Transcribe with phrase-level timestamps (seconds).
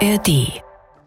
[0.00, 0.62] ARD.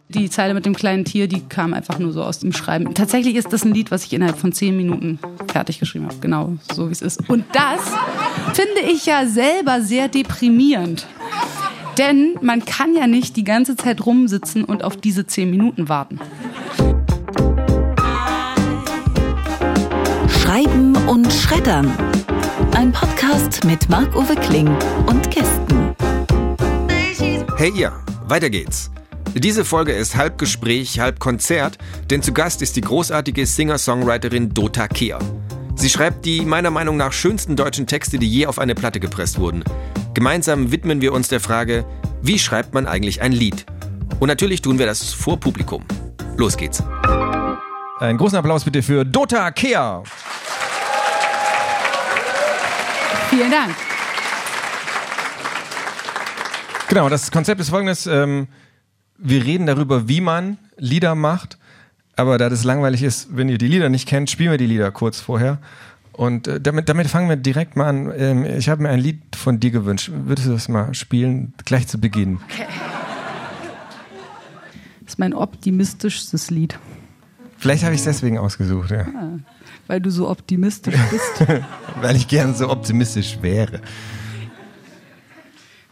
[0.09, 2.93] Die Zeile mit dem kleinen Tier, die kam einfach nur so aus dem Schreiben.
[2.93, 5.19] Tatsächlich ist das ein Lied, was ich innerhalb von zehn Minuten
[5.51, 6.15] fertig geschrieben habe.
[6.21, 7.29] Genau so wie es ist.
[7.29, 7.81] Und das
[8.53, 11.05] finde ich ja selber sehr deprimierend.
[11.97, 16.19] Denn man kann ja nicht die ganze Zeit rumsitzen und auf diese zehn Minuten warten.
[20.29, 21.91] Schreiben und Schreddern.
[22.73, 24.69] Ein Podcast mit Marc-Uwe Kling
[25.07, 25.95] und Gästen.
[27.57, 27.91] Hey ihr,
[28.29, 28.91] weiter geht's.
[29.33, 31.77] Diese Folge ist halb Gespräch, halb Konzert,
[32.09, 35.19] denn zu Gast ist die großartige Singer-Songwriterin Dota Kehr.
[35.75, 39.39] Sie schreibt die meiner Meinung nach schönsten deutschen Texte, die je auf eine Platte gepresst
[39.39, 39.63] wurden.
[40.15, 41.85] Gemeinsam widmen wir uns der Frage,
[42.21, 43.65] wie schreibt man eigentlich ein Lied?
[44.19, 45.85] Und natürlich tun wir das vor Publikum.
[46.37, 46.81] Los geht's.
[47.99, 50.03] Einen großen Applaus bitte für Dota Kehr.
[53.29, 53.75] Vielen Dank.
[56.87, 58.07] Genau, das Konzept ist folgendes.
[58.07, 58.47] Ähm,
[59.17, 61.57] wir reden darüber, wie man Lieder macht.
[62.15, 64.91] Aber da das langweilig ist, wenn ihr die Lieder nicht kennt, spielen wir die Lieder
[64.91, 65.59] kurz vorher.
[66.13, 68.11] Und äh, damit, damit fangen wir direkt mal an.
[68.17, 70.11] Ähm, ich habe mir ein Lied von dir gewünscht.
[70.13, 72.39] Würdest du das mal spielen, gleich zu Beginn?
[72.43, 72.65] Okay.
[75.01, 76.79] Das ist mein optimistischstes Lied.
[77.57, 79.01] Vielleicht habe ich es deswegen ausgesucht, ja.
[79.01, 79.39] Ah,
[79.87, 81.45] weil du so optimistisch bist.
[82.01, 83.81] weil ich gern so optimistisch wäre.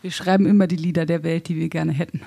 [0.06, 2.22] Wir schreiben immer die Lieder der Welt, die wir gerne hätten.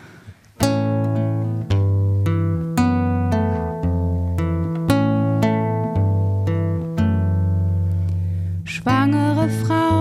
[8.65, 9.95] Schwangere Frauen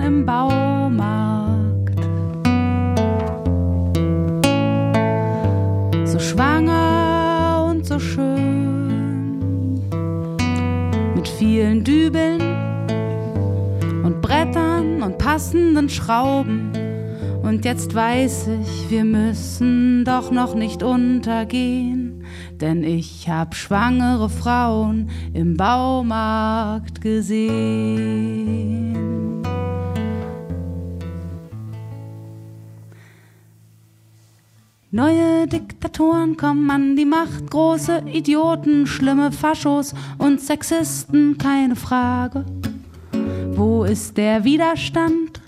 [0.00, 2.00] im Baumarkt.
[6.06, 9.82] So schwanger und so schön.
[11.14, 12.43] Mit vielen Dübeln
[15.04, 16.72] und passenden Schrauben.
[17.42, 22.24] Und jetzt weiß ich, wir müssen doch noch nicht untergehen,
[22.60, 28.94] denn ich hab schwangere Frauen im Baumarkt gesehen.
[34.90, 42.46] Neue Diktatoren kommen an die Macht, große Idioten, schlimme Faschos und Sexisten, keine Frage.
[43.56, 45.40] Wo ist der Widerstand?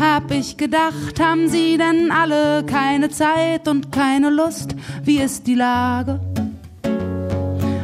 [0.00, 4.74] Hab ich gedacht, haben sie denn alle keine Zeit und keine Lust?
[5.04, 6.18] Wie ist die Lage?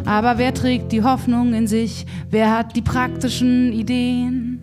[0.05, 2.05] Aber wer trägt die Hoffnung in sich?
[2.31, 4.61] Wer hat die praktischen Ideen?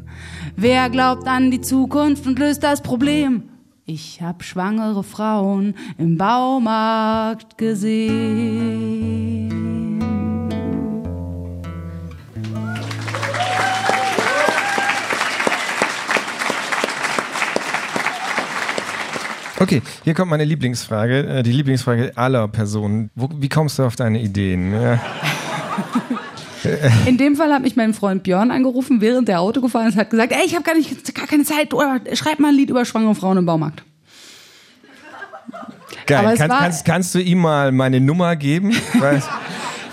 [0.57, 3.43] Wer glaubt an die Zukunft und löst das Problem?
[3.85, 9.26] Ich hab schwangere Frauen im Baumarkt gesehen.
[19.59, 23.09] Okay, hier kommt meine Lieblingsfrage, äh, die Lieblingsfrage aller Personen.
[23.15, 24.73] Wo, wie kommst du auf deine Ideen?
[24.73, 24.99] Ja.
[27.05, 30.09] In dem Fall hat mich mein Freund Björn angerufen, während der Auto gefahren ist, hat
[30.09, 32.83] gesagt, ey, ich habe gar nicht, gar keine Zeit, oder schreib mal ein Lied über
[32.83, 33.83] schwangere Frauen im Baumarkt.
[36.05, 36.37] Geil.
[36.37, 38.71] Kann, kannst, kannst, du ihm mal meine Nummer geben?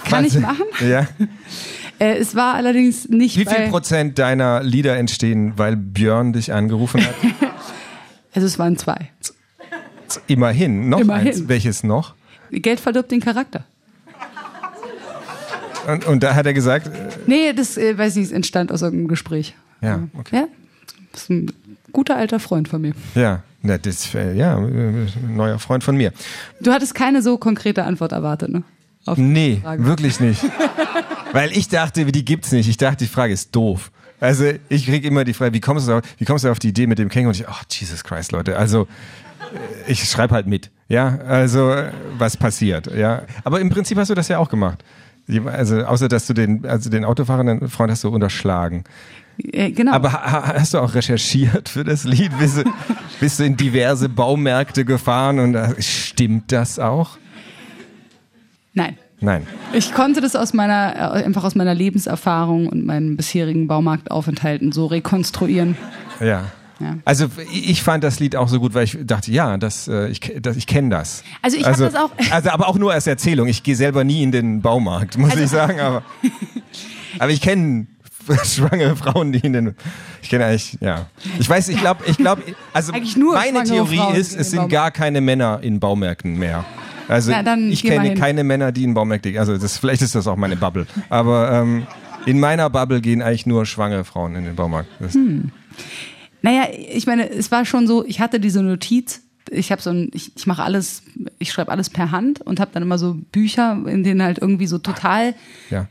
[0.09, 0.65] Kann ich machen?
[0.87, 1.07] Ja.
[1.99, 3.39] Äh, es war allerdings nicht.
[3.39, 7.15] Wie viel Prozent deiner Lieder entstehen, weil Björn dich angerufen hat?
[8.35, 9.11] also es waren zwei.
[10.27, 10.89] Immerhin.
[10.89, 11.29] Noch Immerhin.
[11.29, 11.49] eins.
[11.49, 12.15] Welches noch?
[12.51, 13.65] Geld verdirbt den Charakter.
[15.87, 16.87] Und, und da hat er gesagt.
[16.87, 16.91] Äh,
[17.27, 19.55] nee, das äh, weiß ich nicht, entstand aus irgendeinem Gespräch.
[19.83, 20.37] Ja, okay.
[20.37, 20.49] Ja,
[21.13, 21.53] das ist ein
[21.93, 22.93] guter alter Freund von mir.
[23.15, 26.13] Ja, na, das, äh, ja, ein neuer Freund von mir.
[26.61, 28.63] Du hattest keine so konkrete Antwort erwartet, ne?
[29.07, 30.43] Auf nee, wirklich nicht.
[31.33, 32.69] Weil ich dachte, die gibt's nicht.
[32.69, 33.91] Ich dachte, die Frage ist doof.
[34.19, 36.69] Also ich krieg immer die Frage, wie kommst du auf, wie kommst du auf die
[36.69, 37.31] Idee mit dem Känguru?
[37.31, 38.57] Und ich, oh, Jesus Christ, Leute.
[38.57, 38.89] Also
[39.87, 40.71] ich schreibe halt mit.
[40.88, 41.75] Ja, also
[42.19, 42.94] was passiert.
[42.94, 44.84] Ja, aber im Prinzip hast du das ja auch gemacht.
[45.47, 48.84] Also außer dass du den, also den autofahrenden Freund hast du unterschlagen.
[49.38, 49.93] Äh, genau.
[49.93, 52.37] Aber ha hast du auch recherchiert für das Lied?
[52.38, 52.64] Bist du,
[53.20, 57.19] bist du in diverse Baumärkte gefahren und äh, stimmt das auch?
[58.75, 58.99] Nein.
[59.20, 59.47] Nein.
[59.73, 64.87] Ich konnte das aus meiner, äh, einfach aus meiner Lebenserfahrung und meinen bisherigen Baumarktaufenthalten so
[64.87, 65.76] rekonstruieren.
[66.20, 66.44] Ja.
[66.81, 66.97] Ja.
[67.05, 70.21] Also ich fand das Lied auch so gut, weil ich dachte, ja, das, äh, ich,
[70.41, 71.23] das, ich kenne das.
[71.41, 72.11] Also ich also, habe das auch.
[72.32, 73.47] Also aber auch nur als Erzählung.
[73.49, 75.81] Ich gehe selber nie in den Baumarkt, muss also, ich sagen.
[75.81, 76.03] Aber,
[77.19, 77.87] aber ich kenne
[78.44, 79.75] schwangere Frauen, die in den.
[80.23, 81.06] Ich kenne eigentlich, ja.
[81.38, 82.43] Ich weiß, ich glaube, ich glaube,
[82.73, 86.65] also meine Theorie Frauen ist, es sind gar keine Männer in Baumärkten mehr.
[87.06, 89.32] Also Na, ich kenne keine Männer, die in Baumärkten.
[89.32, 89.41] gehen.
[89.41, 90.87] Also das, vielleicht ist das auch meine Bubble.
[91.11, 91.87] Aber ähm,
[92.25, 94.88] in meiner Bubble gehen eigentlich nur schwangere Frauen in den Baumarkt.
[95.12, 95.50] Hm.
[96.44, 100.11] Naja, ich meine, es war schon so, ich hatte diese Notiz ich habe so ein,
[100.12, 101.02] ich, ich mache alles,
[101.38, 104.67] ich schreibe alles per Hand und habe dann immer so Bücher, in denen halt irgendwie
[104.67, 105.35] so total
[105.70, 105.87] ja.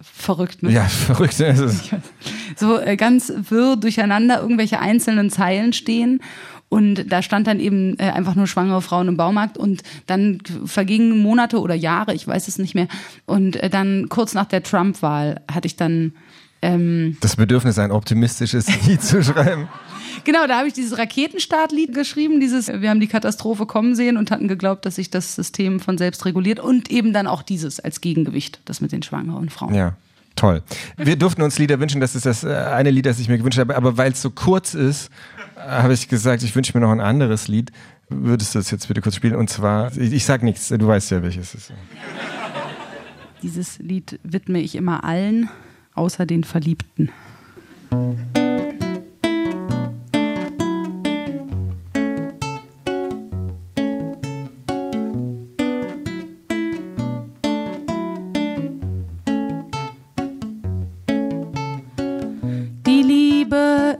[0.00, 0.70] verrückt, ne?
[0.70, 1.90] Ja, verrückt ist es.
[2.56, 6.20] So äh, ganz wirr durcheinander irgendwelche einzelnen Zeilen stehen.
[6.68, 11.22] Und da stand dann eben äh, einfach nur schwangere Frauen im Baumarkt und dann vergingen
[11.22, 12.88] Monate oder Jahre, ich weiß es nicht mehr.
[13.26, 16.14] Und äh, dann kurz nach der Trump-Wahl hatte ich dann
[16.62, 19.68] ähm, das Bedürfnis, ein optimistisches Lied zu schreiben.
[20.24, 24.30] Genau, da habe ich dieses Raketenstartlied geschrieben, dieses Wir haben die Katastrophe kommen sehen und
[24.30, 28.00] hatten geglaubt, dass sich das System von selbst reguliert und eben dann auch dieses als
[28.00, 29.74] Gegengewicht, das mit den schwangeren Frauen.
[29.74, 29.94] Ja.
[30.34, 30.62] Toll.
[30.96, 33.58] Wir durften uns Lieder wünschen, das ist das äh, eine Lied, das ich mir gewünscht
[33.58, 35.10] habe, aber weil es so kurz ist,
[35.56, 37.70] habe ich gesagt, ich wünsche mir noch ein anderes Lied.
[38.08, 39.34] Würdest du das jetzt bitte kurz spielen?
[39.34, 41.72] Und zwar, ich, ich sag nichts, du weißt ja, welches es ist.
[43.42, 45.48] Dieses Lied widme ich immer allen,
[45.94, 47.10] außer den Verliebten.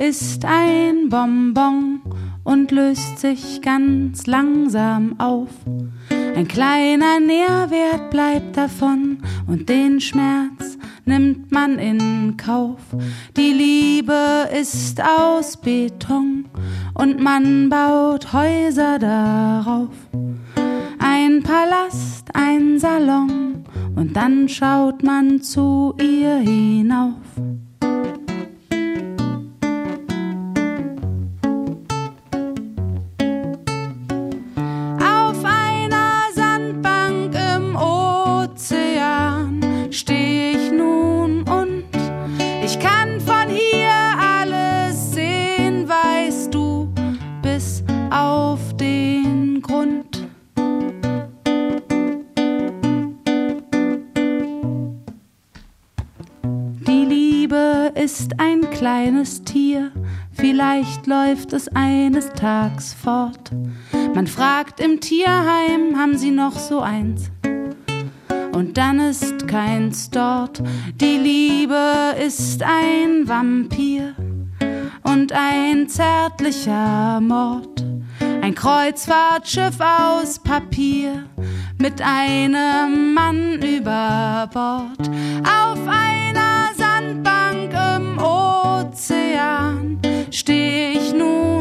[0.02, 2.00] Ist ein Bonbon
[2.42, 5.50] und löst sich ganz langsam auf.
[6.34, 12.80] Ein kleiner Nährwert bleibt davon und den Schmerz nimmt man in Kauf.
[13.36, 16.46] Die Liebe ist aus Beton
[16.94, 19.94] und man baut Häuser darauf.
[20.98, 23.64] Ein Palast, ein Salon
[23.94, 27.14] und dann schaut man zu ihr hinauf.
[60.72, 63.50] Vielleicht läuft es eines Tags fort.
[64.14, 67.30] Man fragt im Tierheim, haben sie noch so eins?
[68.52, 70.62] Und dann ist keins dort.
[71.00, 74.14] Die Liebe ist ein Vampir
[75.02, 77.84] und ein zärtlicher Mord.
[78.40, 81.24] Ein Kreuzfahrtschiff aus Papier
[81.78, 85.10] mit einem Mann über Bord.
[85.44, 86.71] Auf einer
[90.34, 91.51] Stehe ich nun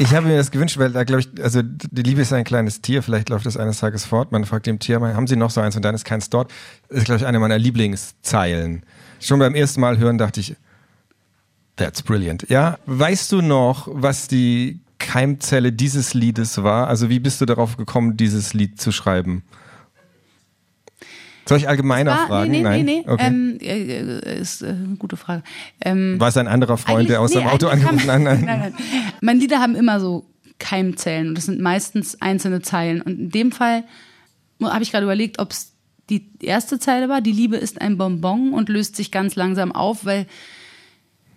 [0.00, 2.80] Ich habe mir das gewünscht, weil da glaube ich, also die Liebe ist ein kleines
[2.80, 4.32] Tier, vielleicht läuft es eines Tages fort.
[4.32, 6.50] Man fragt dem Tier haben Sie noch so eins und dann ist keins dort.
[6.88, 8.82] Das ist, glaube ich, eine meiner Lieblingszeilen.
[9.20, 10.56] Schon beim ersten Mal hören dachte ich,
[11.76, 12.48] that's brilliant.
[12.48, 16.88] Ja, weißt du noch, was die Keimzelle dieses Liedes war?
[16.88, 19.42] Also wie bist du darauf gekommen, dieses Lied zu schreiben?
[21.50, 22.50] Soll ich allgemeiner war, fragen?
[22.52, 22.84] Nee, nee, Nein?
[22.84, 23.10] nee, nee.
[23.10, 23.26] Okay.
[23.26, 25.42] Ähm, äh, ist äh, eine gute Frage.
[25.80, 28.20] Ähm, war es ein anderer Freund, der aus nee, dem Auto angerufen hat?
[28.20, 28.74] nein, nein.
[29.20, 30.26] Meine Lieder haben immer so
[30.60, 33.02] Keimzellen und das sind meistens einzelne Zeilen.
[33.02, 33.82] Und in dem Fall
[34.62, 35.72] habe ich gerade überlegt, ob es
[36.08, 40.04] die erste Zeile war, die Liebe ist ein Bonbon und löst sich ganz langsam auf,
[40.04, 40.26] weil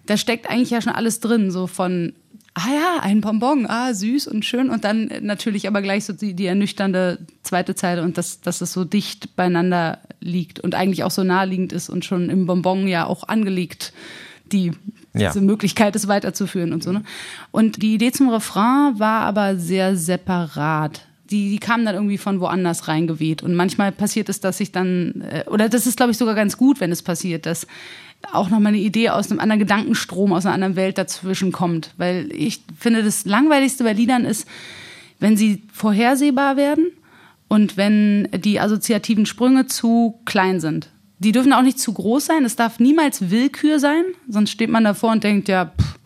[0.05, 2.13] da steckt eigentlich ja schon alles drin, so von,
[2.55, 6.33] ah ja, ein Bonbon, ah, süß und schön und dann natürlich aber gleich so die,
[6.33, 11.12] die ernüchternde zweite Zeile und dass, dass es so dicht beieinander liegt und eigentlich auch
[11.12, 13.93] so naheliegend ist und schon im Bonbon ja auch angelegt,
[14.51, 14.72] die
[15.13, 15.29] Ja.
[15.31, 16.91] diese Möglichkeit, es weiterzuführen und so.
[16.91, 17.03] Ne?
[17.51, 21.01] Und die Idee zum Refrain war aber sehr separat.
[21.29, 23.41] Die, die kam dann irgendwie von woanders reingeweht.
[23.41, 26.57] Und manchmal passiert es, dass ich dann, äh, oder das ist, glaube ich, sogar ganz
[26.57, 27.65] gut, wenn es passiert, dass
[28.32, 31.94] auch nochmal eine Idee aus einem anderen Gedankenstrom, aus einer anderen Welt dazwischen kommt.
[31.98, 34.48] Weil ich finde, das Langweiligste bei Liedern ist,
[35.20, 36.88] wenn sie vorhersehbar werden
[37.48, 40.89] und wenn die assoziativen Sprünge zu klein sind.
[41.20, 44.84] Die dürfen auch nicht zu groß sein, es darf niemals Willkür sein, sonst steht man
[44.84, 46.00] davor und denkt, ja, pff,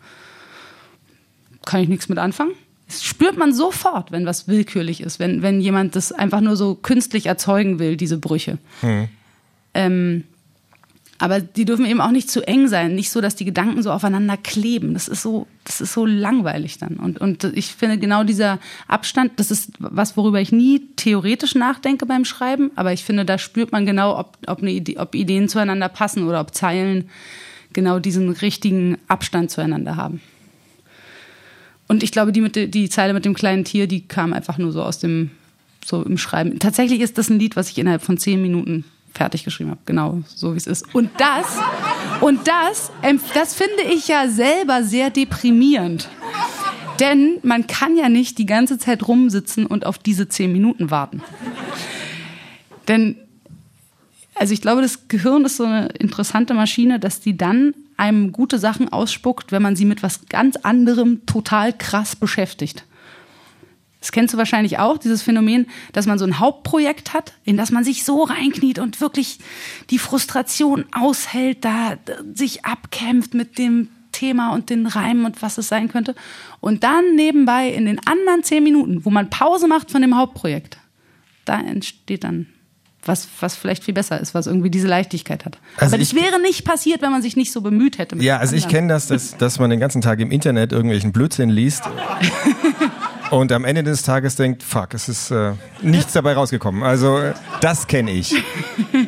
[1.64, 2.52] kann ich nichts mit anfangen.
[2.86, 6.74] Das spürt man sofort, wenn was willkürlich ist, wenn, wenn jemand das einfach nur so
[6.74, 8.58] künstlich erzeugen will, diese Brüche.
[9.74, 10.24] Ähm,
[11.20, 13.90] Aber die dürfen eben auch nicht zu eng sein, nicht so, dass die Gedanken so
[13.90, 14.94] aufeinander kleben.
[14.94, 16.94] Das ist so, das ist so langweilig dann.
[16.96, 22.06] Und, und ich finde genau dieser Abstand, das ist was, worüber ich nie theoretisch nachdenke
[22.06, 25.48] beim Schreiben, aber ich finde, da spürt man genau, ob, ob, eine Idee, ob Ideen
[25.48, 27.10] zueinander passen oder ob Zeilen
[27.72, 30.20] genau diesen richtigen Abstand zueinander haben.
[31.88, 34.70] Und ich glaube, die, mit, die Zeile mit dem kleinen Tier, die kam einfach nur
[34.70, 35.30] so aus dem,
[35.84, 36.60] so im Schreiben.
[36.60, 39.80] Tatsächlich ist das ein Lied, was ich innerhalb von zehn Minuten fertig geschrieben habe.
[39.86, 40.94] Genau, so wie es ist.
[40.94, 41.58] Und das,
[42.20, 42.92] und das,
[43.34, 46.08] das finde ich ja selber sehr deprimierend.
[47.00, 51.22] Denn man kann ja nicht die ganze Zeit rumsitzen und auf diese zehn Minuten warten.
[52.88, 53.16] Denn,
[54.34, 58.58] also ich glaube, das Gehirn ist so eine interessante Maschine, dass die dann einem gute
[58.58, 62.84] Sachen ausspuckt, wenn man sie mit was ganz anderem total krass beschäftigt.
[64.00, 67.72] Das kennst du wahrscheinlich auch, dieses Phänomen, dass man so ein Hauptprojekt hat, in das
[67.72, 69.38] man sich so reinkniet und wirklich
[69.90, 71.96] die Frustration aushält, da
[72.32, 76.14] sich abkämpft mit dem Thema und den Reimen und was es sein könnte.
[76.60, 80.78] Und dann nebenbei in den anderen zehn Minuten, wo man Pause macht von dem Hauptprojekt,
[81.44, 82.46] da entsteht dann
[83.04, 85.58] was, was vielleicht viel besser ist, was irgendwie diese Leichtigkeit hat.
[85.76, 88.16] Also Aber das wäre nicht passiert, wenn man sich nicht so bemüht hätte.
[88.18, 91.48] Ja, also ich kenne das, dass, dass man den ganzen Tag im Internet irgendwelchen Blödsinn
[91.48, 91.84] liest.
[93.30, 96.82] und am Ende des Tages denkt, fuck, es ist äh, nichts dabei rausgekommen.
[96.82, 97.20] Also
[97.60, 98.34] das kenne ich.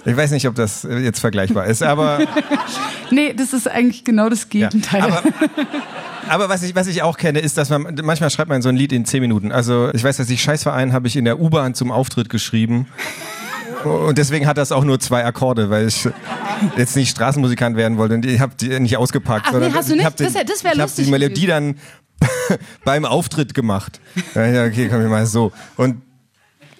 [0.04, 2.20] Ich weiß nicht, ob das jetzt vergleichbar ist, aber...
[3.10, 5.00] nee, das ist eigentlich genau das Gegenteil.
[5.00, 5.22] Ja, aber,
[6.28, 8.76] aber was ich, was ich auch kenne, ist, dass man, manchmal schreibt man so ein
[8.76, 9.52] Lied in zehn Minuten.
[9.52, 12.86] Also ich weiß, dass ich Scheißverein habe ich in der U-Bahn zum Auftritt geschrieben.
[13.84, 16.08] Und deswegen hat das auch nur zwei Akkorde, weil ich
[16.76, 19.46] jetzt nicht Straßenmusikant werden wollte und ich habe die nicht ausgepackt.
[19.48, 20.18] Ach, nee, hast du nicht?
[20.18, 21.06] Den, das, das wäre lustig.
[21.06, 21.76] Ich habe die Melodie dann
[22.84, 24.00] beim Auftritt gemacht.
[24.34, 25.52] Ja, okay, komm ich mal so.
[25.76, 26.02] Und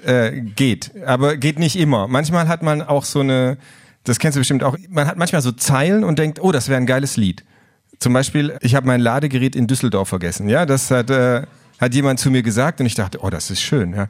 [0.04, 2.08] äh, geht, aber geht nicht immer.
[2.08, 3.58] Manchmal hat man auch so eine,
[4.04, 6.78] das kennst du bestimmt auch, man hat manchmal so Zeilen und denkt, oh, das wäre
[6.78, 7.44] ein geiles Lied.
[7.98, 10.48] Zum Beispiel, ich habe mein Ladegerät in Düsseldorf vergessen.
[10.48, 11.42] Ja, das hat, äh,
[11.78, 13.94] hat jemand zu mir gesagt und ich dachte, oh, das ist schön.
[13.94, 14.08] Ja.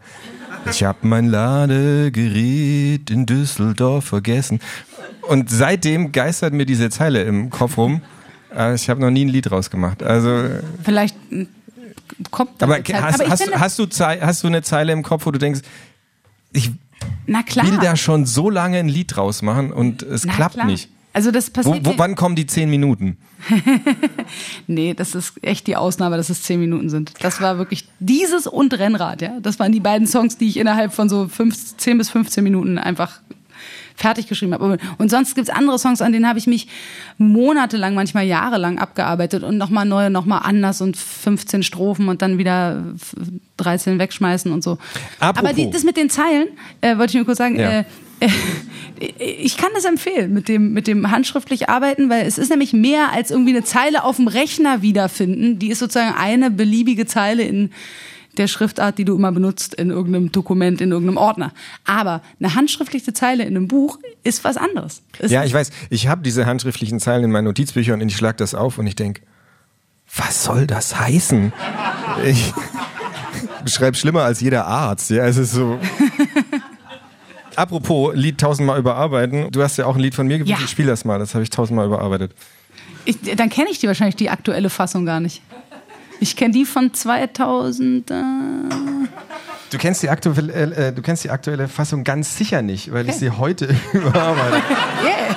[0.71, 4.61] Ich habe mein Ladegerät in Düsseldorf vergessen.
[5.23, 8.03] Und seitdem geistert mir diese Zeile im Kopf rum.
[8.75, 10.03] Ich habe noch nie ein Lied rausgemacht.
[10.03, 10.45] Also
[10.83, 11.17] vielleicht
[12.31, 15.27] kommt da aber, hast, aber hast, finde, hast, du hast du eine Zeile im Kopf,
[15.27, 15.61] wo du denkst,
[16.53, 16.71] ich
[17.27, 20.67] will da schon so lange ein Lied draus machen und es Na klappt klar.
[20.67, 20.89] nicht.
[21.13, 21.85] Also das passiert.
[21.85, 23.17] Wo, wo, wann kommen die zehn Minuten?
[24.69, 27.13] nee, das ist echt die Ausnahme, dass es zehn Minuten sind.
[27.21, 29.41] Das war wirklich dieses und Rennrad, ja.
[29.41, 32.79] Das waren die beiden Songs, die ich innerhalb von so fünf, 10 bis 15 Minuten
[32.79, 33.21] einfach
[34.01, 34.79] fertig geschrieben habe.
[34.99, 36.69] Und sonst gibt's andere Songs, an denen habe ich mich
[37.19, 42.83] monatelang, manchmal jahrelang abgearbeitet und nochmal neu, nochmal anders und 15 Strophen und dann wieder
[43.59, 44.79] 13 wegschmeißen und so.
[45.19, 45.51] Apropos.
[45.51, 46.49] Aber die, das mit den Zeilen,
[46.81, 47.81] äh, wollte ich nur kurz sagen, ja.
[47.81, 47.85] äh,
[49.19, 53.13] ich kann das empfehlen mit dem, mit dem handschriftlich arbeiten, weil es ist nämlich mehr
[53.13, 55.59] als irgendwie eine Zeile auf dem Rechner wiederfinden.
[55.59, 57.71] Die ist sozusagen eine beliebige Zeile in
[58.41, 61.53] der Schriftart, die du immer benutzt in irgendeinem Dokument, in irgendeinem Ordner.
[61.85, 65.03] Aber eine handschriftliche Zeile in einem Buch ist was anderes.
[65.19, 65.71] Ist ja, ich weiß.
[65.91, 68.97] Ich habe diese handschriftlichen Zeilen in meinen Notizbüchern und ich schlag das auf und ich
[68.97, 69.21] denk,
[70.17, 71.53] was soll das heißen?
[72.25, 72.53] Ich
[73.73, 75.11] schreibe schlimmer als jeder Arzt.
[75.11, 75.79] Ja, es ist so.
[77.57, 79.51] Apropos Lied tausendmal überarbeiten.
[79.51, 80.59] Du hast ja auch ein Lied von mir gewünscht.
[80.59, 80.65] Ja.
[80.65, 81.19] Ich spiele das mal.
[81.19, 82.33] Das habe ich tausendmal überarbeitet.
[83.05, 85.43] Ich, dann kenne ich die wahrscheinlich die aktuelle Fassung gar nicht.
[86.21, 88.11] Ich kenne die von 2000.
[88.11, 88.15] Äh
[89.71, 93.03] Du kennst, die aktuelle, äh, äh, du kennst die aktuelle Fassung ganz sicher nicht, weil
[93.03, 93.11] okay.
[93.11, 94.63] ich sie heute überarbeite.
[95.05, 95.37] yeah.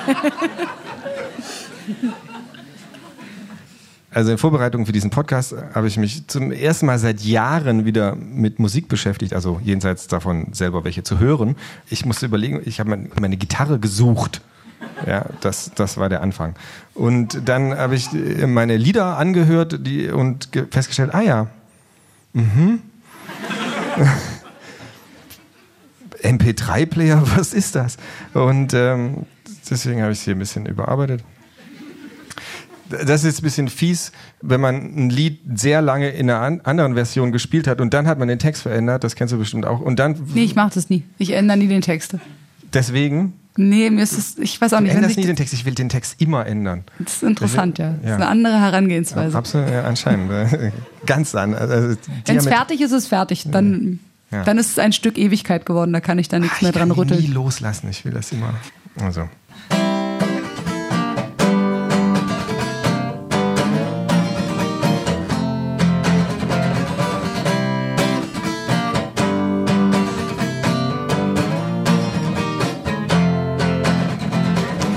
[4.10, 8.14] Also in Vorbereitung für diesen Podcast habe ich mich zum ersten Mal seit Jahren wieder
[8.14, 11.56] mit Musik beschäftigt, also jenseits davon selber welche zu hören.
[11.90, 14.40] Ich musste überlegen, ich habe meine Gitarre gesucht.
[15.06, 16.54] Ja, das, das war der Anfang.
[16.94, 18.08] Und dann habe ich
[18.46, 21.46] meine Lieder angehört die, und festgestellt, ah ja,
[22.32, 22.80] mhm.
[26.22, 27.96] MP3-Player, was ist das?
[28.32, 29.26] Und ähm,
[29.68, 31.22] deswegen habe ich es hier ein bisschen überarbeitet
[32.88, 36.94] das ist jetzt ein bisschen fies, wenn man ein Lied sehr lange in einer anderen
[36.94, 39.80] Version gespielt hat und dann hat man den Text verändert, das kennst du bestimmt auch.
[39.80, 40.16] Und dann.
[40.34, 41.02] Nee, ich mach das nie.
[41.18, 42.16] Ich ändere nie den Text.
[42.72, 43.34] Deswegen?
[43.56, 44.92] Nee, mir ist es, ich weiß auch nicht.
[44.92, 46.84] Du änderst nie den Text, ich will den Text immer ändern.
[46.98, 47.90] Das ist interessant, ja.
[48.02, 49.32] Das ist eine andere Herangehensweise.
[49.32, 50.32] Ja, absolut, ja, anscheinend.
[51.06, 51.70] Ganz anders.
[51.70, 51.96] Also,
[52.26, 53.46] Wenn es fertig ist, ist es fertig.
[53.50, 54.00] Dann,
[54.32, 54.42] ja.
[54.42, 56.90] dann ist es ein Stück Ewigkeit geworden, da kann ich da nichts Ach, mehr dran
[56.90, 57.20] rütteln.
[57.20, 58.54] Ich will nie loslassen, ich will das immer.
[59.00, 59.28] Also.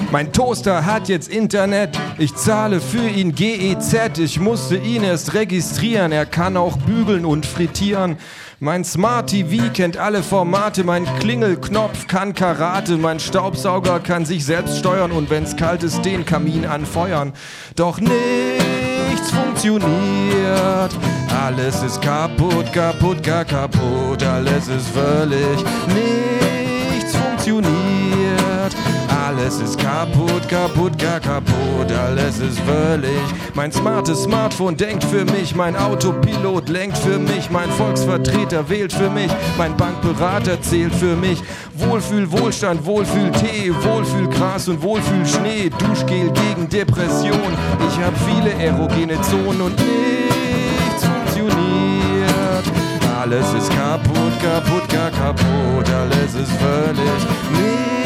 [0.10, 4.20] Mein Toaster hat jetzt Internet, ich zahle für ihn GEZ.
[4.20, 8.18] Ich musste ihn erst registrieren, er kann auch bügeln und frittieren.
[8.60, 14.80] Mein Smart TV kennt alle Formate, mein Klingelknopf kann Karate, mein Staubsauger kann sich selbst
[14.80, 15.12] steuern.
[15.12, 17.34] Und wenn's kalt ist, den Kamin anfeuern.
[17.76, 20.96] Doch nichts funktioniert,
[21.46, 26.57] alles ist kaputt, kaputt, gar kaputt, alles ist völlig nichts
[29.98, 33.20] kaputt, kaputt, gar kaputt, alles ist völlig.
[33.56, 39.10] Mein smartes Smartphone denkt für mich, mein Autopilot lenkt für mich, mein Volksvertreter wählt für
[39.10, 41.42] mich, mein Bankberater zählt für mich.
[41.74, 47.52] Wohlfühl, Wohlstand, Wohlfühl, Tee, Wohlfühl, Gras und Wohlfühl, Schnee, Duschgel gegen Depression.
[47.90, 52.66] Ich hab viele erogene Zonen und nichts funktioniert.
[53.20, 57.97] Alles ist kaputt, kaputt, gar kaputt, alles ist völlig nichts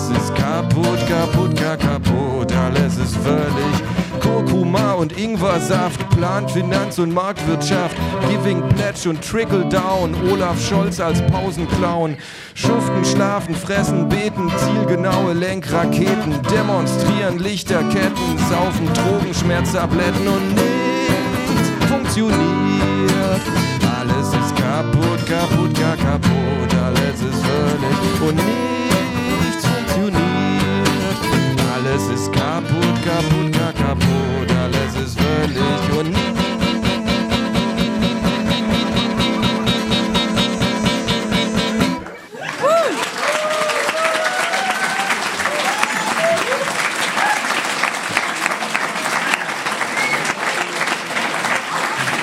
[0.00, 7.12] Alles ist kaputt, kaputt, gar kaputt, alles ist völlig Kurkuma und Ingwersaft, plant Finanz- und
[7.12, 7.96] Marktwirtschaft,
[8.28, 12.16] Giving Pledge und Trickle Down, Olaf Scholz als Pausenclown,
[12.54, 20.26] Schuften, Schlafen, Fressen, Beten, zielgenaue Lenkraketen, demonstrieren Lichterketten, saufen Drogenschmerztabletten.
[20.26, 22.40] Und nichts funktioniert.
[24.00, 28.69] Alles ist kaputt, kaputt, gar kaputt, alles ist völlig und nichts
[30.00, 30.24] funktioniert.
[31.74, 36.14] Alles ist kaputt, kaputt, kaputt, alles ist völlig und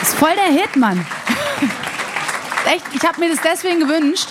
[0.02, 1.06] ist voll der Hit, Mann.
[2.66, 4.30] Echt, ich habe mir das deswegen gewünscht.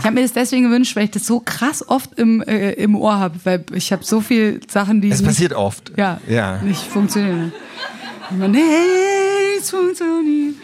[0.00, 2.96] Ich habe mir das deswegen gewünscht, weil ich das so krass oft im, äh, im
[2.96, 5.92] Ohr habe, weil ich habe so viele Sachen, die Es passiert oft.
[5.96, 6.60] ja, Ja.
[6.62, 7.52] nicht funktionieren.
[8.30, 10.54] Immer nichts funktioniert.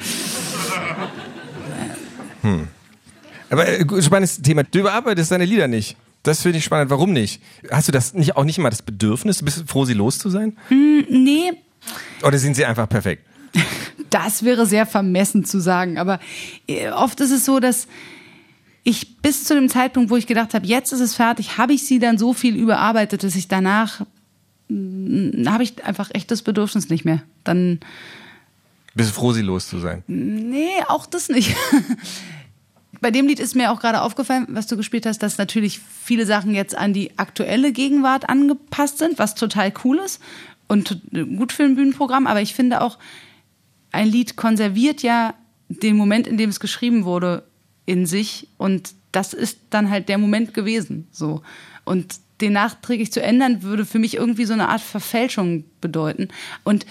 [3.50, 4.64] Aber äh, spannendes Thema.
[4.64, 5.96] Du überarbeitest deine Lieder nicht.
[6.22, 6.90] Das finde ich spannend.
[6.90, 7.40] Warum nicht?
[7.70, 9.42] Hast du das nicht auch nicht mal das Bedürfnis?
[9.42, 10.56] Bist du froh, sie los zu sein?
[10.70, 11.52] Nee,
[12.22, 13.24] Oder sind sie einfach perfekt?
[14.08, 16.20] Das wäre sehr vermessen zu sagen, aber
[16.68, 17.88] äh, oft ist es so, dass
[18.88, 21.84] ich bis zu dem Zeitpunkt, wo ich gedacht habe, jetzt ist es fertig, habe ich
[21.84, 24.02] sie dann so viel überarbeitet, dass ich danach
[24.68, 27.22] mh, habe ich einfach echt das Bedürfnis nicht mehr.
[27.42, 27.80] Dann
[28.94, 30.04] Bist du froh, sie los zu sein?
[30.06, 31.56] nee, auch das nicht.
[33.00, 36.24] Bei dem Lied ist mir auch gerade aufgefallen, was du gespielt hast, dass natürlich viele
[36.24, 40.20] Sachen jetzt an die aktuelle Gegenwart angepasst sind, was total cool ist
[40.68, 42.28] und gut für ein Bühnenprogramm.
[42.28, 42.98] Aber ich finde auch,
[43.90, 45.34] ein Lied konserviert ja
[45.68, 47.42] den Moment, in dem es geschrieben wurde,
[47.86, 48.48] in sich.
[48.58, 51.06] Und das ist dann halt der Moment gewesen.
[51.10, 51.42] So.
[51.84, 56.28] Und den nachträglich zu ändern, würde für mich irgendwie so eine Art Verfälschung bedeuten.
[56.64, 56.84] Und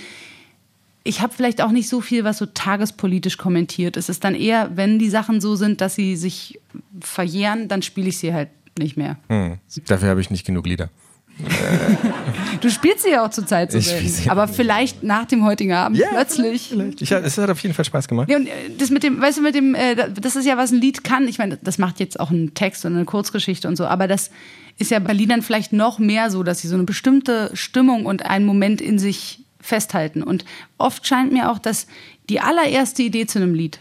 [1.04, 3.96] ich habe vielleicht auch nicht so viel, was so tagespolitisch kommentiert.
[3.96, 6.60] Es ist dann eher, wenn die Sachen so sind, dass sie sich
[7.00, 9.18] verjähren, dann spiele ich sie halt nicht mehr.
[9.30, 9.60] Hm.
[9.86, 10.90] Dafür habe ich nicht genug Lieder.
[12.62, 14.30] Du spielst sie ja auch zurzeit so selten.
[14.30, 16.74] Aber vielleicht nach dem heutigen Abend plötzlich.
[17.00, 18.30] Ich, es hat auf jeden Fall Spaß gemacht.
[18.30, 20.72] Ja, und äh, das mit dem, weißt du, mit dem, äh, das ist ja, was
[20.72, 21.28] ein Lied kann.
[21.28, 24.32] Ich meine, das macht jetzt auch einen Text und eine Kurzgeschichte und so, aber das
[24.78, 28.26] ist ja bei Liedern vielleicht noch mehr so, dass sie so eine bestimmte Stimmung und
[28.26, 30.24] einen Moment in sich festhalten.
[30.24, 30.46] Und
[30.78, 31.88] oft scheint mir auch, dass
[32.30, 33.80] die allererste Idee zu einem Lied,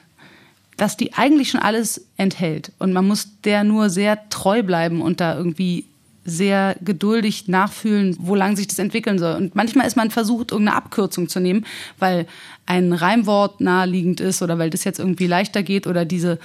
[0.77, 2.73] dass die eigentlich schon alles enthält.
[2.79, 5.87] Und man muss der nur sehr treu bleiben und da irgendwie
[6.25, 9.37] sehr geduldig nachfühlen, wo lang sich das entwickeln soll.
[9.37, 11.67] Und manchmal ist man versucht, irgendeine Abkürzung zu nehmen,
[11.99, 12.27] weil
[12.67, 16.39] ein Reimwort naheliegend ist oder weil das jetzt irgendwie leichter geht oder diese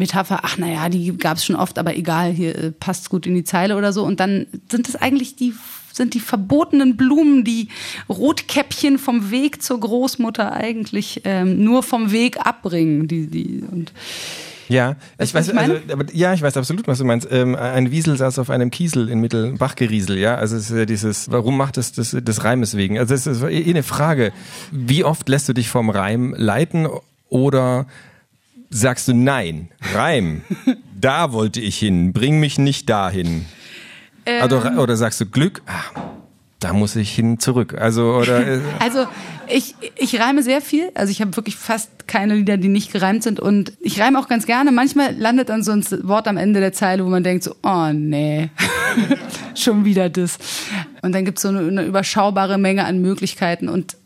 [0.00, 3.34] Metapher, ach naja, die gab es schon oft, aber egal, hier äh, passt gut in
[3.34, 4.02] die Zeile oder so.
[4.02, 5.54] Und dann sind es eigentlich die,
[5.92, 7.68] sind die verbotenen Blumen, die
[8.08, 13.08] Rotkäppchen vom Weg zur Großmutter eigentlich ähm, nur vom Weg abbringen.
[13.08, 13.92] Die, die, und
[14.70, 17.26] Ja, ich Weißt was weiß, ich also, aber, ja, ich weiß absolut, was du meinst.
[17.30, 20.36] Ähm, ein Wiesel saß auf einem Kiesel in Mittelbachgeriesel, ja.
[20.36, 22.96] Also es ist ja dieses, warum macht es das des Reimes wegen?
[22.96, 24.32] Also es ist eh eine Frage.
[24.70, 26.86] Wie oft lässt du dich vom Reim leiten
[27.28, 27.86] oder
[28.70, 30.42] sagst du nein, Reim,
[31.00, 33.46] da wollte ich hin, bring mich nicht dahin.
[34.24, 34.44] Ähm.
[34.44, 36.00] oder, oder sagst du Glück, ah,
[36.60, 37.74] da muss ich hin zurück.
[37.76, 39.06] Also oder äh, Also
[39.52, 40.90] ich, ich reime sehr viel.
[40.94, 43.40] Also ich habe wirklich fast keine Lieder, die nicht gereimt sind.
[43.40, 44.72] Und ich reime auch ganz gerne.
[44.72, 47.92] Manchmal landet dann so ein Wort am Ende der Zeile, wo man denkt so, oh
[47.92, 48.50] nee,
[49.54, 50.38] schon wieder das.
[51.02, 53.68] Und dann gibt es so eine, eine überschaubare Menge an Möglichkeiten.
[53.68, 53.96] Und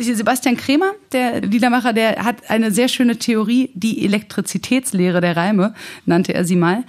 [0.00, 5.74] Sebastian Kremer, der Liedermacher, der hat eine sehr schöne Theorie, die Elektrizitätslehre der Reime,
[6.06, 6.84] nannte er sie mal.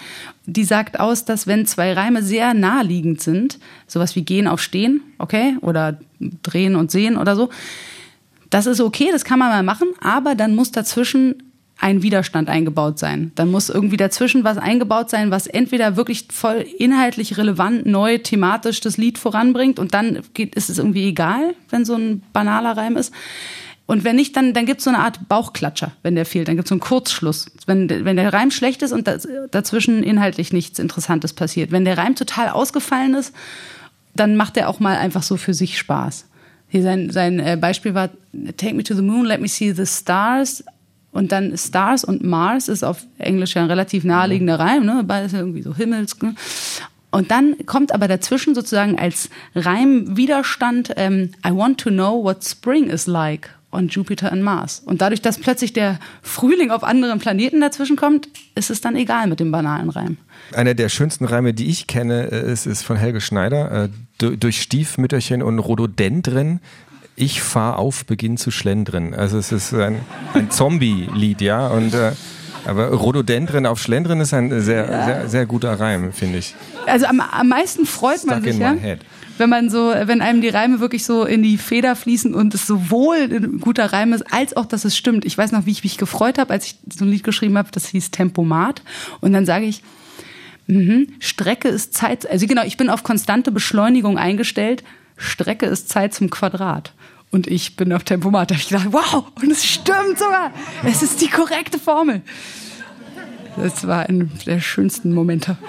[0.45, 5.01] Die sagt aus, dass wenn zwei Reime sehr naheliegend sind, sowas wie gehen auf stehen,
[5.17, 7.49] okay, oder drehen und sehen oder so,
[8.49, 11.44] das ist okay, das kann man mal machen, aber dann muss dazwischen
[11.79, 13.31] ein Widerstand eingebaut sein.
[13.35, 18.79] Dann muss irgendwie dazwischen was eingebaut sein, was entweder wirklich voll inhaltlich relevant, neu, thematisch
[18.79, 22.95] das Lied voranbringt und dann geht, ist es irgendwie egal, wenn so ein banaler Reim
[22.95, 23.13] ist.
[23.87, 26.47] Und wenn nicht, dann, dann gibt es so eine Art Bauchklatscher, wenn der fehlt.
[26.47, 27.51] Dann gibt es so einen Kurzschluss.
[27.67, 29.07] Wenn, wenn der Reim schlecht ist und
[29.51, 31.71] dazwischen inhaltlich nichts Interessantes passiert.
[31.71, 33.33] Wenn der Reim total ausgefallen ist,
[34.15, 36.25] dann macht er auch mal einfach so für sich Spaß.
[36.67, 38.09] Hier sein, sein äh, Beispiel war,
[38.57, 40.63] Take me to the moon, let me see the stars.
[41.15, 45.01] Und dann Stars und Mars ist auf Englisch ja ein relativ naheliegender Reim, ne?
[45.07, 46.21] Beides irgendwie so Himmels.
[46.21, 46.35] Ne?
[47.09, 52.89] Und dann kommt aber dazwischen sozusagen als Reimwiderstand ähm, I want to know what spring
[52.89, 54.81] is like on Jupiter and Mars.
[54.85, 59.27] Und dadurch, dass plötzlich der Frühling auf anderen Planeten dazwischen kommt, ist es dann egal
[59.27, 60.17] mit dem banalen Reim.
[60.53, 63.85] Einer der schönsten Reime, die ich kenne, äh, ist, ist von Helge Schneider.
[63.85, 66.61] Äh, durch Stiefmütterchen und Rhododendren
[67.15, 69.13] ich fahr auf, beginn zu schlendern.
[69.13, 70.01] Also es ist ein,
[70.33, 71.67] ein Zombie-Lied, ja.
[71.67, 72.11] Und äh,
[72.65, 75.05] aber Rhododendren auf Schlendern ist ein sehr, ja.
[75.05, 76.55] sehr, sehr guter Reim, finde ich.
[76.87, 78.75] Also am, am meisten freut Stuck man sich, ja,
[79.37, 82.65] wenn man so, wenn einem die Reime wirklich so in die Feder fließen und es
[82.65, 85.25] sowohl ein guter Reim ist, als auch, dass es stimmt.
[85.25, 87.69] Ich weiß noch, wie ich mich gefreut habe, als ich so ein Lied geschrieben habe,
[87.71, 88.81] das hieß Tempomat.
[89.21, 89.83] Und dann sage ich,
[90.67, 94.83] mh, Strecke ist Zeit, also genau, ich bin auf konstante Beschleunigung eingestellt.
[95.17, 96.93] Strecke ist Zeit zum Quadrat.
[97.31, 98.51] Und ich bin auf Tempomat.
[98.51, 100.51] Da habe ich gedacht, wow, und es stimmt sogar.
[100.83, 102.21] Es ist die korrekte Formel.
[103.57, 105.57] Das war ein der schönsten Momente.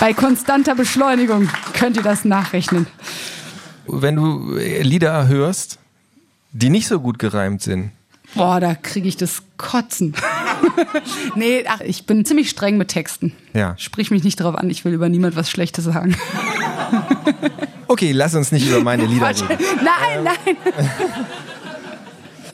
[0.00, 2.86] Bei konstanter Beschleunigung könnt ihr das nachrechnen.
[3.86, 5.78] Wenn du Lieder hörst,
[6.52, 7.92] die nicht so gut gereimt sind.
[8.34, 10.14] Boah, da kriege ich das Kotzen.
[11.36, 13.32] nee, ach, ich bin ziemlich streng mit Texten.
[13.52, 13.74] Ja.
[13.78, 16.16] Sprich mich nicht drauf an, ich will über niemand was Schlechtes sagen.
[17.88, 19.48] okay, lass uns nicht über meine Lieder reden.
[19.76, 20.56] Nein, nein.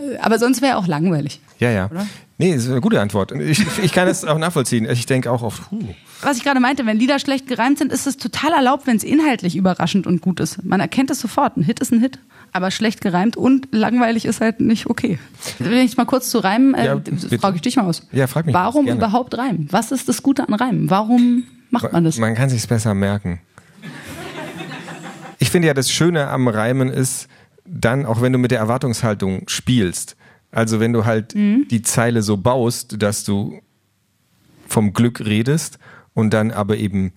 [0.20, 1.40] Aber sonst wäre auch langweilig.
[1.58, 1.86] Ja, ja.
[1.90, 2.06] Oder?
[2.38, 3.32] Nee, das ist eine gute Antwort.
[3.32, 4.88] Ich, ich kann es auch nachvollziehen.
[4.88, 5.80] Ich denke auch oft, huh.
[6.22, 9.02] Was ich gerade meinte, wenn Lieder schlecht gereimt sind, ist es total erlaubt, wenn es
[9.02, 10.64] inhaltlich überraschend und gut ist.
[10.64, 11.56] Man erkennt es sofort.
[11.56, 12.20] Ein Hit ist ein Hit.
[12.52, 15.18] Aber schlecht gereimt und langweilig ist halt nicht okay.
[15.58, 17.00] Wenn ich mal kurz zu reimen, äh, ja,
[17.38, 18.06] frage ich dich mal aus.
[18.12, 18.54] Ja, frag mich.
[18.54, 19.68] Warum überhaupt reimen?
[19.70, 20.90] Was ist das Gute an Reimen?
[20.90, 22.18] Warum macht man das?
[22.18, 23.40] Man kann sich besser merken.
[25.38, 27.28] Ich finde ja, das Schöne am Reimen ist
[27.64, 30.16] dann, auch wenn du mit der Erwartungshaltung spielst,
[30.50, 31.66] also wenn du halt mhm.
[31.70, 33.60] die Zeile so baust, dass du
[34.66, 35.78] vom Glück redest
[36.14, 37.12] und dann aber eben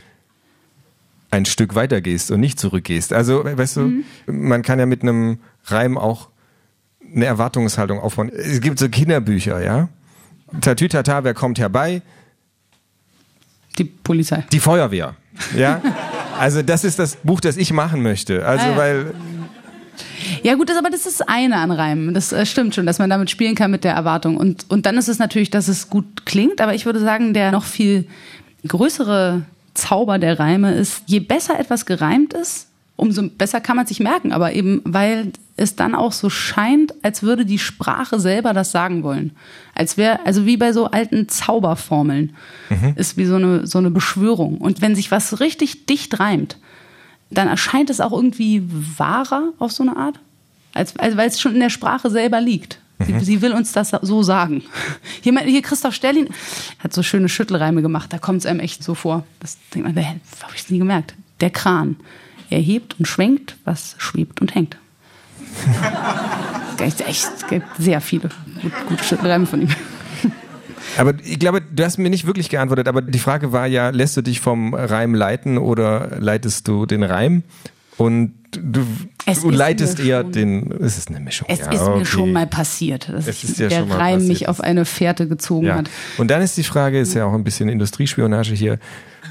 [1.31, 3.13] ein Stück weiter gehst und nicht zurückgehst.
[3.13, 4.03] Also, weißt du, mhm.
[4.27, 6.29] man kann ja mit einem Reim auch
[7.13, 8.29] eine Erwartungshaltung aufbauen.
[8.29, 9.89] Es gibt so Kinderbücher, ja.
[10.59, 12.01] Tatütata, wer kommt herbei?
[13.77, 14.45] Die Polizei.
[14.51, 15.15] Die Feuerwehr,
[15.55, 15.81] ja.
[16.37, 18.45] Also das ist das Buch, das ich machen möchte.
[18.45, 18.77] Also ah, ja.
[18.77, 19.13] weil
[20.43, 22.13] ja gut, das, aber das ist eine an Reimen.
[22.13, 24.37] Das äh, stimmt schon, dass man damit spielen kann mit der Erwartung.
[24.37, 26.61] Und, und dann ist es natürlich, dass es gut klingt.
[26.61, 28.07] Aber ich würde sagen, der noch viel
[28.67, 33.99] größere Zauber der Reime ist, je besser etwas gereimt ist, umso besser kann man sich
[33.99, 34.31] merken.
[34.31, 39.03] Aber eben, weil es dann auch so scheint, als würde die Sprache selber das sagen
[39.03, 39.31] wollen.
[39.73, 42.35] Als wäre, also wie bei so alten Zauberformeln.
[42.69, 42.93] Mhm.
[42.95, 44.57] Ist wie so eine, so eine Beschwörung.
[44.57, 46.57] Und wenn sich was richtig dicht reimt,
[47.29, 48.63] dann erscheint es auch irgendwie
[48.97, 50.19] wahrer auf so eine Art.
[50.73, 52.79] Als, also weil es schon in der Sprache selber liegt.
[53.05, 53.19] Sie, mhm.
[53.21, 54.63] sie, will uns das so sagen.
[55.21, 56.29] Hier, hier Christoph Sterlin
[56.79, 59.25] hat so schöne Schüttelreime gemacht, da kommt es einem echt so vor.
[59.39, 60.15] Das denkt man, habe
[60.55, 61.15] ich es nie gemerkt.
[61.39, 61.97] Der Kran.
[62.49, 64.77] Er hebt und schwenkt, was schwebt und hängt.
[66.77, 68.29] es gibt sehr viele
[68.61, 69.69] gute, gute Schüttelreime von ihm.
[70.97, 74.17] Aber ich glaube, du hast mir nicht wirklich geantwortet, aber die Frage war ja, lässt
[74.17, 77.43] du dich vom Reim leiten oder leitest du den Reim?
[77.97, 78.85] Und du,
[79.25, 80.71] du leitest eher schon, den.
[80.81, 81.47] Es ist eine Mischung.
[81.49, 81.99] Es ja, ist okay.
[81.99, 84.27] mir schon mal passiert, dass es ist ja der Reim passiert.
[84.27, 85.75] mich auf eine Fährte gezogen ja.
[85.75, 85.89] hat.
[86.17, 88.79] Und dann ist die Frage, ist ja auch ein bisschen Industriespionage hier.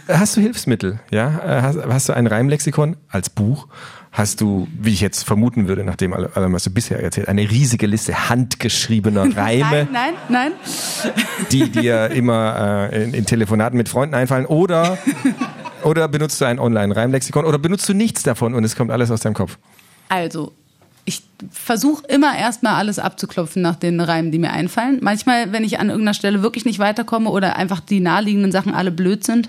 [0.09, 1.01] Hast du Hilfsmittel?
[1.11, 3.69] Ja, hast, hast du ein Reimlexikon als Buch?
[4.13, 7.49] hast du, wie ich jetzt vermuten würde, nach dem allem, was du bisher erzählt, eine
[7.49, 9.89] riesige Liste handgeschriebener Reime.
[9.91, 10.53] nein, nein, nein.
[11.53, 14.47] Die dir immer äh, in, in, Telefonaten mit Freunden einfallen.
[14.47, 14.99] Oder,
[15.85, 19.21] oder benutzt du ein Online-Reimlexikon oder benutzt du nichts davon und es kommt alles aus
[19.21, 19.59] deinem Kopf?
[20.09, 20.53] Also,
[21.05, 24.99] ich versuche immer erstmal alles abzuklopfen nach den Reimen, die mir einfallen.
[25.01, 28.91] Manchmal, wenn ich an irgendeiner Stelle wirklich nicht weiterkomme oder einfach die naheliegenden Sachen alle
[28.91, 29.49] blöd sind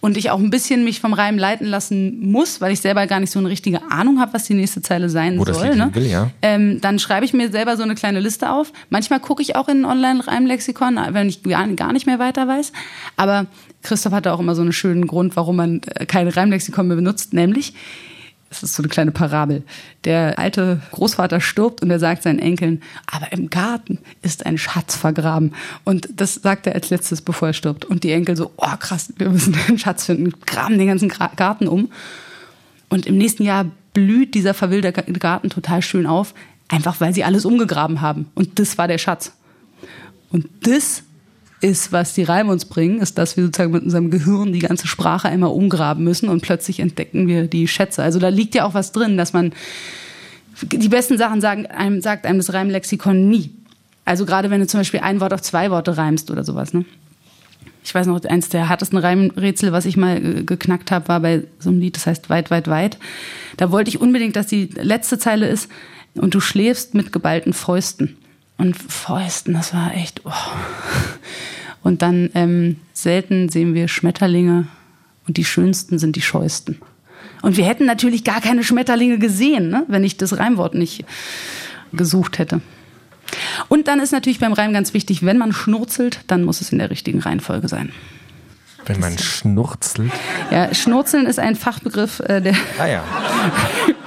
[0.00, 3.20] und ich auch ein bisschen mich vom Reim leiten lassen muss, weil ich selber gar
[3.20, 5.54] nicht so eine richtige Ahnung habe, was die nächste Zeile sein Wo soll.
[5.54, 5.90] das Lied ne?
[5.94, 6.30] will, ja.
[6.42, 8.72] ähm, dann schreibe ich mir selber so eine kleine Liste auf.
[8.90, 12.72] Manchmal gucke ich auch in ein Online-Reimlexikon, wenn ich gar nicht mehr weiter weiß.
[13.16, 13.46] Aber
[13.82, 17.32] Christoph hatte auch immer so einen schönen Grund, warum man äh, kein Reimlexikon mehr benutzt,
[17.32, 17.74] nämlich
[18.50, 19.62] es ist so eine kleine Parabel.
[20.04, 24.96] Der alte Großvater stirbt und er sagt seinen Enkeln, aber im Garten ist ein Schatz
[24.96, 25.54] vergraben.
[25.84, 27.84] Und das sagt er als letztes, bevor er stirbt.
[27.84, 31.68] Und die Enkel so, oh krass, wir müssen einen Schatz finden, graben den ganzen Garten
[31.68, 31.90] um.
[32.88, 36.32] Und im nächsten Jahr blüht dieser verwilderte Garten total schön auf,
[36.68, 38.30] einfach weil sie alles umgegraben haben.
[38.34, 39.32] Und das war der Schatz.
[40.30, 41.02] Und das
[41.60, 44.86] ist, was die Reime uns bringen, ist, dass wir sozusagen mit unserem Gehirn die ganze
[44.86, 48.02] Sprache einmal umgraben müssen und plötzlich entdecken wir die Schätze.
[48.02, 49.52] Also da liegt ja auch was drin, dass man
[50.62, 53.50] die besten Sachen sagen einem, sagt einem das Reimlexikon nie.
[54.04, 56.84] Also gerade wenn du zum Beispiel ein Wort auf zwei Worte reimst oder sowas, ne?
[57.84, 61.44] Ich weiß noch, eins der härtesten Reimrätsel, was ich mal äh, geknackt habe, war bei
[61.58, 62.98] so einem Lied, das heißt Weit, weit, weit.
[63.56, 65.70] Da wollte ich unbedingt, dass die letzte Zeile ist
[66.14, 68.17] und du schläfst mit geballten Fäusten.
[68.58, 70.22] Und Fäusten, das war echt.
[70.24, 70.32] Oh.
[71.82, 74.66] Und dann ähm, selten sehen wir Schmetterlinge
[75.26, 76.80] und die schönsten sind die scheusten.
[77.40, 79.84] Und wir hätten natürlich gar keine Schmetterlinge gesehen, ne?
[79.88, 81.04] wenn ich das Reimwort nicht
[81.92, 82.60] gesucht hätte.
[83.68, 86.78] Und dann ist natürlich beim Reim ganz wichtig, wenn man schnurzelt, dann muss es in
[86.78, 87.92] der richtigen Reihenfolge sein.
[88.86, 90.10] Wenn man schnurzelt.
[90.50, 93.04] Ja, Schnurzeln ist ein Fachbegriff, äh, der Ah ja.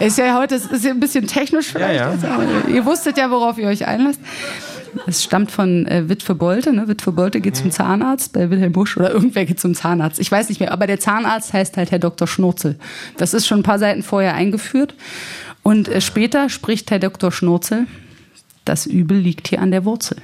[0.00, 2.00] ist ja heute ist ein bisschen technisch vielleicht.
[2.00, 2.34] Ja, ja.
[2.34, 4.20] aber Ihr wusstet ja, worauf ihr euch einlasst.
[5.06, 6.72] Es stammt von äh, Witwe Bolte.
[6.72, 6.88] Ne?
[6.88, 10.18] Witwe Bolte geht zum Zahnarzt bei Wilhelm Busch oder irgendwer geht zum Zahnarzt.
[10.18, 12.26] Ich weiß nicht mehr, aber der Zahnarzt heißt halt Herr Dr.
[12.26, 12.76] Schnurzel.
[13.16, 14.94] Das ist schon ein paar Seiten vorher eingeführt.
[15.62, 17.30] Und äh, später spricht Herr Dr.
[17.30, 17.86] Schnurzel,
[18.64, 20.16] das Übel liegt hier an der Wurzel.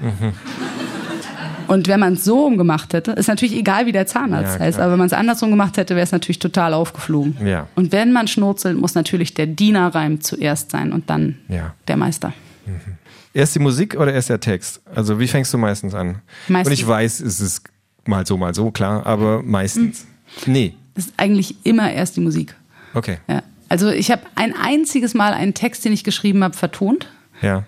[1.69, 4.79] Und wenn man es so umgemacht hätte, ist natürlich egal, wie der Zahnarzt Ja, heißt,
[4.79, 7.37] aber wenn man es andersrum gemacht hätte, wäre es natürlich total aufgeflogen.
[7.47, 7.69] Ja.
[7.75, 11.75] Und wenn man schnurzelt, muss natürlich der Dienerreim zuerst sein und dann Ja.
[11.89, 12.33] der Meister.
[13.33, 14.81] Erst die Musik oder erst der Text?
[14.95, 16.23] Also wie fängst du meistens an?
[16.49, 16.69] Meistens.
[16.69, 17.63] Und ich weiß, es ist
[18.07, 20.07] mal so, mal so, klar, aber meistens.
[20.47, 20.75] Nee.
[20.95, 22.55] Das ist eigentlich immer erst die Musik.
[22.95, 23.19] Okay.
[23.29, 23.43] Ja.
[23.69, 27.09] Also ich habe ein einziges Mal einen Text, den ich geschrieben habe, vertont.
[27.43, 27.65] Ja.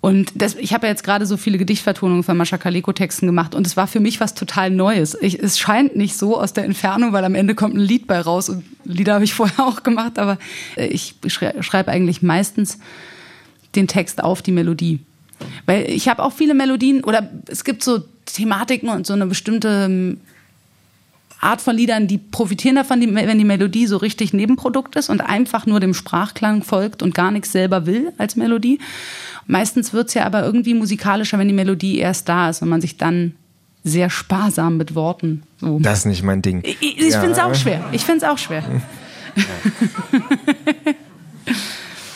[0.00, 3.66] Und das, ich habe ja jetzt gerade so viele Gedichtvertonungen von Mascha Kaleko-Texten gemacht und
[3.66, 5.16] es war für mich was total Neues.
[5.20, 8.18] Ich, es scheint nicht so aus der Entfernung, weil am Ende kommt ein Lied bei
[8.18, 10.38] raus und Lieder habe ich vorher auch gemacht, aber
[10.76, 12.78] äh, ich schrei schreibe eigentlich meistens
[13.74, 15.00] den Text auf die Melodie.
[15.66, 19.86] Weil ich habe auch viele Melodien oder es gibt so Thematiken und so eine bestimmte
[19.86, 20.20] ähm,
[21.40, 25.20] Art von Liedern, die profitieren davon, die, wenn die Melodie so richtig Nebenprodukt ist und
[25.22, 28.78] einfach nur dem Sprachklang folgt und gar nichts selber will als Melodie.
[29.46, 32.96] Meistens wird's ja aber irgendwie musikalischer, wenn die Melodie erst da ist und man sich
[32.98, 33.34] dann
[33.82, 35.78] sehr sparsam mit Worten so.
[35.80, 36.60] Das ist nicht mein Ding.
[36.62, 37.20] Ich, ich Ja.
[37.20, 37.82] finde es auch schwer.
[37.92, 38.62] Ich finde es auch schwer.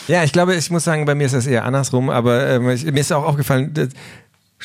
[0.06, 2.84] Ja, ich glaube, ich muss sagen, bei mir ist das eher andersrum, aber ähm, ich,
[2.84, 3.72] mir ist auch aufgefallen,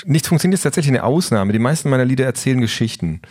[0.05, 1.53] nichts funktioniert ist tatsächlich eine Ausnahme.
[1.53, 3.21] Die meisten meiner Lieder erzählen Geschichten.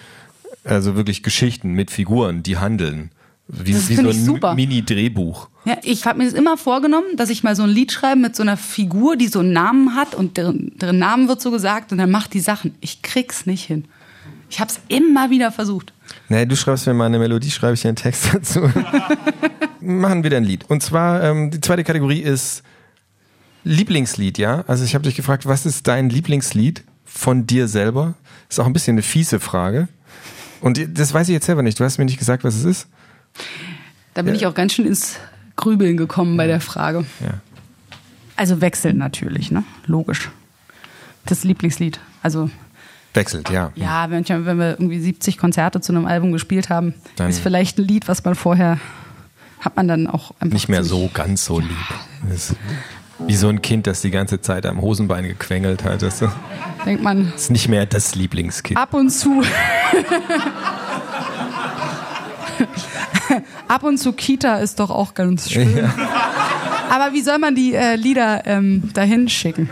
[0.71, 3.11] Also wirklich Geschichten mit Figuren, die handeln.
[3.49, 4.57] Wie, Das wie so ein.
[4.57, 5.49] Mini-Drehbuch.
[5.65, 8.37] Ja, ich habe mir das immer vorgenommen, dass ich mal so ein Lied schreibe mit
[8.37, 11.91] so einer Figur, die so einen Namen hat und deren, deren Namen wird so gesagt
[11.91, 12.75] und dann macht die Sachen.
[12.81, 13.87] Ich krieg's nicht hin.
[14.51, 15.93] Ich habe es immer wieder versucht.
[16.29, 18.71] Nee, du schreibst mir mal eine Melodie, schreibe ich dir einen Text dazu.
[19.81, 20.65] Machen wir ein Lied.
[20.69, 22.63] Und zwar, ähm, die zweite Kategorie ist
[23.65, 24.65] Lieblingslied, ja?
[24.67, 28.15] Also ich habe dich gefragt, was ist dein Lieblingslied von dir selber?
[28.49, 29.89] Ist auch ein bisschen eine fiese Frage.
[30.61, 31.79] Und das weiß ich jetzt selber nicht.
[31.79, 32.87] Du hast mir nicht gesagt, was es ist.
[34.15, 34.41] Da bin Ja.
[34.41, 35.17] ich auch ganz schön ins
[35.57, 37.05] Grübeln gekommen bei der Frage.
[37.21, 37.35] Ja.
[38.37, 39.65] Also wechseln natürlich, ne?
[39.87, 40.31] Logisch.
[41.27, 41.99] Das Lieblingslied.
[42.23, 42.51] Also
[43.15, 43.73] Wechselt, ja.
[43.75, 47.79] ja, wenn, wenn wir irgendwie 70 Konzerte zu einem Album gespielt haben, Dann- ist vielleicht
[47.79, 48.79] ein Lied, was man vorher
[49.61, 51.69] hat man dann auch einfach Nicht mehr so ganz so lieb.
[52.33, 52.55] Ist
[53.27, 56.03] wie so ein Kind, das die ganze Zeit am Hosenbein gequengelt hat.
[56.03, 56.23] Das
[56.85, 58.79] denkt man ist nicht mehr das Lieblingskind.
[58.79, 59.43] ab und zu
[63.69, 65.91] ab und zu Kita ist doch auch ganz schön.
[66.91, 69.69] Aber wie soll man die äh, Lieder ähm, dahin schicken?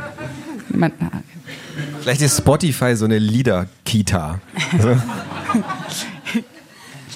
[2.00, 4.40] Vielleicht ist Spotify so eine Lieder-Kita.
[4.72, 4.96] Also,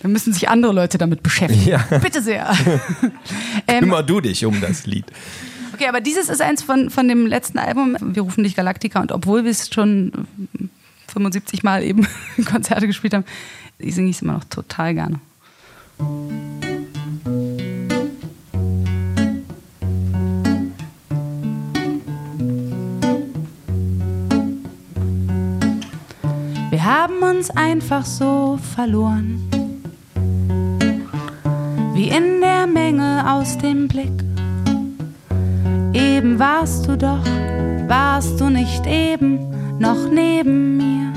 [0.02, 1.68] dann müssen sich andere Leute damit beschäftigen.
[1.68, 1.84] Ja.
[2.02, 2.50] Bitte sehr.
[3.68, 5.04] ähm, Kümmer du dich um das Lied.
[5.80, 7.96] Okay, aber dieses ist eins von, von dem letzten Album.
[8.00, 10.12] Wir rufen dich Galactica und obwohl wir es schon
[11.08, 12.06] 75 Mal eben
[12.44, 13.24] Konzerte gespielt haben,
[13.78, 15.20] singe ich es immer noch total gerne.
[26.70, 29.46] Wir haben uns einfach so verloren.
[31.94, 34.29] wie in der Menge aus dem Blick.
[35.92, 37.24] Eben warst du doch,
[37.88, 39.38] warst du nicht eben
[39.78, 41.12] noch neben mir.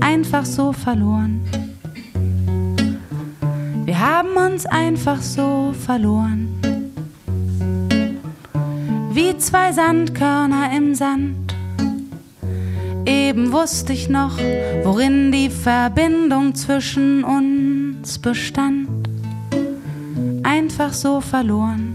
[0.00, 1.40] Einfach so verloren.
[3.84, 6.48] Wir haben uns einfach so verloren.
[9.12, 11.54] Wie zwei Sandkörner im Sand.
[13.06, 14.36] Eben wusste ich noch,
[14.84, 18.88] worin die Verbindung zwischen uns bestand.
[20.42, 21.87] Einfach so verloren.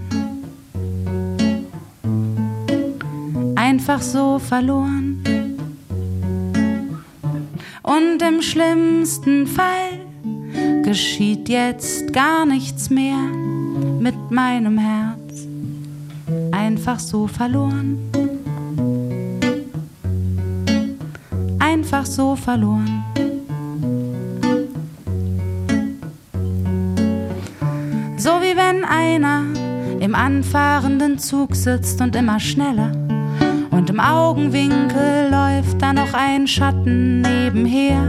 [3.73, 5.23] Einfach so verloren.
[7.81, 13.17] Und im schlimmsten Fall geschieht jetzt gar nichts mehr
[13.99, 15.47] mit meinem Herz.
[16.51, 17.97] Einfach so verloren.
[21.57, 23.03] Einfach so verloren.
[28.17, 29.45] So wie wenn einer
[29.99, 33.02] im anfahrenden Zug sitzt und immer schneller.
[33.83, 38.01] Und im Augenwinkel läuft da noch ein Schatten nebenher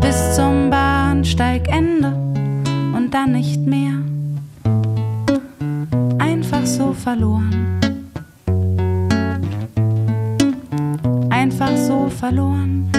[0.00, 2.08] bis zum Bahnsteigende
[2.96, 3.92] und dann nicht mehr.
[6.18, 7.78] Einfach so verloren.
[11.30, 12.90] Einfach so verloren.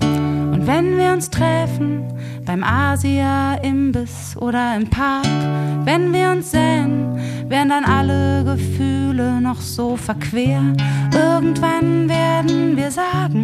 [0.00, 2.02] Und wenn wir uns treffen,
[2.46, 5.26] beim Asia-Imbiss oder im Park,
[5.84, 6.79] wenn wir uns sehen,
[7.50, 10.62] werden dann alle Gefühle noch so verquer.
[11.12, 13.42] Irgendwann werden wir sagen,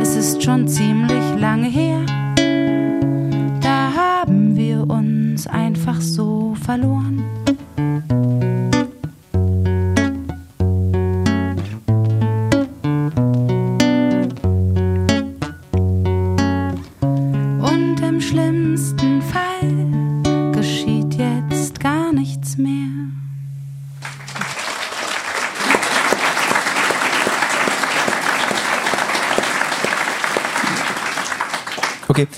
[0.00, 2.00] es ist schon ziemlich lange her.
[3.60, 7.22] Da haben wir uns einfach so verloren.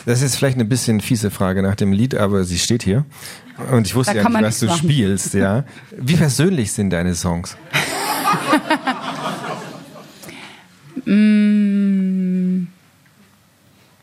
[0.06, 3.04] Das ist vielleicht eine bisschen fiese Frage nach dem Lied, aber sie steht hier.
[3.72, 4.78] Und ich wusste Da ja nicht, was du machen.
[4.78, 5.64] spielst, ja.
[5.98, 7.56] Wie persönlich sind deine Songs?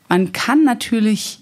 [0.09, 1.39] Man kann natürlich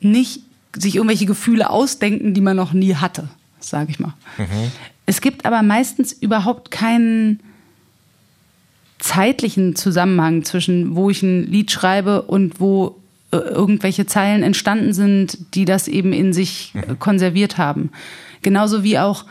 [0.00, 0.42] nicht
[0.76, 3.28] sich irgendwelche Gefühle ausdenken, die man noch nie hatte,
[3.60, 4.14] sage ich mal.
[5.06, 7.40] Es gibt aber meistens überhaupt keinen
[8.98, 12.97] zeitlichen Zusammenhang zwischen, wo ich ein Lied schreibe und wo
[13.30, 17.90] irgendwelche Zeilen entstanden sind, die das eben in sich äh, konserviert haben.
[18.42, 19.24] Genauso wie auch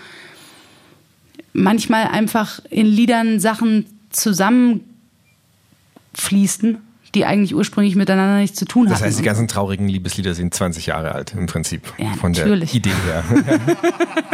[1.53, 6.77] manchmal einfach in Liedern Sachen zusammenfließen,
[7.15, 9.05] die eigentlich ursprünglich miteinander nichts zu tun Das hatten.
[9.05, 11.81] heißt, die ganzen traurigen Liebeslieder sind 20 Jahre alt im Prinzip.
[11.97, 12.71] Ja, von natürlich.
[12.71, 13.23] der Idee her.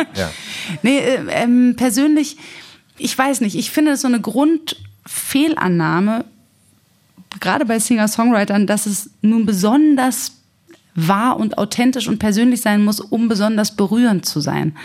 [0.15, 0.29] ja.
[0.81, 2.37] Nee, äh, ähm, persönlich,
[2.97, 6.25] ich weiß nicht, ich finde es so eine Grundfehlannahme,
[7.39, 10.33] gerade bei Singer-Songwritern, dass es nun besonders
[10.95, 14.75] wahr und authentisch und persönlich sein muss, um besonders berührend zu sein.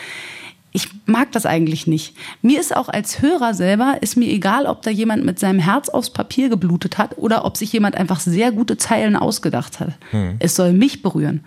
[0.73, 2.15] Ich mag das eigentlich nicht.
[2.43, 5.89] Mir ist auch als Hörer selber, ist mir egal, ob da jemand mit seinem Herz
[5.89, 9.95] aufs Papier geblutet hat oder ob sich jemand einfach sehr gute Zeilen ausgedacht hat.
[10.39, 11.43] Es soll mich berühren.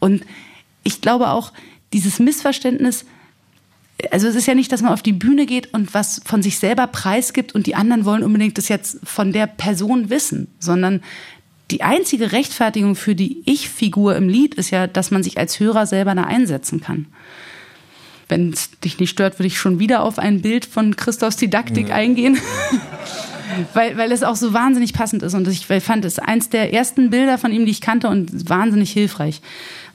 [0.00, 0.24] Und
[0.82, 1.52] ich glaube auch,
[1.92, 3.04] dieses Missverständnis,
[4.10, 6.58] also es ist ja nicht, dass man auf die Bühne geht und was von sich
[6.58, 11.00] selber preisgibt und die anderen wollen unbedingt das jetzt von der Person wissen, sondern
[11.70, 15.86] die einzige Rechtfertigung für die Ich-Figur im Lied ist ja, dass man sich als Hörer
[15.86, 17.06] selber da einsetzen kann.
[18.28, 21.90] Wenn es dich nicht stört, würde ich schon wieder auf ein Bild von Christophs Didaktik
[21.90, 22.38] eingehen.
[23.74, 25.34] weil, weil es auch so wahnsinnig passend ist.
[25.34, 28.92] Und ich fand es eins der ersten Bilder von ihm, die ich kannte und wahnsinnig
[28.92, 29.40] hilfreich.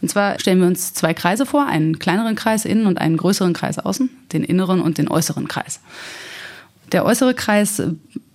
[0.01, 3.53] Und zwar stellen wir uns zwei Kreise vor, einen kleineren Kreis innen und einen größeren
[3.53, 5.81] Kreis außen, den inneren und den äußeren Kreis.
[6.91, 7.81] Der äußere Kreis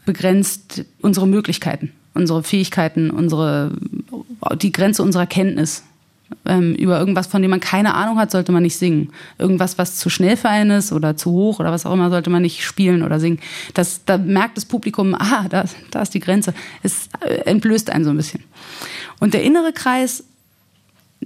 [0.05, 3.73] begrenzt unsere Möglichkeiten, unsere Fähigkeiten, unsere,
[4.61, 5.85] die Grenze unserer Kenntnis.
[6.47, 9.11] Ähm, über irgendwas, von dem man keine Ahnung hat, sollte man nicht singen.
[9.39, 12.31] Irgendwas, was zu schnell für einen ist oder zu hoch oder was auch immer, sollte
[12.31, 13.39] man nicht spielen oder singen.
[13.75, 16.55] Das, da merkt das Publikum, ah, da, da ist die Grenze.
[16.83, 18.43] Es äh, entblößt einen so ein bisschen.
[19.21, 20.25] Und der innere Kreis,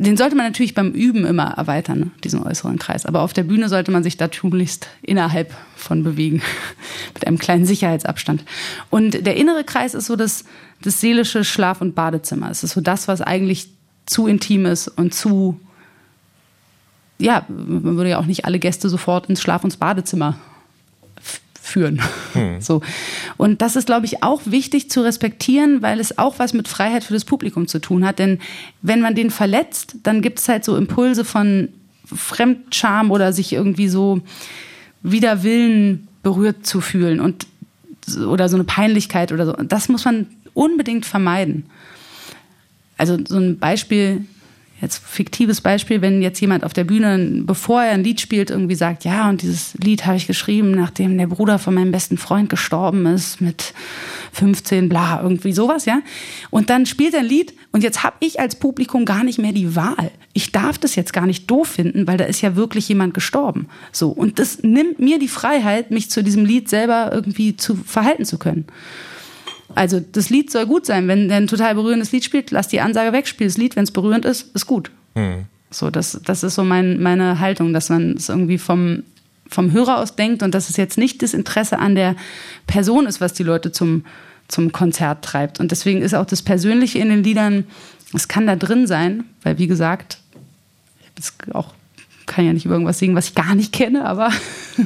[0.00, 3.04] den sollte man natürlich beim Üben immer erweitern, diesen äußeren Kreis.
[3.04, 6.40] Aber auf der Bühne sollte man sich da tunlichst innerhalb von bewegen,
[7.14, 8.44] mit einem kleinen Sicherheitsabstand.
[8.90, 10.44] Und der innere Kreis ist so das,
[10.82, 12.48] das seelische Schlaf- und Badezimmer.
[12.48, 13.70] Es ist so das, was eigentlich
[14.06, 15.58] zu intim ist und zu,
[17.18, 20.38] ja, man würde ja auch nicht alle Gäste sofort ins Schlaf- und Badezimmer
[21.68, 22.00] führen.
[22.32, 22.60] Hm.
[22.60, 22.82] So.
[23.36, 27.04] Und das ist, glaube ich, auch wichtig zu respektieren, weil es auch was mit Freiheit
[27.04, 28.18] für das Publikum zu tun hat.
[28.18, 28.40] Denn
[28.82, 31.68] wenn man den verletzt, dann gibt es halt so Impulse von
[32.04, 34.20] Fremdscham oder sich irgendwie so
[35.02, 37.46] wider Willen berührt zu fühlen und
[38.26, 39.52] oder so eine Peinlichkeit oder so.
[39.52, 41.66] Das muss man unbedingt vermeiden.
[42.96, 44.24] Also so ein Beispiel,
[44.80, 48.76] jetzt fiktives Beispiel, wenn jetzt jemand auf der Bühne, bevor er ein Lied spielt, irgendwie
[48.76, 52.48] sagt, ja, und dieses Lied habe ich geschrieben, nachdem der Bruder von meinem besten Freund
[52.48, 53.74] gestorben ist, mit
[54.32, 56.00] 15, bla, irgendwie sowas, ja.
[56.50, 59.52] Und dann spielt er ein Lied und jetzt habe ich als Publikum gar nicht mehr
[59.52, 60.10] die Wahl.
[60.32, 63.66] Ich darf das jetzt gar nicht doof finden, weil da ist ja wirklich jemand gestorben.
[63.90, 64.10] So.
[64.10, 68.38] Und das nimmt mir die Freiheit, mich zu diesem Lied selber irgendwie zu verhalten zu
[68.38, 68.66] können.
[69.74, 71.08] Also das Lied soll gut sein.
[71.08, 73.76] Wenn der ein total berührendes Lied spielt, lass die Ansage weg, spiel das Lied.
[73.76, 74.90] Wenn es berührend ist, ist gut.
[75.14, 75.44] Hm.
[75.70, 79.02] So, das, das ist so mein, meine Haltung, dass man es irgendwie vom,
[79.48, 82.16] vom Hörer aus denkt und dass es jetzt nicht das Interesse an der
[82.66, 84.04] Person ist, was die Leute zum,
[84.48, 85.60] zum Konzert treibt.
[85.60, 87.64] Und deswegen ist auch das Persönliche in den Liedern,
[88.14, 90.18] es kann da drin sein, weil wie gesagt,
[91.18, 91.74] ich auch
[92.24, 94.30] kann ja nicht über irgendwas singen, was ich gar nicht kenne, aber.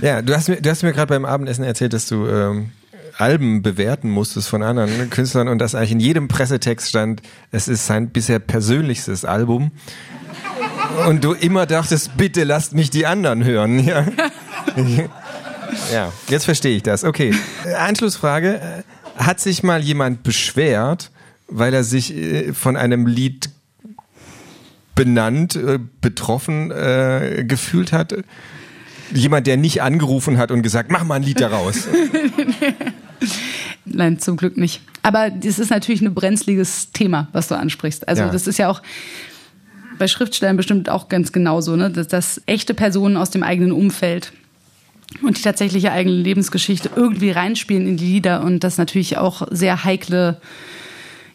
[0.00, 2.70] Ja, du hast mir, du hast mir gerade beim Abendessen erzählt, dass du ähm,
[3.18, 7.86] Alben bewerten musstest von anderen Künstlern und dass eigentlich in jedem Pressetext stand, es ist
[7.86, 9.72] sein bisher persönlichstes Album.
[11.08, 13.78] Und du immer dachtest, bitte lasst mich die anderen hören.
[13.78, 14.06] Ja,
[15.92, 17.04] ja jetzt verstehe ich das.
[17.04, 17.34] Okay.
[17.78, 18.84] Anschlussfrage.
[19.16, 21.10] Hat sich mal jemand beschwert,
[21.48, 23.50] weil er sich äh, von einem Lied
[24.94, 28.14] benannt, äh, betroffen äh, gefühlt hat?
[29.12, 31.86] Jemand, der nicht angerufen hat und gesagt, mach mal ein Lied daraus.
[33.84, 34.80] Nein, zum Glück nicht.
[35.02, 38.08] Aber das ist natürlich ein brenzliges Thema, was du ansprichst.
[38.08, 38.28] Also ja.
[38.30, 38.82] das ist ja auch
[39.98, 41.90] bei Schriftstellern bestimmt auch ganz genauso, ne?
[41.90, 44.32] dass, dass echte Personen aus dem eigenen Umfeld
[45.22, 49.84] und die tatsächliche eigene Lebensgeschichte irgendwie reinspielen in die Lieder und das natürlich auch sehr
[49.84, 50.40] heikle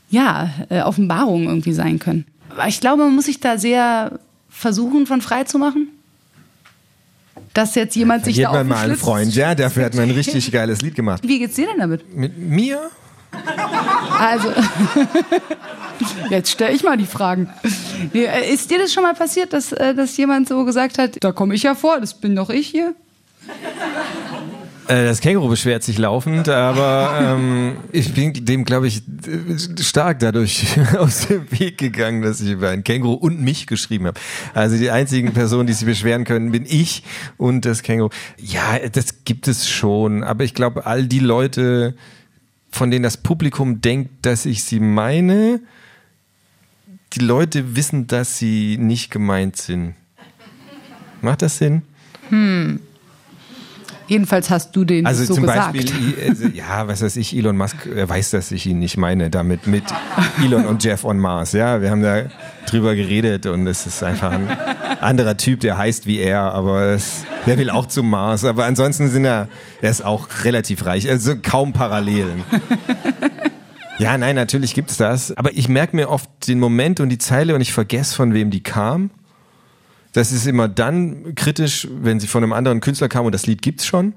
[0.10, 2.26] ja, äh, Offenbarungen irgendwie sein können.
[2.50, 4.20] Aber ich glaube, man muss sich da sehr
[4.50, 5.90] versuchen, von frei zu machen
[7.58, 10.52] dass jetzt jemand sich da man mal einen Freund, ja, dafür hat man ein richtig
[10.52, 11.24] geiles Lied gemacht.
[11.28, 12.16] Wie geht's dir denn damit?
[12.16, 12.92] Mit mir?
[14.20, 14.54] Also,
[16.30, 17.50] jetzt stelle ich mal die Fragen.
[18.14, 21.32] Äh, ist dir das schon mal passiert, dass, äh, dass jemand so gesagt hat, da
[21.32, 22.94] komme ich ja vor, das bin doch ich hier?
[24.88, 29.02] Äh, das Känguru beschwert sich laufend, aber ähm, ich bin dem, glaube ich,
[29.82, 30.66] stark dadurch
[30.98, 34.20] aus dem Weg gegangen, dass ich über ein Känguru und mich geschrieben habe.
[34.54, 37.04] Also die einzigen Personen, die sich beschweren können, bin ich
[37.36, 38.10] und das Känguru.
[38.38, 41.94] Ja, das gibt es schon, aber ich glaube, all die Leute,
[42.72, 45.60] von denen das Publikum denkt, dass ich sie meine,
[47.14, 49.96] die Leute wissen, dass sie nicht gemeint sind.
[51.22, 51.82] Macht das Sinn?
[52.30, 52.80] Hm.
[54.08, 55.74] Jedenfalls hast du den also so zum gesagt.
[55.74, 59.30] Beispiel, also, ja, was weiß ich, Elon Musk er weiß, dass ich ihn nicht meine,
[59.30, 59.84] damit mit
[60.44, 61.52] Elon und Jeff on Mars.
[61.52, 62.24] Ja, wir haben da
[62.68, 64.48] drüber geredet und es ist einfach ein
[65.02, 68.46] anderer Typ, der heißt wie er, aber es, der will auch zum Mars.
[68.46, 69.50] Aber ansonsten sind er,
[69.82, 72.44] er ist auch relativ reich, also kaum Parallelen.
[74.00, 75.36] Ja, nein, natürlich gibt's das.
[75.38, 78.52] Aber ich merke mir oft den Moment und die Zeile und ich vergesse, von wem
[78.52, 79.10] die kam.
[80.18, 83.62] Das ist immer dann kritisch, wenn sie von einem anderen Künstler kam und das Lied
[83.62, 84.14] gibt's schon.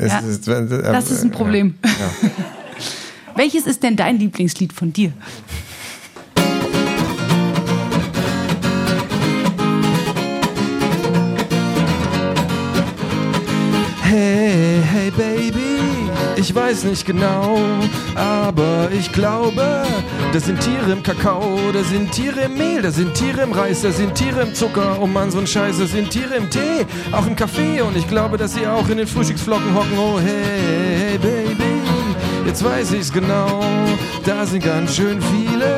[0.00, 1.76] Ja, ist, äh, das ist ein Problem.
[1.84, 2.30] Ja, ja.
[3.36, 5.12] Welches ist denn dein Lieblingslied von dir?
[14.02, 15.61] Hey, hey Baby
[16.42, 17.56] ich weiß nicht genau,
[18.16, 19.84] aber ich glaube,
[20.32, 23.82] da sind Tiere im Kakao, da sind Tiere im Mehl, da sind Tiere im Reis,
[23.82, 24.98] da sind Tiere im Zucker.
[25.00, 27.80] Oh Mann, so ein Scheiß, da sind Tiere im Tee, auch im Kaffee.
[27.80, 29.96] Und ich glaube, dass sie auch in den Frühstücksflocken hocken.
[29.96, 31.80] Oh hey, hey Baby,
[32.44, 33.62] jetzt weiß ich's genau.
[34.24, 35.76] Da sind ganz schön viele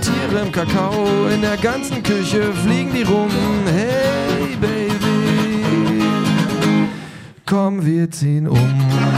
[0.00, 1.06] Tiere im Kakao.
[1.32, 3.28] In der ganzen Küche fliegen die rum.
[3.66, 6.04] Hey Baby,
[7.44, 9.13] komm, wir ziehen um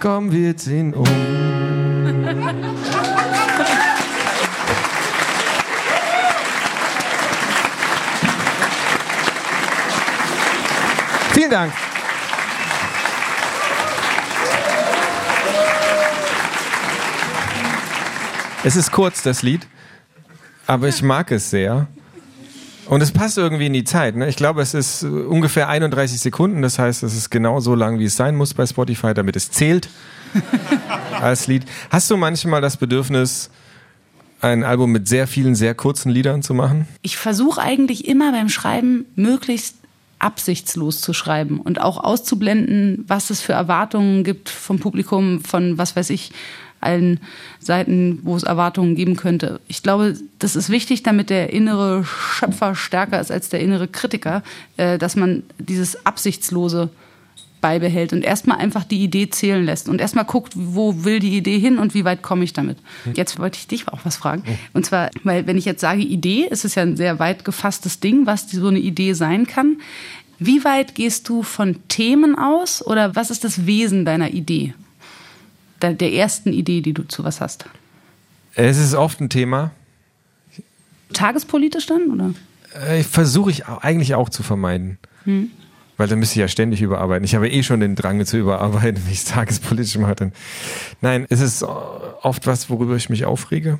[0.00, 1.06] komm, wir ziehen um.
[11.32, 11.72] Vielen Dank.
[18.64, 19.66] Es ist kurz, das Lied,
[20.66, 21.86] aber ich mag es sehr.
[22.88, 24.16] Und es passt irgendwie in die Zeit.
[24.16, 24.28] Ne?
[24.28, 26.62] Ich glaube, es ist ungefähr 31 Sekunden.
[26.62, 29.50] Das heißt, es ist genau so lang, wie es sein muss bei Spotify, damit es
[29.50, 29.88] zählt
[31.20, 31.64] als Lied.
[31.90, 33.50] Hast du manchmal das Bedürfnis,
[34.40, 36.86] ein Album mit sehr vielen, sehr kurzen Liedern zu machen?
[37.02, 39.76] Ich versuche eigentlich immer beim Schreiben möglichst
[40.18, 45.94] absichtslos zu schreiben und auch auszublenden, was es für Erwartungen gibt vom Publikum, von was
[45.94, 46.32] weiß ich,
[46.80, 47.20] allen
[47.58, 49.60] Seiten, wo es Erwartungen geben könnte.
[49.68, 54.42] Ich glaube, das ist wichtig, damit der innere Schöpfer stärker ist als der innere Kritiker,
[54.76, 56.90] äh, dass man dieses Absichtslose
[57.60, 61.58] beibehält und erstmal einfach die Idee zählen lässt und erstmal guckt, wo will die Idee
[61.58, 62.78] hin und wie weit komme ich damit.
[63.14, 64.44] Jetzt wollte ich dich auch was fragen.
[64.72, 67.98] Und zwar, weil wenn ich jetzt sage Idee, ist es ja ein sehr weit gefasstes
[67.98, 69.78] Ding, was so eine Idee sein kann.
[70.38, 74.74] Wie weit gehst du von Themen aus oder was ist das Wesen deiner Idee?
[75.82, 77.66] Der, ersten Idee, die du zu was hast?
[78.54, 79.72] Es ist oft ein Thema.
[81.12, 82.34] Tagespolitisch dann, oder?
[82.88, 84.98] Äh, Versuche ich eigentlich auch zu vermeiden.
[85.24, 85.50] Hm.
[85.96, 87.24] Weil dann müsste ich ja ständig überarbeiten.
[87.24, 90.32] Ich habe eh schon den Drang zu überarbeiten, wenn ich es tagespolitisch mache.
[91.00, 93.78] Nein, es ist oft was, worüber ich mich aufrege.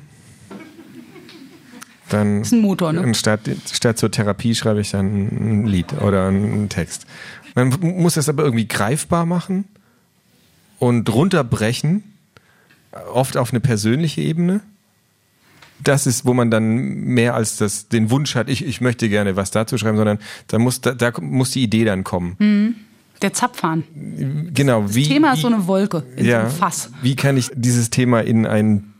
[2.09, 3.13] Dann das ist ein Motor, ne?
[3.15, 3.41] Statt,
[3.71, 7.05] statt zur Therapie schreibe ich dann ein Lied oder einen Text.
[7.53, 9.65] Man muss das aber irgendwie greifbar machen
[10.79, 12.03] und runterbrechen,
[13.13, 14.61] oft auf eine persönliche Ebene
[15.83, 19.35] das ist, wo man dann mehr als das, den Wunsch hat, ich, ich möchte gerne
[19.35, 22.35] was dazu schreiben, sondern da muss, da, da muss die Idee dann kommen.
[22.39, 22.75] Mhm.
[23.21, 23.83] Der Zapfhahn.
[24.53, 24.83] Genau.
[24.83, 26.91] Das wie, Thema ist so eine Wolke in ja, so einem Fass.
[27.01, 28.93] Wie kann ich dieses Thema in ein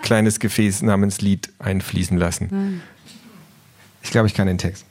[0.00, 2.48] kleines Gefäß namens Lied einfließen lassen?
[2.50, 2.80] Mhm.
[4.02, 4.86] Ich glaube, ich kann den Text.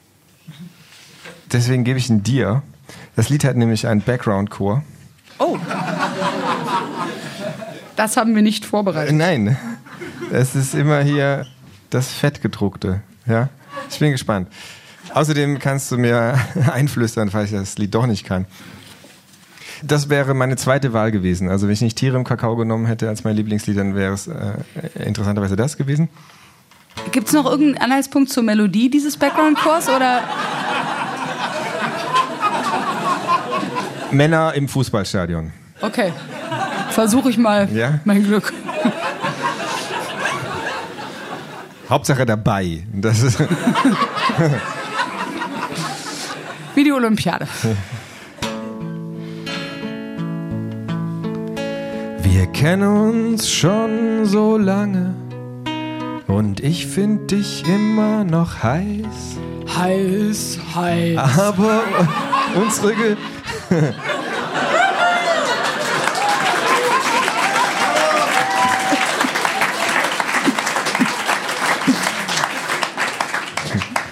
[1.52, 2.62] Deswegen gebe ich ihn dir.
[3.16, 4.84] Das Lied hat nämlich einen Background-Chor.
[5.40, 5.58] Oh.
[8.00, 9.14] Das haben wir nicht vorbereitet.
[9.14, 9.58] Nein.
[10.32, 11.46] Es ist immer hier
[11.90, 13.02] das Fettgedruckte.
[13.26, 13.50] Ja?
[13.90, 14.48] Ich bin gespannt.
[15.14, 16.40] Außerdem kannst du mir
[16.72, 18.46] einflüstern, falls ich das Lied doch nicht kann.
[19.84, 21.50] Das wäre meine zweite Wahl gewesen.
[21.50, 24.28] Also wenn ich nicht Tiere im Kakao genommen hätte als mein Lieblingslied, dann wäre es
[24.28, 24.54] äh,
[25.04, 26.08] interessanterweise das gewesen.
[27.12, 30.24] Gibt es noch irgendeinen Anhaltspunkt zur Melodie dieses Background-Chors oder?
[34.12, 35.52] Männer im Fußballstadion.
[35.82, 36.14] Okay.
[37.00, 38.02] Versuche ich mal ja?
[38.04, 38.52] mein Glück.
[41.90, 42.84] Hauptsache dabei.
[42.92, 43.40] Das ist
[46.76, 47.48] Wie die Olympiade.
[52.22, 55.16] Wir kennen uns schon so lange
[56.28, 59.38] und ich finde dich immer noch heiß.
[59.78, 61.18] Heiß, heiß.
[61.18, 61.80] Aber
[62.62, 63.16] unsere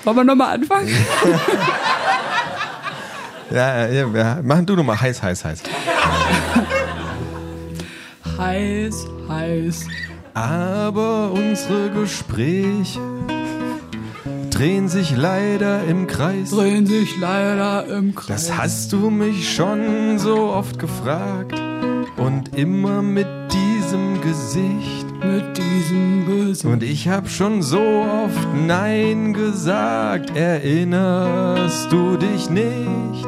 [0.08, 0.88] Wollen wir nochmal anfangen?
[3.51, 5.64] ja, ja, ja, machen du nochmal heiß, heiß, heiß.
[8.38, 9.88] heiß, heiß.
[10.34, 13.01] Aber unsere Gespräche
[14.49, 16.51] drehen sich leider im Kreis.
[16.51, 18.47] Drehen sich leider im Kreis.
[18.47, 21.62] Das hast du mich schon so oft gefragt
[22.16, 26.65] und immer mit diesem Gesicht mit diesem Gesicht.
[26.65, 33.28] Und ich hab schon so oft Nein gesagt, erinnerst du dich nicht?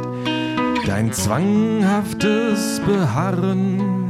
[0.86, 4.10] Dein zwanghaftes Beharren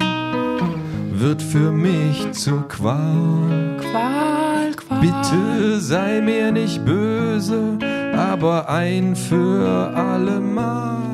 [1.11, 3.77] wird für mich zur Qual.
[3.79, 4.99] Qual, Qual.
[5.01, 7.77] Bitte sei mir nicht böse,
[8.15, 11.08] aber ein für allemal.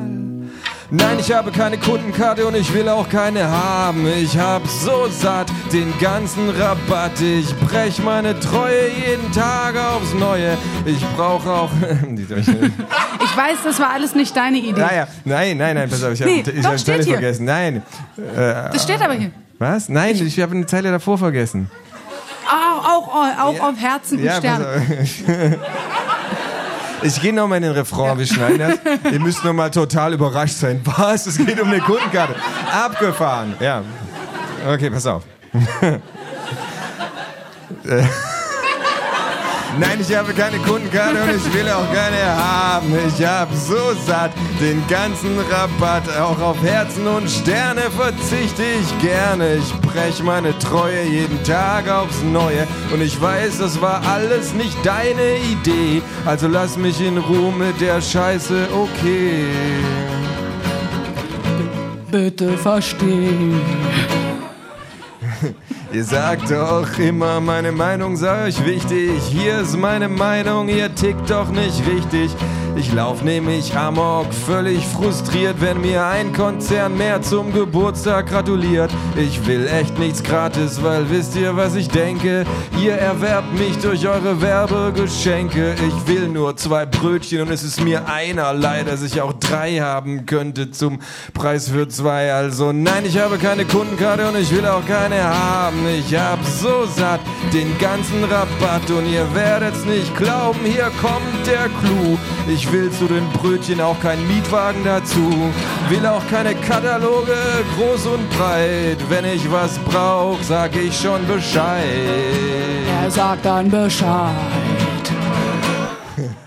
[0.90, 4.06] Nein, ich habe keine Kundenkarte und ich will auch keine haben.
[4.06, 7.20] Ich hab so satt den ganzen Rabatt.
[7.20, 10.56] Ich brech meine Treue jeden Tag aufs Neue.
[10.84, 11.70] Ich brauche auch.
[12.16, 14.80] ich weiß, das war alles nicht deine Idee.
[14.80, 17.44] Naja, nein, nein, nein, pass auf, ich habe nee, hab Zeile vergessen.
[17.46, 17.82] Nein.
[18.16, 19.32] Äh, das steht aber hier.
[19.58, 19.88] Was?
[19.88, 21.68] Nein, ich, ich habe eine Zeile davor vergessen.
[22.46, 23.68] Auch, auch, auch ja.
[23.68, 24.66] auf Herzen und ja, Sternen.
[27.02, 29.12] Ich gehe nochmal in den Refrain, wir schneiden das.
[29.12, 30.80] Ihr müsst nochmal total überrascht sein.
[30.84, 31.26] Was?
[31.26, 32.34] Es geht um eine Kundenkarte.
[32.72, 33.54] Abgefahren.
[33.60, 33.82] Ja.
[34.66, 35.22] Okay, pass auf.
[39.78, 42.94] Nein, ich habe keine Kundenkarte und ich will auch keine haben.
[43.08, 46.08] Ich hab so satt den ganzen Rabatt.
[46.18, 49.56] Auch auf Herzen und Sterne verzichte ich gerne.
[49.56, 52.66] Ich brech meine Treue jeden Tag aufs Neue.
[52.92, 56.02] Und ich weiß, das war alles nicht deine Idee.
[56.24, 59.44] Also lass mich in Ruhe mit der Scheiße, okay.
[62.10, 63.28] Bitte versteh.
[65.96, 69.12] Ihr sagt doch immer, meine Meinung sei euch wichtig.
[69.30, 72.36] Hier ist meine Meinung, ihr tickt doch nicht richtig.
[72.78, 78.90] Ich lauf nämlich amok, völlig frustriert, wenn mir ein Konzern mehr zum Geburtstag gratuliert.
[79.16, 82.44] Ich will echt nichts gratis, weil wisst ihr, was ich denke?
[82.78, 85.74] Ihr erwerbt mich durch eure Werbegeschenke.
[85.88, 90.26] Ich will nur zwei Brötchen und es ist mir einerlei, dass ich auch drei haben
[90.26, 90.98] könnte zum
[91.32, 92.34] Preis für zwei.
[92.34, 95.78] Also nein, ich habe keine Kundenkarte und ich will auch keine haben.
[95.98, 97.20] Ich hab so satt
[97.54, 102.18] den ganzen Rabatt und ihr werdet's nicht glauben, hier kommt der Clou.
[102.48, 105.50] Ich will zu den Brötchen auch keinen Mietwagen dazu,
[105.88, 107.36] will auch keine Kataloge
[107.76, 108.98] groß und breit.
[109.08, 111.84] Wenn ich was brauch, sag ich schon Bescheid.
[113.02, 114.30] Er sagt dann Bescheid.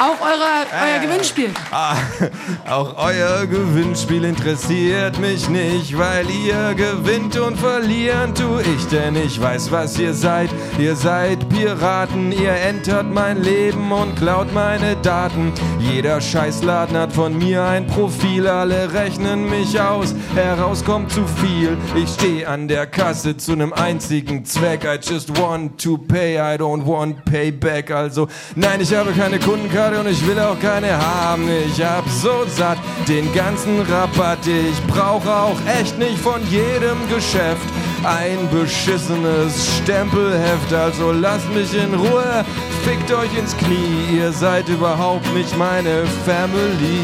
[0.00, 1.06] Auch eure, euer Äh.
[1.06, 1.50] Gewinnspiel.
[1.70, 1.94] Ah,
[2.66, 9.38] auch euer Gewinnspiel interessiert mich nicht, weil ihr gewinnt und verlieren tu ich, denn ich
[9.38, 10.48] weiß, was ihr seid.
[10.78, 15.52] Ihr seid Piraten, ihr entert mein Leben und klaut meine Daten.
[15.78, 21.76] Jeder Scheißladen hat von mir ein Profil, alle rechnen mich aus, heraus kommt zu viel.
[21.94, 24.84] Ich steh an der Kasse zu nem einzigen Zweck.
[24.84, 27.90] I just want to pay, I don't want payback.
[27.90, 31.48] Also, nein, ich habe keine Kundenkarte und ich will auch keine haben.
[31.66, 32.78] Ich hab so satt
[33.08, 34.46] den ganzen Rabatt.
[34.46, 37.66] Ich brauche auch echt nicht von jedem Geschäft
[38.04, 40.72] ein beschissenes Stempelheft.
[40.72, 42.44] Also lasst mich in Ruhe,
[42.84, 44.18] fickt euch ins Knie.
[44.18, 47.00] Ihr seid überhaupt nicht meine Family.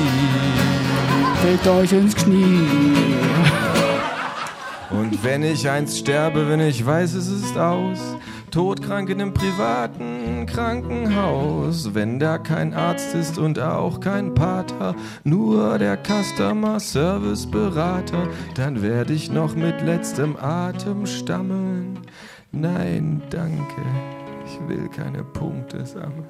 [1.43, 2.67] Fickt euch ins Knie.
[4.91, 7.99] Und wenn ich einst sterbe, wenn ich weiß, es ist aus,
[8.51, 14.95] todkrank in einem privaten Krankenhaus, wenn da kein Arzt ist und auch kein Pater,
[15.25, 21.99] nur der Customer Service Berater, dann werde ich noch mit letztem Atem stammeln.
[22.53, 23.83] Nein, danke,
[24.47, 26.27] ich will keine Punkte sammeln.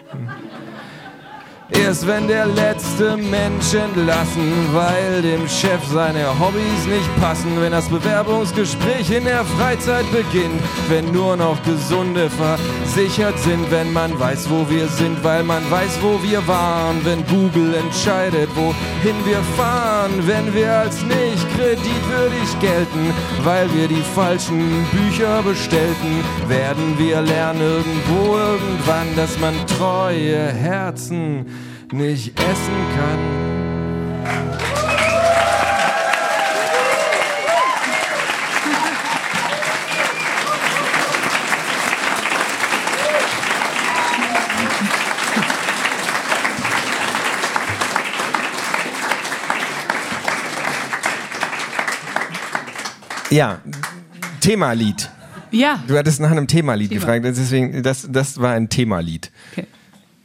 [1.71, 7.89] Erst wenn der letzte Mensch entlassen, weil dem Chef seine Hobbys nicht passen, wenn das
[7.89, 14.69] Bewerbungsgespräch in der Freizeit beginnt, wenn nur noch Gesunde versichert sind, wenn man weiß, wo
[14.71, 20.55] wir sind, weil man weiß, wo wir waren, wenn Google entscheidet, wohin wir fahren, wenn
[20.55, 23.13] wir als nicht kreditwürdig gelten,
[23.43, 31.47] weil wir die falschen Bücher bestellten, werden wir lernen irgendwo irgendwann, dass man treue Herzen
[31.93, 33.37] nicht essen kann.
[53.31, 53.61] Ja,
[54.41, 55.11] Themalied.
[55.51, 55.83] Ja.
[55.87, 57.01] Du hattest nach einem Themalied Thema.
[57.01, 59.31] gefragt, deswegen, das, das war ein Themalied.
[59.53, 59.67] Okay.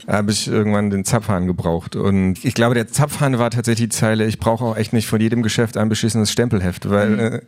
[0.05, 1.95] Da habe ich irgendwann den Zapfhahn gebraucht.
[1.95, 5.21] Und ich glaube, der Zapfhahn war tatsächlich die Zeile, ich brauche auch echt nicht von
[5.21, 7.19] jedem Geschäft ein beschissenes Stempelheft, weil...
[7.19, 7.41] Äh,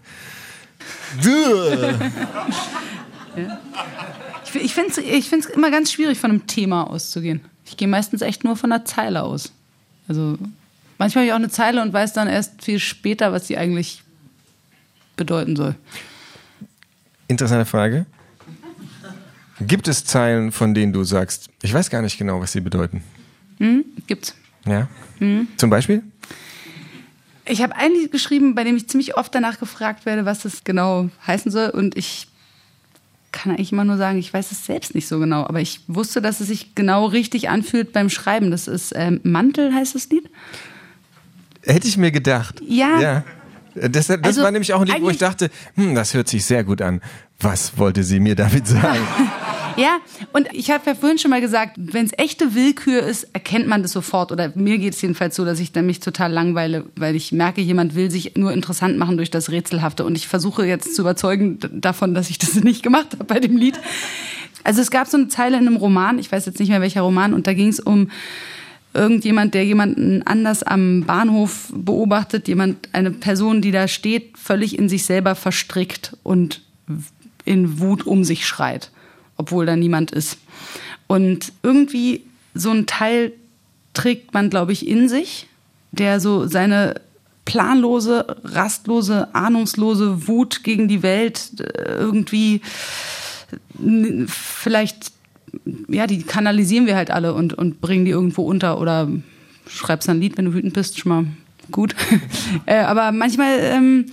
[4.46, 7.42] Ich, ich finde es ich find's immer ganz schwierig, von einem Thema auszugehen.
[7.66, 9.52] Ich gehe meistens echt nur von einer Zeile aus.
[10.08, 10.38] Also
[10.98, 14.04] manchmal habe ich auch eine Zeile und weiß dann erst viel später, was sie eigentlich
[15.16, 15.76] bedeuten soll.
[17.28, 18.06] interessante Frage.
[19.64, 23.04] Gibt es Zeilen, von denen du sagst, ich weiß gar nicht genau, was sie bedeuten?
[23.60, 23.86] Hm?
[24.08, 24.36] Gibt's.
[24.66, 24.88] Ja?
[25.20, 25.48] Mhm.
[25.58, 26.04] Zum Beispiel?
[27.46, 30.64] Ich habe ein Lied geschrieben, bei dem ich ziemlich oft danach gefragt werde, was es
[30.64, 31.70] genau heißen soll.
[31.70, 32.28] Und ich
[33.34, 35.46] kann eigentlich immer nur sagen, ich weiß es selbst nicht so genau.
[35.46, 38.52] Aber ich wusste, dass es sich genau richtig anfühlt beim Schreiben.
[38.52, 40.30] Das ist ähm, Mantel, heißt das Lied.
[41.66, 42.62] Hätte ich mir gedacht.
[42.66, 43.00] Ja.
[43.02, 43.24] ja.
[43.76, 46.46] Das, das Also, war nämlich auch ein Lied, wo ich dachte, hm, das hört sich
[46.46, 47.02] sehr gut an.
[47.40, 49.06] Was wollte sie mir damit sagen?
[49.78, 49.98] Ja,
[50.34, 53.82] und ich habe ja vorhin schon mal gesagt, wenn es echte Willkür ist, erkennt man
[53.82, 54.32] das sofort.
[54.32, 57.62] Oder mir geht es jedenfalls so, dass ich dann mich total langweile, weil ich merke,
[57.62, 60.06] jemand will sich nur interessant machen durch das Rätselhafte.
[60.06, 63.58] Und ich versuche jetzt zu überzeugen davon, dass ich das nicht gemacht habe bei dem
[63.58, 63.80] Lied.
[64.64, 67.02] Also es gab so eine Zeile in einem Roman, ich weiß jetzt nicht mehr welcher
[67.02, 68.10] Roman, und da ging es um
[68.94, 74.88] irgendjemand, der jemanden anders am Bahnhof beobachtet, jemand, eine Person, die da steht, völlig in
[74.88, 76.62] sich selber verstrickt und
[77.46, 78.92] in Wut um sich schreit,
[79.38, 80.38] obwohl da niemand ist.
[81.08, 82.24] Und irgendwie
[82.54, 83.34] so ein Teil
[83.94, 85.48] trägt man, glaube ich, in sich,
[85.92, 86.96] der so seine
[87.46, 92.62] planlose, rastlose, ahnungslose Wut gegen die Welt äh, irgendwie
[94.28, 95.12] vielleicht,
[95.88, 99.10] ja, die kanalisieren wir halt alle und, und bringen die irgendwo unter oder
[99.68, 101.26] schreibst ein Lied, wenn du wütend bist, schon mal
[101.72, 101.96] gut.
[102.66, 104.06] äh, aber manchmal ähm,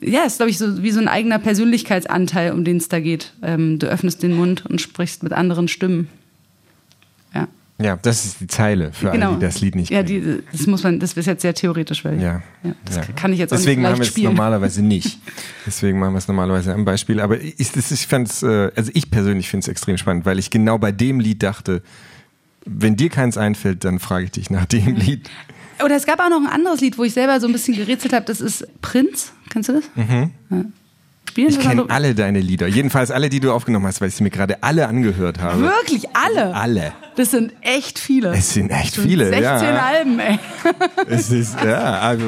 [0.00, 3.32] ja, ist, glaube ich, so wie so ein eigener Persönlichkeitsanteil, um den es da geht.
[3.42, 6.08] Ähm, du öffnest den Mund und sprichst mit anderen Stimmen.
[7.34, 7.48] Ja.
[7.80, 9.30] Ja, das ist die Zeile für genau.
[9.30, 10.08] alle, die das Lied nicht kennen.
[10.08, 12.42] Ja, die, das muss man, das ist jetzt sehr theoretisch, weil ja.
[12.62, 13.02] ja das ja.
[13.14, 15.18] kann ich jetzt Deswegen auch nicht machen wir es normalerweise nicht.
[15.66, 17.20] Deswegen machen wir es normalerweise am Beispiel.
[17.20, 20.50] Aber ich, ich fand es, äh, also ich persönlich finde es extrem spannend, weil ich
[20.50, 21.82] genau bei dem Lied dachte,
[22.64, 25.28] wenn dir keins einfällt, dann frage ich dich nach dem Lied.
[25.84, 28.12] Oder es gab auch noch ein anderes Lied, wo ich selber so ein bisschen gerätselt
[28.12, 28.24] habe.
[28.24, 29.32] Das ist Prinz.
[29.50, 29.84] Kennst du das?
[29.94, 30.30] Mhm.
[30.50, 30.64] Ja.
[31.28, 32.66] Spielen ich kenne alle deine Lieder.
[32.66, 35.60] Jedenfalls alle, die du aufgenommen hast, weil ich sie mir gerade alle angehört habe.
[35.62, 36.54] Wirklich alle?
[36.54, 36.92] Alle.
[37.16, 38.30] Das sind echt viele.
[38.30, 39.58] Es sind echt das viele, 16 ja.
[39.58, 40.38] 16 Alben, ey.
[41.06, 42.24] Es ist, ja, also.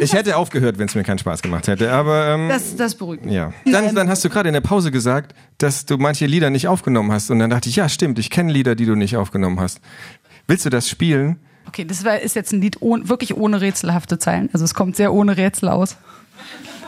[0.00, 2.28] Ich hätte aufgehört, wenn es mir keinen Spaß gemacht hätte, aber.
[2.28, 3.34] Ähm, das, das beruhigt mich.
[3.34, 3.52] Ja.
[3.64, 7.12] Dann, dann hast du gerade in der Pause gesagt, dass du manche Lieder nicht aufgenommen
[7.12, 7.30] hast.
[7.30, 9.80] Und dann dachte ich, ja, stimmt, ich kenne Lieder, die du nicht aufgenommen hast.
[10.46, 11.38] Willst du das spielen?
[11.68, 14.48] Okay, das war, ist jetzt ein Lied ohne, wirklich ohne rätselhafte Zeilen.
[14.52, 15.96] Also es kommt sehr ohne Rätsel aus.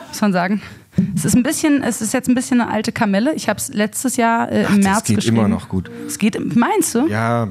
[0.07, 0.61] Muss man sagen.
[1.15, 3.33] Es ist ein bisschen, es ist jetzt ein bisschen eine alte Kamelle.
[3.33, 5.17] Ich habe es letztes Jahr äh, im Ach, März geschrieben.
[5.19, 5.91] Es geht immer noch gut.
[6.07, 7.07] Es geht, meinst du?
[7.07, 7.49] Ja,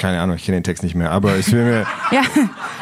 [0.00, 2.22] keine Ahnung, ich kenne den Text nicht mehr, aber ich bin mir ja,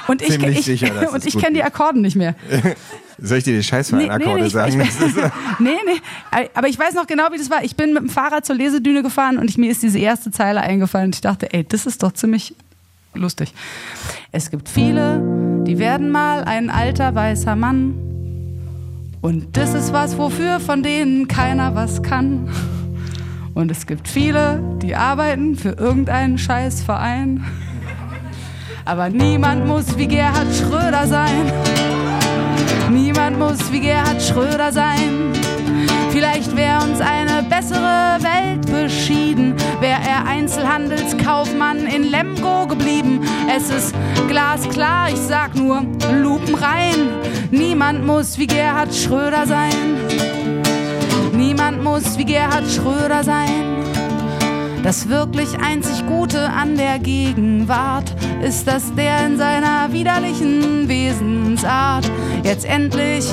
[0.07, 2.35] und ich, ziemlich ich, sicher, dass Und ich kenne die Akkorden nicht mehr.
[3.21, 4.81] Soll ich dir die Scheißverein-Akkorde nee, sagen?
[4.81, 5.15] Ich, ich,
[5.59, 6.49] nee, nee.
[6.55, 7.65] Aber ich weiß noch genau, wie das war.
[7.65, 10.61] Ich bin mit dem Fahrrad zur Lesedüne gefahren und ich, mir ist diese erste Zeile
[10.61, 11.07] eingefallen.
[11.07, 12.55] Und ich dachte, ey, das ist doch ziemlich
[13.15, 13.53] lustig.
[14.31, 15.21] Es gibt viele,
[15.67, 17.95] die werden mal ein alter weißer Mann.
[19.21, 22.49] Und das ist was, wofür von denen keiner was kann.
[23.59, 27.45] Und es gibt viele, die arbeiten für irgendeinen Scheißverein.
[28.85, 31.53] Aber niemand muss wie Gerhard Schröder sein.
[32.89, 35.33] Niemand muss wie Gerhard Schröder sein.
[36.11, 43.23] Vielleicht wäre uns eine bessere Welt beschieden, wäre er Einzelhandelskaufmann in Lemgo geblieben.
[43.53, 43.93] Es ist
[44.29, 45.83] glasklar, ich sag nur
[46.13, 47.09] Lupen rein.
[47.51, 50.38] Niemand muss wie Gerhard Schröder sein.
[51.71, 54.08] Niemand muss wie Gerhard Schröder sein.
[54.83, 62.11] Das wirklich einzig Gute an der Gegenwart ist, dass der in seiner widerlichen Wesensart
[62.45, 63.27] jetzt endlich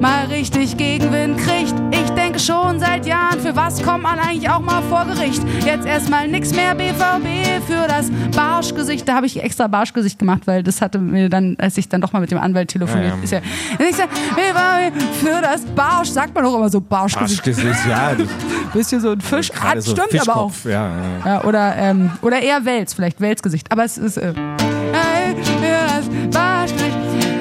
[0.00, 1.74] mal richtig Gegenwind kriegt.
[1.90, 5.42] Ich denke schon seit Jahren, für was kommt man eigentlich auch mal vor Gericht?
[5.64, 9.08] Jetzt erstmal nix mehr BVB für das Barschgesicht.
[9.08, 12.12] Da habe ich extra Barschgesicht gemacht, weil das hatte mir dann, als ich dann doch
[12.12, 13.22] mal mit dem Anwalt telefoniert, ja, ja.
[13.22, 13.40] ist ja,
[13.88, 17.44] ich sag, BVB für das Barsch, sagt man doch immer so Barschgesicht.
[17.44, 18.12] Barschgesicht, ja.
[18.72, 20.52] Bisschen so ein Fisch, hat, so stimmt aber auch.
[20.64, 20.87] Ja,
[21.24, 23.70] ja, oder, ähm, oder eher Wels, vielleicht Welsgesicht.
[23.70, 24.16] Aber es ist.
[24.16, 24.32] Äh,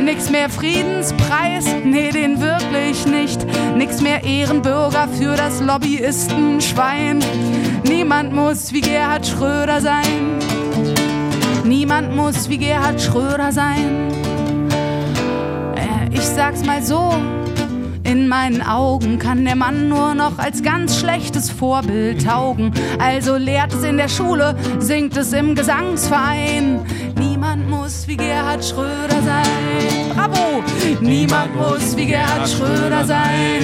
[0.08, 3.46] Nix mehr Friedenspreis, nee, den wirklich nicht.
[3.76, 7.20] Nix mehr Ehrenbürger für das Lobbyistenschwein.
[7.84, 10.40] Niemand muss wie Gerhard Schröder sein.
[11.64, 14.12] Niemand muss wie Gerhard Schröder sein.
[15.76, 17.14] Äh, ich sag's mal so,
[18.08, 22.72] in meinen Augen kann der Mann nur noch als ganz schlechtes Vorbild taugen.
[23.00, 26.80] Also lehrt es in der Schule, singt es im Gesangsverein.
[27.20, 30.16] Niemand muss wie Gerhard Schröder sein.
[30.16, 30.64] Bravo!
[31.02, 33.62] Niemand muss wie Gerhard Schröder sein.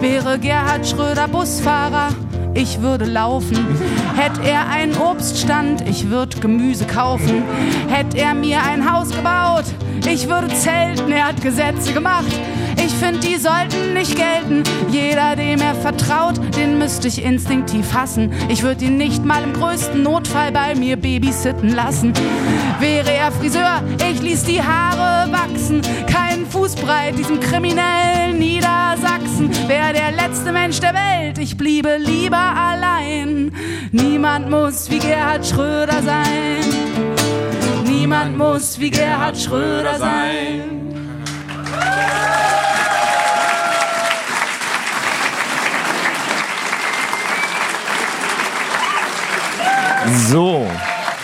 [0.00, 2.10] Wäre Gerhard Schröder Busfahrer,
[2.54, 3.66] ich würde laufen.
[4.14, 7.42] Hätte er einen Obststand, ich würde Gemüse kaufen.
[7.88, 9.64] Hätte er mir ein Haus gebaut,
[10.08, 11.10] ich würde zelten.
[11.12, 12.32] Er hat Gesetze gemacht,
[12.86, 14.62] ich finde, die sollten nicht gelten.
[14.90, 18.32] Jeder, dem er vertraut, den müsste ich instinktiv hassen.
[18.48, 22.12] Ich würde ihn nicht mal im größten Notfall bei mir babysitten lassen.
[22.78, 25.82] Wäre er Friseur, ich ließ die Haare wachsen.
[26.06, 29.50] Keinen Fußbreit, diesem kriminellen Niedersachsen.
[29.66, 33.52] Wäre der letzte Mensch der Welt, ich bliebe lieber allein.
[33.90, 36.60] Niemand muss wie Gerhard Schröder sein.
[37.84, 40.76] Niemand muss wie Gerhard Schröder sein.
[50.28, 50.66] So.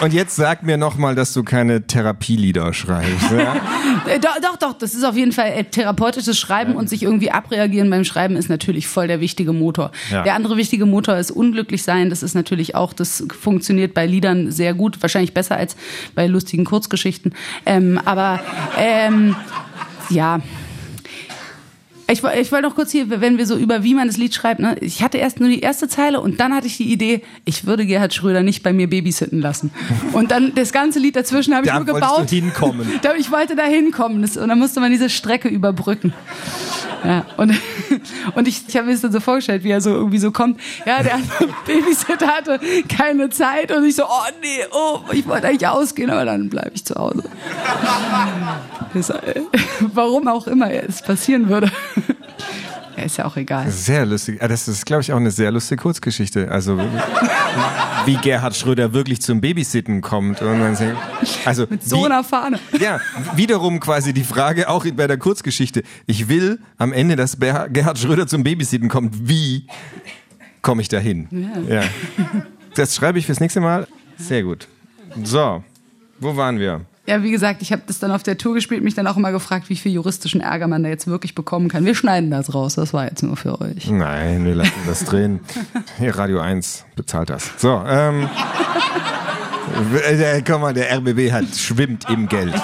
[0.00, 3.30] Und jetzt sag mir nochmal, dass du keine Therapielieder schreibst.
[3.30, 3.56] Ja?
[4.06, 7.30] Äh, doch, doch, doch, das ist auf jeden Fall äh, therapeutisches Schreiben und sich irgendwie
[7.30, 9.92] abreagieren beim Schreiben ist natürlich voll der wichtige Motor.
[10.10, 10.22] Ja.
[10.22, 12.10] Der andere wichtige Motor ist unglücklich sein.
[12.10, 15.76] Das ist natürlich auch, das funktioniert bei Liedern sehr gut, wahrscheinlich besser als
[16.14, 17.34] bei lustigen Kurzgeschichten.
[17.66, 18.40] Ähm, aber
[18.78, 19.36] ähm,
[20.08, 20.40] ja,
[22.12, 24.60] ich, ich wollte noch kurz hier, wenn wir so über wie man das Lied schreibt,
[24.60, 24.76] ne?
[24.80, 27.86] ich hatte erst nur die erste Zeile und dann hatte ich die Idee, ich würde
[27.86, 29.72] Gerhard Schröder nicht bei mir babysitten lassen.
[30.12, 32.30] Und dann das ganze Lied dazwischen habe ich nur gebaut.
[32.30, 32.86] Du hinkommen.
[33.18, 36.12] ich wollte da hinkommen und dann musste man diese Strecke überbrücken.
[37.04, 37.52] Ja, und,
[38.34, 40.60] und ich, ich habe mir das dann so vorgestellt, wie er so irgendwie so kommt.
[40.86, 41.18] Ja, der
[41.66, 46.24] Babysitter hatte keine Zeit und ich so, oh nee, oh, ich wollte eigentlich ausgehen, aber
[46.24, 47.24] dann bleibe ich zu Hause.
[48.94, 49.40] Das, äh,
[49.80, 51.70] warum auch immer es passieren würde.
[52.96, 53.70] Ja, ist ja auch egal.
[53.70, 54.42] Sehr lustig.
[54.42, 56.50] Ah, das ist, glaube ich, auch eine sehr lustige Kurzgeschichte.
[56.50, 56.78] Also,
[58.04, 60.42] wie Gerhard Schröder wirklich zum Babysitten kommt.
[60.42, 60.96] Und man sagt,
[61.44, 62.58] also, Mit so wie, einer Fahne.
[62.78, 63.00] Ja,
[63.34, 65.82] wiederum quasi die Frage, auch bei der Kurzgeschichte.
[66.06, 69.28] Ich will am Ende, dass Gerhard Schröder zum Babysitten kommt.
[69.28, 69.66] Wie
[70.60, 71.28] komme ich dahin?
[71.66, 71.80] Ja.
[71.80, 71.82] ja.
[72.74, 73.86] Das schreibe ich fürs nächste Mal.
[74.18, 74.68] Sehr gut.
[75.24, 75.64] So,
[76.20, 76.82] wo waren wir?
[77.04, 79.32] Ja, wie gesagt, ich habe das dann auf der Tour gespielt, mich dann auch immer
[79.32, 81.84] gefragt, wie viel juristischen Ärger man da jetzt wirklich bekommen kann.
[81.84, 83.90] Wir schneiden das raus, das war jetzt nur für euch.
[83.90, 85.40] Nein, wir lassen das drehen.
[85.98, 87.50] Hier, Radio 1 bezahlt das.
[87.58, 88.28] So, ähm.
[90.06, 92.54] Äh, komm mal, der RBB hat, schwimmt im Geld.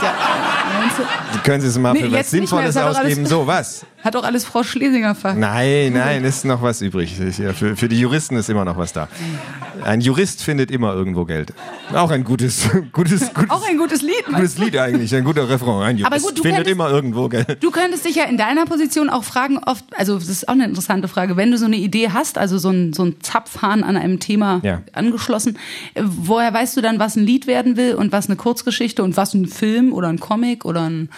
[1.32, 3.26] Sie können Sie es mal nee, für was Sinnvolles ausgeben.
[3.26, 3.86] So, was?
[4.04, 5.40] Hat auch alles Frau Schlesinger verraten.
[5.40, 7.16] Nein, nein, ist noch was übrig.
[7.16, 9.08] Für, für die Juristen ist immer noch was da.
[9.82, 11.52] Ein Jurist findet immer irgendwo Geld.
[11.92, 14.24] Auch ein gutes, gutes, gutes Auch ein gutes Lied.
[14.26, 15.82] Gutes Lied eigentlich, ein guter Refrain.
[15.82, 17.62] Ein Jurist Aber gut, findet könntest, immer irgendwo Geld.
[17.62, 20.64] Du könntest dich ja in deiner Position auch fragen, oft, also das ist auch eine
[20.64, 23.96] interessante Frage, wenn du so eine Idee hast, also so ein, so ein Zapfhahn an
[23.96, 24.82] einem Thema ja.
[24.92, 25.58] angeschlossen,
[26.00, 29.34] woher weißt du dann, was ein Lied werden will und was eine Kurzgeschichte und was
[29.34, 31.10] ein Film oder ein Comic oder ein...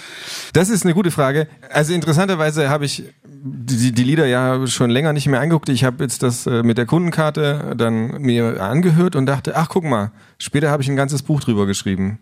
[0.52, 1.48] Das ist eine gute Frage.
[1.72, 3.04] Also interessanterweise habe ich
[3.42, 5.68] die, die Lieder ja schon länger nicht mehr angeguckt.
[5.68, 9.84] Ich habe jetzt das äh, mit der Kundenkarte dann mir angehört und dachte, ach guck
[9.84, 12.18] mal, später habe ich ein ganzes Buch drüber geschrieben.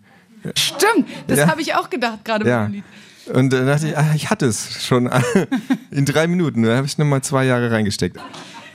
[0.54, 1.48] Stimmt, das ja.
[1.48, 2.62] habe ich auch gedacht gerade ja.
[2.62, 2.84] mit dem Lied.
[3.34, 5.10] Und dann dachte ich, ach, ich hatte es schon
[5.90, 6.62] in drei Minuten.
[6.62, 8.18] Da habe ich nochmal zwei Jahre reingesteckt.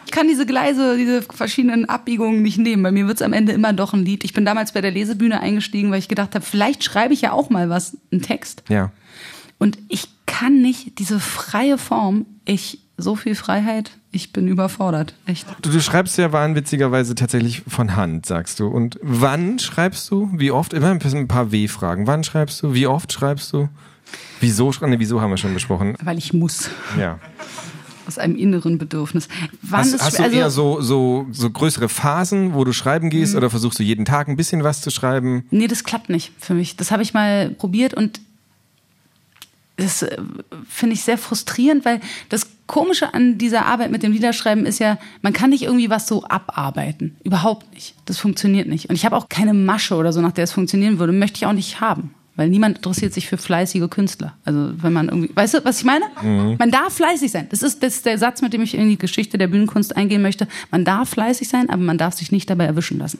[0.06, 2.84] Ich kann diese Gleise, diese verschiedenen Abbiegungen nicht nehmen.
[2.84, 4.24] Bei mir wird es am Ende immer doch ein Lied.
[4.24, 7.32] Ich bin damals bei der Lesebühne eingestiegen, weil ich gedacht habe, vielleicht schreibe ich ja
[7.32, 8.64] auch mal was, einen Text.
[8.70, 8.92] Ja.
[9.58, 15.48] Und ich kann nicht diese freie Form, ich so viel Freiheit, ich bin überfordert, echt.
[15.62, 18.68] Du, du, schreibst ja wahnwitzigerweise tatsächlich von Hand, sagst du.
[18.68, 20.30] Und wann schreibst du?
[20.34, 20.74] Wie oft?
[20.74, 22.06] Immer ein paar W-Fragen.
[22.06, 22.74] Wann schreibst du?
[22.74, 23.70] Wie oft schreibst du?
[24.40, 24.72] Wieso?
[24.82, 25.96] Ne, wieso haben wir schon besprochen?
[26.04, 26.70] Weil ich muss.
[27.00, 27.20] Ja.
[28.06, 29.30] Aus einem inneren Bedürfnis.
[29.62, 33.32] Wann hast, hast du also, eher so, so, so größere Phasen, wo du schreiben gehst,
[33.32, 33.38] mhm.
[33.38, 35.46] oder versuchst du jeden Tag ein bisschen was zu schreiben?
[35.52, 36.76] Nee, das klappt nicht für mich.
[36.76, 38.20] Das habe ich mal probiert und
[39.78, 40.18] das äh,
[40.68, 42.00] finde ich sehr frustrierend, weil
[42.30, 46.08] das Komische an dieser Arbeit mit dem Liederschreiben ist ja, man kann nicht irgendwie was
[46.08, 47.18] so abarbeiten.
[47.24, 47.96] Überhaupt nicht.
[48.06, 48.90] Das funktioniert nicht.
[48.90, 51.14] Und ich habe auch keine Masche oder so, nach der es funktionieren würde.
[51.14, 52.14] Möchte ich auch nicht haben.
[52.36, 54.34] Weil niemand interessiert sich für fleißige Künstler.
[54.44, 56.06] Also wenn man irgendwie, weißt du, was ich meine?
[56.24, 56.56] Mhm.
[56.58, 57.48] Man darf fleißig sein.
[57.50, 60.24] Das ist, das ist der Satz, mit dem ich in die Geschichte der Bühnenkunst eingehen
[60.24, 60.48] möchte.
[60.72, 63.20] Man darf fleißig sein, aber man darf sich nicht dabei erwischen lassen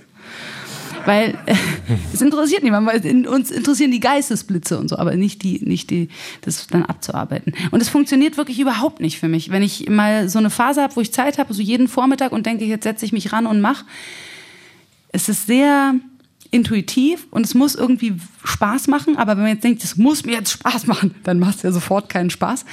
[1.06, 1.38] weil
[2.14, 5.90] es interessiert niemand, weil in, uns interessieren die Geistesblitze und so, aber nicht die, nicht
[5.90, 6.10] die,
[6.42, 7.54] das dann abzuarbeiten.
[7.72, 9.52] Und es funktioniert wirklich überhaupt nicht für mich.
[9.52, 12.46] Wenn ich mal so eine Phase habe, wo ich Zeit habe, so jeden Vormittag und
[12.46, 13.86] denke, jetzt setze ich mich ran und mach,
[15.12, 15.96] es ist sehr
[16.52, 20.34] intuitiv und es muss irgendwie Spaß machen, aber wenn man jetzt denkt, es muss mir
[20.34, 22.66] jetzt Spaß machen, dann macht es ja sofort keinen Spaß.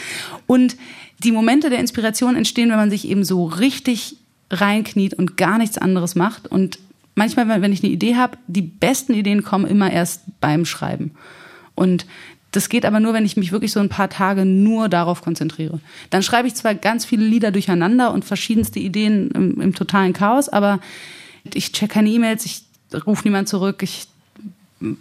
[0.47, 0.77] Und
[1.19, 4.17] die Momente der Inspiration entstehen, wenn man sich eben so richtig
[4.51, 6.79] reinkniet und gar nichts anderes macht und
[7.15, 11.13] manchmal, wenn ich eine Idee habe, die besten Ideen kommen immer erst beim Schreiben.
[11.75, 12.07] Und
[12.53, 15.81] das geht aber nur, wenn ich mich wirklich so ein paar Tage nur darauf konzentriere.
[16.11, 20.49] Dann schreibe ich zwar ganz viele Lieder durcheinander und verschiedenste Ideen im, im totalen Chaos,
[20.49, 20.81] aber
[21.55, 22.65] ich check keine E-Mails, ich
[23.07, 24.09] rufe niemand zurück, ich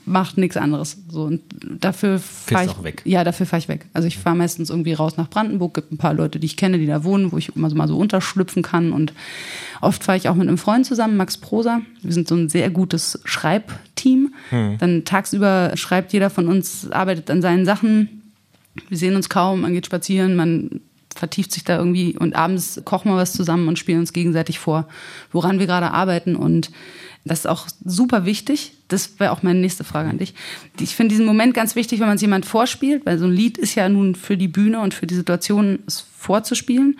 [0.05, 0.97] macht nichts anderes.
[1.09, 1.41] So und
[1.79, 3.01] dafür fahre ich auch weg.
[3.05, 3.85] Ja, dafür fahre ich weg.
[3.93, 5.73] Also ich fahre meistens irgendwie raus nach Brandenburg.
[5.73, 7.87] Gibt ein paar Leute, die ich kenne, die da wohnen, wo ich immer so mal
[7.87, 8.91] so unterschlüpfen kann.
[8.91, 9.13] Und
[9.79, 11.81] oft fahre ich auch mit einem Freund zusammen, Max Prosa.
[12.01, 14.33] Wir sind so ein sehr gutes Schreibteam.
[14.49, 14.77] Hm.
[14.79, 18.33] Dann tagsüber schreibt jeder von uns, arbeitet an seinen Sachen.
[18.89, 20.81] Wir sehen uns kaum, man geht spazieren, man
[21.15, 24.87] vertieft sich da irgendwie und abends kochen wir was zusammen und spielen uns gegenseitig vor,
[25.31, 26.71] woran wir gerade arbeiten und
[27.25, 28.73] das ist auch super wichtig.
[28.89, 30.33] Das wäre auch meine nächste Frage an dich.
[30.79, 33.57] Ich finde diesen Moment ganz wichtig, wenn man es jemand vorspielt, weil so ein Lied
[33.57, 36.99] ist ja nun für die Bühne und für die Situation, es vorzuspielen.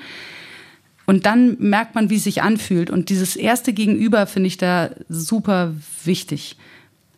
[1.05, 2.91] Und dann merkt man, wie es sich anfühlt.
[2.91, 5.73] Und dieses erste Gegenüber finde ich da super
[6.05, 6.55] wichtig.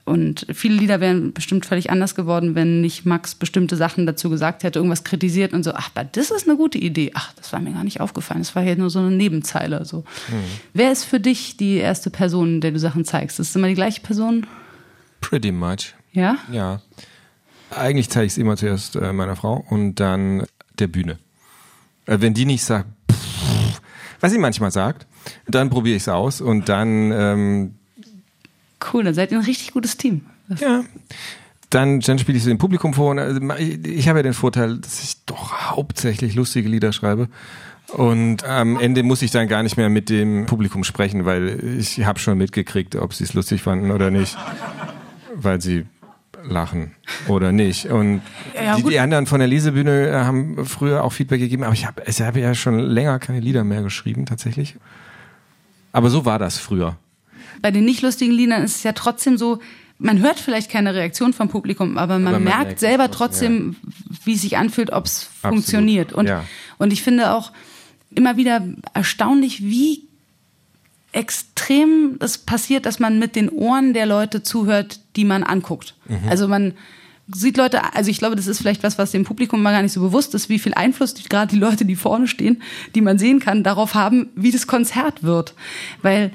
[0.05, 4.63] Und viele Lieder wären bestimmt völlig anders geworden, wenn nicht Max bestimmte Sachen dazu gesagt
[4.63, 7.11] hätte, irgendwas kritisiert und so, ach, aber das ist eine gute Idee.
[7.13, 8.41] Ach, das war mir gar nicht aufgefallen.
[8.41, 9.85] Das war hier nur so eine Nebenzeile.
[9.85, 9.99] So.
[10.29, 10.43] Mhm.
[10.73, 13.39] Wer ist für dich die erste Person, der du Sachen zeigst?
[13.39, 14.47] Ist es immer die gleiche Person?
[15.21, 15.93] Pretty much.
[16.11, 16.37] Ja?
[16.51, 16.81] Ja.
[17.69, 20.45] Eigentlich zeige ich es immer zuerst äh, meiner Frau und dann
[20.77, 21.19] der Bühne.
[22.05, 23.81] Äh, wenn die nicht sagt, pff,
[24.19, 25.07] was sie manchmal sagt,
[25.47, 27.75] dann probiere ich es aus und dann ähm,
[28.91, 30.25] Cool, dann seid ihr ein richtig gutes Team.
[30.59, 30.83] Ja.
[31.69, 33.11] dann, dann spiele ich so dem Publikum vor.
[33.11, 33.39] Und also
[33.83, 37.29] ich habe ja den Vorteil, dass ich doch hauptsächlich lustige Lieder schreibe.
[37.93, 42.03] Und am Ende muss ich dann gar nicht mehr mit dem Publikum sprechen, weil ich
[42.05, 44.37] habe schon mitgekriegt, ob sie es lustig fanden oder nicht.
[45.35, 45.85] Weil sie
[46.43, 46.91] lachen
[47.27, 47.85] oder nicht.
[47.85, 48.21] Und
[48.55, 51.85] ja, die, die, anderen von der Lesebühne äh, haben früher auch Feedback gegeben, aber ich
[51.85, 54.75] habe ich hab ja schon länger keine Lieder mehr geschrieben, tatsächlich.
[55.91, 56.97] Aber so war das früher.
[57.61, 59.59] Bei den nicht lustigen Liedern ist es ja trotzdem so,
[59.97, 63.75] man hört vielleicht keine Reaktion vom Publikum, aber man, aber man merkt, merkt, selber trotzdem,
[63.83, 64.17] ja.
[64.25, 66.11] wie es sich anfühlt, ob es funktioniert.
[66.11, 66.43] Und, ja.
[66.79, 67.51] und ich finde auch
[68.09, 68.63] immer wieder
[68.93, 70.07] erstaunlich, wie
[71.11, 75.95] extrem es passiert, dass man mit den Ohren der Leute zuhört, die man anguckt.
[76.07, 76.29] Mhm.
[76.29, 76.73] Also man
[77.33, 79.93] sieht Leute, also ich glaube, das ist vielleicht was, was dem Publikum mal gar nicht
[79.93, 82.61] so bewusst ist, wie viel Einfluss die, gerade die Leute, die vorne stehen,
[82.95, 85.53] die man sehen kann, darauf haben, wie das Konzert wird.
[86.01, 86.31] Weil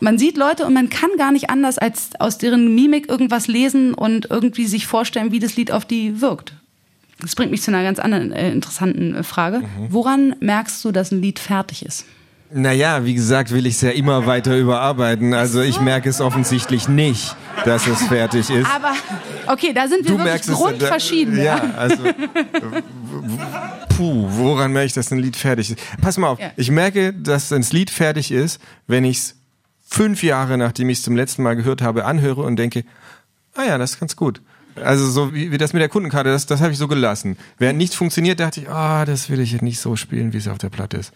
[0.00, 3.94] man sieht Leute und man kann gar nicht anders als aus deren Mimik irgendwas lesen
[3.94, 6.54] und irgendwie sich vorstellen, wie das Lied auf die wirkt.
[7.20, 9.60] Das bringt mich zu einer ganz anderen äh, interessanten äh, Frage.
[9.60, 9.86] Mhm.
[9.90, 12.06] Woran merkst du, dass ein Lied fertig ist?
[12.56, 15.34] Naja, wie gesagt, will ich es ja immer weiter überarbeiten.
[15.34, 17.34] Also ich merke es offensichtlich nicht,
[17.64, 18.70] dass es fertig ist.
[18.72, 18.92] Aber
[19.48, 21.42] okay, da sind wir du wirklich grundverschieden.
[21.42, 22.04] Ja, also
[23.88, 25.80] puh, woran merke ich, dass ein Lied fertig ist?
[26.00, 26.52] Pass mal auf, ja.
[26.54, 29.34] ich merke, dass ein Lied fertig ist, wenn ich es
[29.84, 32.84] fünf Jahre, nachdem ich es zum letzten Mal gehört habe, anhöre und denke,
[33.54, 34.40] ah ja, das ist ganz gut.
[34.76, 37.36] Also so wie, wie das mit der Kundenkarte, das, das habe ich so gelassen.
[37.58, 40.36] Während nichts funktioniert, dachte ich, ah, oh, das will ich jetzt nicht so spielen, wie
[40.36, 41.12] es auf der Platte ist.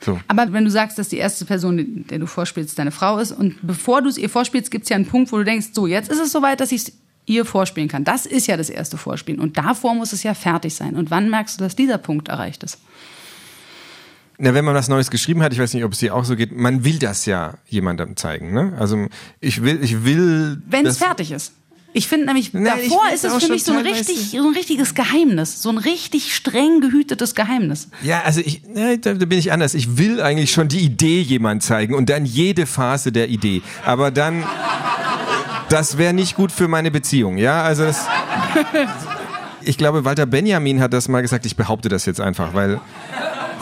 [0.00, 0.20] So.
[0.28, 3.66] Aber wenn du sagst, dass die erste Person, der du vorspielst, deine Frau ist und
[3.66, 6.10] bevor du es ihr vorspielst, gibt es ja einen Punkt, wo du denkst, so, jetzt
[6.10, 6.92] ist es soweit, dass ich es
[7.24, 8.04] ihr vorspielen kann.
[8.04, 10.96] Das ist ja das erste Vorspielen und davor muss es ja fertig sein.
[10.96, 12.78] Und wann merkst du, dass dieser Punkt erreicht ist?
[14.38, 16.36] Na, wenn man was Neues geschrieben hat, ich weiß nicht, ob es dir auch so
[16.36, 18.52] geht, man will das ja jemandem zeigen.
[18.52, 18.74] Ne?
[18.78, 19.06] Also
[19.40, 20.62] ich will, ich will.
[20.66, 21.52] Wenn es fertig ist.
[21.96, 24.94] Ich finde nämlich, nee, davor ist es für mich so ein, richtig, so ein richtiges
[24.94, 25.62] Geheimnis.
[25.62, 27.88] So ein richtig streng gehütetes Geheimnis.
[28.02, 29.72] Ja, also ich, ne, da, bin ich anders.
[29.72, 33.62] Ich will eigentlich schon die Idee jemand zeigen und dann jede Phase der Idee.
[33.86, 34.44] Aber dann,
[35.70, 37.38] das wäre nicht gut für meine Beziehung.
[37.38, 38.04] Ja, also das,
[39.62, 41.46] ich glaube, Walter Benjamin hat das mal gesagt.
[41.46, 42.78] Ich behaupte das jetzt einfach, weil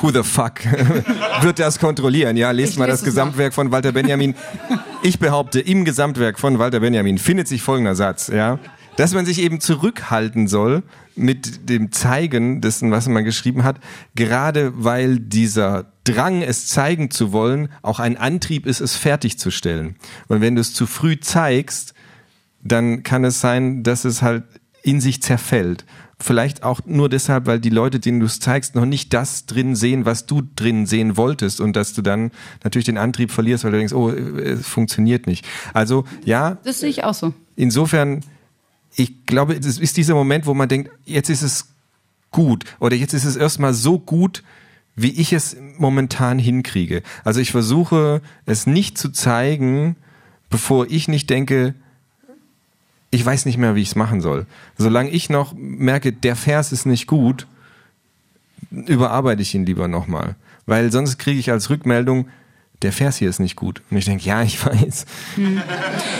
[0.00, 0.54] who the fuck
[1.42, 2.36] wird das kontrollieren?
[2.36, 3.54] Ja, lest ich mal das Gesamtwerk auch.
[3.54, 4.34] von Walter Benjamin.
[5.06, 8.58] Ich behaupte, im Gesamtwerk von Walter Benjamin findet sich folgender Satz, ja,
[8.96, 10.82] dass man sich eben zurückhalten soll
[11.14, 13.80] mit dem Zeigen dessen, was man geschrieben hat,
[14.14, 19.96] gerade weil dieser Drang, es zeigen zu wollen, auch ein Antrieb ist, es fertigzustellen.
[20.28, 21.92] Und wenn du es zu früh zeigst,
[22.62, 24.44] dann kann es sein, dass es halt
[24.82, 25.84] in sich zerfällt.
[26.24, 29.76] Vielleicht auch nur deshalb, weil die Leute, denen du es zeigst, noch nicht das drin
[29.76, 32.30] sehen, was du drin sehen wolltest und dass du dann
[32.62, 35.46] natürlich den Antrieb verlierst, weil du denkst, oh, es funktioniert nicht.
[35.74, 36.56] Also ja.
[36.64, 37.34] Das sehe ich auch so.
[37.56, 38.22] Insofern,
[38.96, 41.68] ich glaube, es ist dieser Moment, wo man denkt, jetzt ist es
[42.30, 44.42] gut oder jetzt ist es erstmal so gut,
[44.96, 47.02] wie ich es momentan hinkriege.
[47.24, 49.96] Also ich versuche es nicht zu zeigen,
[50.48, 51.74] bevor ich nicht denke,
[53.14, 54.46] ich weiß nicht mehr, wie ich es machen soll.
[54.76, 57.46] Solange ich noch merke, der Vers ist nicht gut,
[58.70, 60.34] überarbeite ich ihn lieber nochmal.
[60.66, 62.28] Weil sonst kriege ich als Rückmeldung,
[62.84, 63.82] der Vers hier ist nicht gut.
[63.90, 65.06] Und ich denke, ja, ich weiß.
[65.34, 65.60] Hm.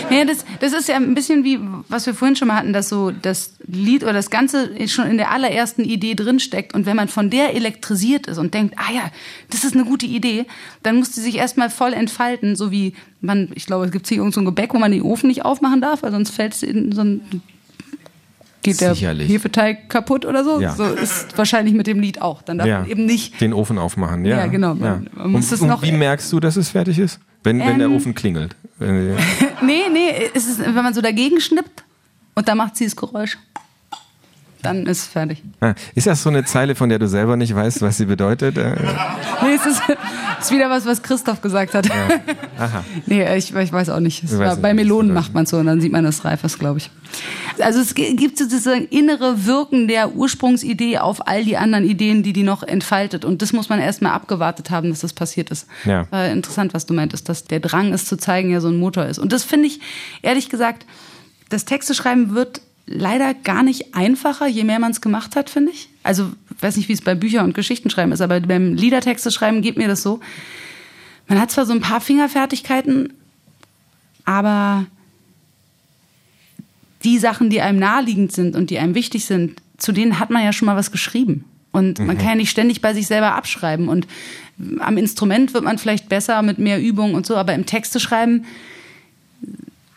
[0.09, 2.89] Ja, das, das ist ja ein bisschen wie, was wir vorhin schon mal hatten, dass
[2.89, 6.73] so das Lied oder das Ganze schon in der allerersten Idee drinsteckt.
[6.73, 9.11] Und wenn man von der elektrisiert ist und denkt, ah ja,
[9.49, 10.45] das ist eine gute Idee,
[10.83, 14.17] dann muss die sich erstmal voll entfalten, so wie man, ich glaube, es gibt hier
[14.17, 16.63] irgend so ein Gebäck, wo man den Ofen nicht aufmachen darf, weil sonst fällt es
[16.63, 17.21] in so ein
[18.65, 19.29] geht der Sicherlich.
[19.29, 20.59] Hefeteig kaputt oder so.
[20.59, 20.73] Ja.
[20.75, 22.41] So ist wahrscheinlich mit dem Lied auch.
[22.41, 22.81] Dann darf ja.
[22.81, 24.25] man eben nicht den Ofen aufmachen.
[24.25, 24.75] Ja, ja genau.
[24.75, 27.19] Man, man und, und wie merkst du, dass es fertig ist?
[27.43, 27.95] Wenn, ähm, wenn der ähm.
[27.95, 28.55] Ofen klingelt.
[28.79, 29.17] nee,
[29.61, 31.85] nee, es ist, wenn man so dagegen schnippt
[32.33, 33.37] und dann macht sie das Geräusch
[34.65, 35.43] dann ist fertig.
[35.61, 38.57] Ah, ist das so eine Zeile, von der du selber nicht weißt, was sie bedeutet?
[38.57, 38.71] Äh,
[39.43, 39.81] nee, es ist,
[40.39, 41.87] ist, wieder was, was Christoph gesagt hat.
[41.87, 41.93] Ja.
[42.57, 42.83] Aha.
[43.05, 44.37] nee, ich, ich, weiß auch nicht.
[44.37, 46.89] War, bei Melonen macht man so und dann sieht man, dass reif ist, glaube ich.
[47.59, 52.43] Also es gibt sozusagen innere Wirken der Ursprungsidee auf all die anderen Ideen, die die
[52.43, 53.23] noch entfaltet.
[53.23, 55.67] Und das muss man erstmal abgewartet haben, dass das passiert ist.
[55.85, 56.07] Ja.
[56.11, 59.05] War interessant, was du meintest, dass der Drang, es zu zeigen, ja so ein Motor
[59.05, 59.19] ist.
[59.19, 59.79] Und das finde ich,
[60.21, 60.85] ehrlich gesagt,
[61.49, 65.71] das Texte schreiben wird leider gar nicht einfacher, je mehr man es gemacht hat, finde
[65.71, 65.89] ich.
[66.03, 69.61] Also, weiß nicht, wie es bei Büchern und Geschichten schreiben ist, aber beim Liedertexte schreiben
[69.61, 70.19] geht mir das so.
[71.27, 73.13] Man hat zwar so ein paar Fingerfertigkeiten,
[74.23, 74.85] aber
[77.03, 80.43] die Sachen, die einem naheliegend sind und die einem wichtig sind, zu denen hat man
[80.43, 81.45] ja schon mal was geschrieben.
[81.71, 82.19] Und man mhm.
[82.19, 83.89] kann ja nicht ständig bei sich selber abschreiben.
[83.89, 84.07] Und
[84.79, 88.45] am Instrument wird man vielleicht besser mit mehr Übung und so, aber im Texte schreiben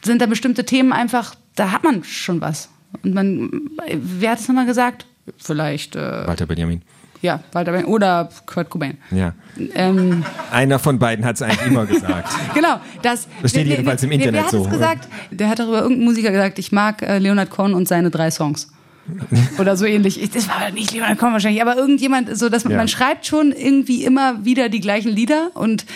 [0.03, 2.69] sind da bestimmte Themen einfach, da hat man schon was.
[3.03, 3.51] Und man,
[3.93, 5.07] wer hat es nochmal gesagt?
[5.37, 5.97] Vielleicht.
[5.97, 6.83] Äh, Walter Benjamin.
[7.21, 8.99] Ja, Walter Benjamin oder Kurt Cobain.
[9.11, 9.35] Ja.
[9.75, 12.33] Ähm, Einer von beiden hat es eigentlich immer gesagt.
[12.55, 13.29] genau, das.
[13.43, 14.65] Das steht jedenfalls im Internet wer hat so.
[14.65, 15.09] Es gesagt?
[15.31, 18.73] Der hat darüber irgendein Musiker gesagt, ich mag äh, Leonard Cohen und seine drei Songs.
[19.59, 20.31] oder so ähnlich.
[20.31, 22.79] Das war nicht Leonard Cohen wahrscheinlich, aber irgendjemand, so dass man, ja.
[22.79, 25.87] man schreibt schon irgendwie immer wieder die gleichen Lieder und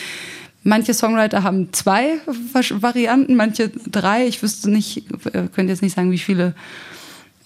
[0.64, 4.26] Manche Songwriter haben zwei Varianten, manche drei.
[4.26, 6.54] Ich wüsste nicht, äh, könnte jetzt nicht sagen, wie viele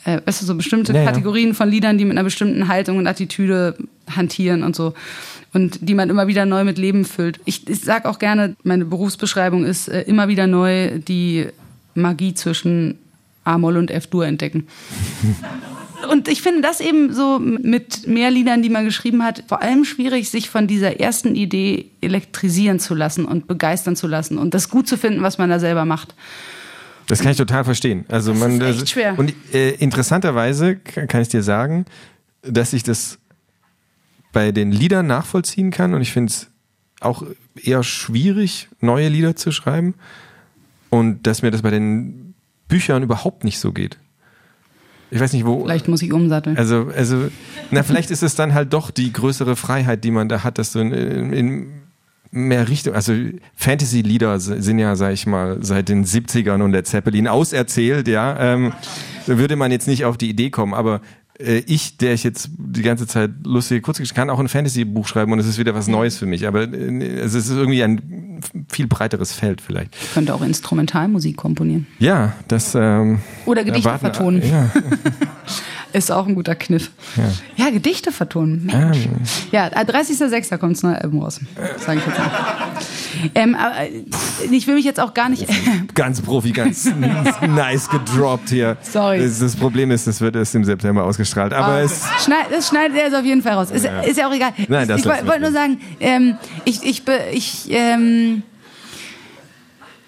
[0.06, 3.06] äh, weißt du, so bestimmte ja, Kategorien von Liedern, die mit einer bestimmten Haltung und
[3.06, 3.76] Attitüde
[4.08, 4.94] hantieren und so.
[5.52, 7.40] Und die man immer wieder neu mit Leben füllt.
[7.44, 11.46] Ich, ich sag auch gerne, meine Berufsbeschreibung ist äh, immer wieder neu die
[11.94, 12.98] Magie zwischen
[13.44, 14.66] A-Moll und F-Dur entdecken.
[16.11, 19.84] und ich finde das eben so mit mehr Liedern, die man geschrieben hat, vor allem
[19.84, 24.68] schwierig, sich von dieser ersten Idee elektrisieren zu lassen und begeistern zu lassen und das
[24.68, 26.14] gut zu finden, was man da selber macht.
[27.09, 28.05] Das kann ich total verstehen.
[28.09, 29.18] Also das man, ist echt schwer.
[29.18, 31.84] Und äh, interessanterweise kann ich dir sagen,
[32.42, 33.18] dass ich das
[34.32, 36.49] bei den Liedern nachvollziehen kann und ich finde es
[37.01, 37.22] auch
[37.55, 39.94] eher schwierig, neue Lieder zu schreiben
[40.90, 42.34] und dass mir das bei den
[42.68, 43.99] Büchern überhaupt nicht so geht.
[45.11, 45.62] Ich weiß nicht, wo.
[45.64, 46.57] Vielleicht muss ich umsatteln.
[46.57, 47.28] Also, also,
[47.70, 50.72] na, vielleicht ist es dann halt doch die größere Freiheit, die man da hat, dass
[50.72, 50.92] du in,
[51.32, 51.66] in
[52.30, 53.12] mehr Richtung, also
[53.54, 58.38] Fantasy-Lieder sind ja, sag ich mal, seit den 70ern und der Zeppelin auserzählt, ja.
[58.38, 58.72] Ähm,
[59.26, 61.00] da würde man jetzt nicht auf die Idee kommen, aber
[61.39, 65.39] ich, der ich jetzt die ganze Zeit lustige Kurzgeschichten kann auch ein Fantasy-Buch schreiben und
[65.39, 66.47] es ist wieder was Neues für mich.
[66.47, 69.95] Aber äh, es ist irgendwie ein viel breiteres Feld vielleicht.
[70.01, 71.87] Ich könnte auch Instrumentalmusik komponieren.
[71.99, 72.74] Ja, das.
[72.74, 74.43] Ähm, Oder Gedichte erwarten, vertonen.
[74.43, 74.70] Ja.
[75.93, 76.91] Ist auch ein guter Kniff.
[77.16, 78.66] Ja, ja Gedichte vertonen.
[78.66, 79.07] Mensch.
[79.07, 79.12] Ähm.
[79.53, 80.59] Ja, 30.06.
[80.59, 81.41] kommt das neue Album raus.
[81.78, 82.30] Sag ich jetzt mal.
[83.34, 84.05] Ähm, aber äh,
[84.51, 85.47] ich will mich jetzt auch gar nicht.
[85.95, 86.91] ganz Profi, ganz
[87.49, 88.76] nice gedroppt hier.
[88.82, 89.20] Sorry.
[89.20, 91.53] Das, das, Problem ist, das wird erst im September ausgestrahlt.
[91.53, 91.84] Aber oh.
[91.84, 92.03] es.
[92.22, 93.70] Schneid, das schneidet er auf jeden Fall raus.
[93.70, 94.53] Ist ja, ist ja auch egal.
[94.68, 98.43] Nein, das ich wollte nur sagen, ähm, ich, ich, ich, ähm,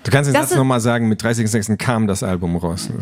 [0.04, 1.76] Du kannst den Satz nochmal sagen, mit 30.06.
[1.76, 2.88] kam das Album raus.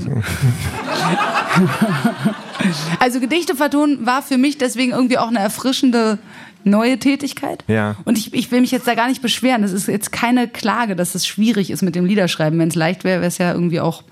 [3.01, 6.19] Also Gedichte vertonen war für mich deswegen irgendwie auch eine erfrischende
[6.65, 7.65] neue Tätigkeit.
[7.69, 7.97] Ja.
[8.05, 9.63] Und ich, ich will mich jetzt da gar nicht beschweren.
[9.63, 12.59] Das ist jetzt keine Klage, dass es schwierig ist mit dem Liederschreiben.
[12.59, 14.03] Wenn es leicht wäre, wäre es ja irgendwie auch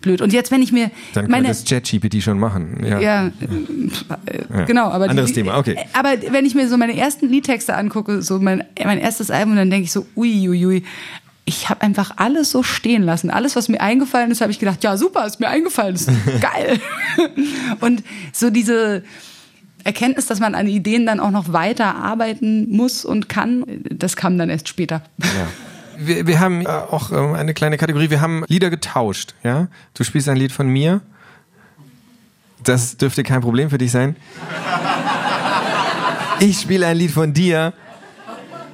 [0.00, 0.20] blöd.
[0.20, 2.84] Und jetzt, wenn ich mir dann kann das ChatGPT schon machen.
[2.84, 3.30] Ja, ja,
[4.52, 4.64] ja.
[4.64, 4.90] genau.
[4.90, 5.56] Aber anderes die, Thema.
[5.58, 5.78] Okay.
[5.92, 9.70] Aber wenn ich mir so meine ersten Liedtexte angucke, so mein mein erstes Album, dann
[9.70, 10.84] denke ich so, ui, ui, ui
[11.44, 13.30] ich habe einfach alles so stehen lassen.
[13.30, 16.80] Alles, was mir eingefallen ist, habe ich gedacht, ja super, ist mir eingefallen, ist geil.
[17.80, 19.02] und so diese
[19.84, 24.38] Erkenntnis, dass man an Ideen dann auch noch weiter arbeiten muss und kann, das kam
[24.38, 25.02] dann erst später.
[25.18, 25.26] Ja.
[25.98, 29.34] Wir, wir haben auch ähm, eine kleine Kategorie, wir haben Lieder getauscht.
[29.44, 29.68] Ja?
[29.94, 31.02] Du spielst ein Lied von mir.
[32.64, 34.16] Das dürfte kein Problem für dich sein.
[36.40, 37.72] Ich spiele ein Lied von dir.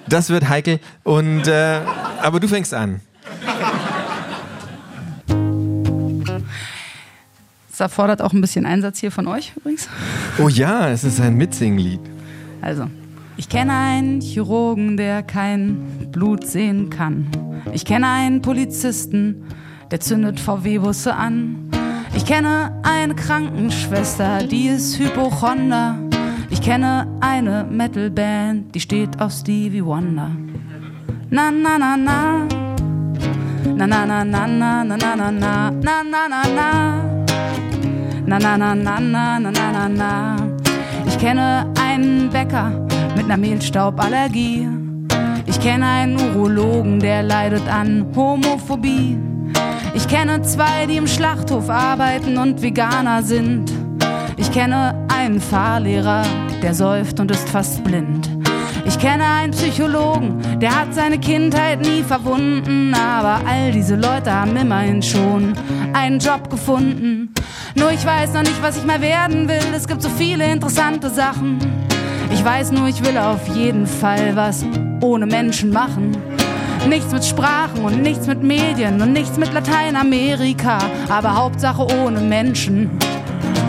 [0.08, 0.80] Das wird heikel.
[1.04, 1.80] Und äh,
[2.22, 3.00] aber du fängst an.
[7.70, 9.88] Das erfordert auch ein bisschen Einsatz hier von euch übrigens.
[10.38, 12.00] Oh ja, es ist ein Mitsinglied.
[12.60, 12.90] Also,
[13.36, 17.28] ich kenne einen Chirurgen, der kein Blut sehen kann.
[17.72, 19.44] Ich kenne einen Polizisten,
[19.92, 21.70] der zündet VW-Busse an.
[22.16, 26.07] Ich kenne eine Krankenschwester, die ist Hypochonder.
[26.60, 30.32] Ich kenne eine Metalband, die steht auf Stevie Wonder.
[31.30, 32.48] Na na na na.
[33.76, 37.02] Na na na na na na na na na na na na na.
[38.26, 40.36] Na na na na na na na na na.
[41.06, 42.72] Ich kenne einen Bäcker
[43.16, 44.68] mit einer Mehlstauballergie.
[45.46, 49.16] Ich kenne einen Urologen, der leidet an Homophobie.
[49.94, 53.77] Ich kenne zwei, die im Schlachthof arbeiten und Veganer sind.
[54.38, 56.22] Ich kenne einen Fahrlehrer,
[56.62, 58.30] der säuft und ist fast blind.
[58.86, 64.56] Ich kenne einen Psychologen, der hat seine Kindheit nie verwunden, aber all diese Leute haben
[64.56, 65.52] immerhin schon
[65.92, 67.34] einen Job gefunden.
[67.74, 71.10] Nur ich weiß noch nicht, was ich mal werden will, es gibt so viele interessante
[71.10, 71.58] Sachen.
[72.32, 74.64] Ich weiß nur, ich will auf jeden Fall was
[75.02, 76.16] ohne Menschen machen.
[76.88, 82.90] Nichts mit Sprachen und nichts mit Medien und nichts mit Lateinamerika, aber Hauptsache ohne Menschen.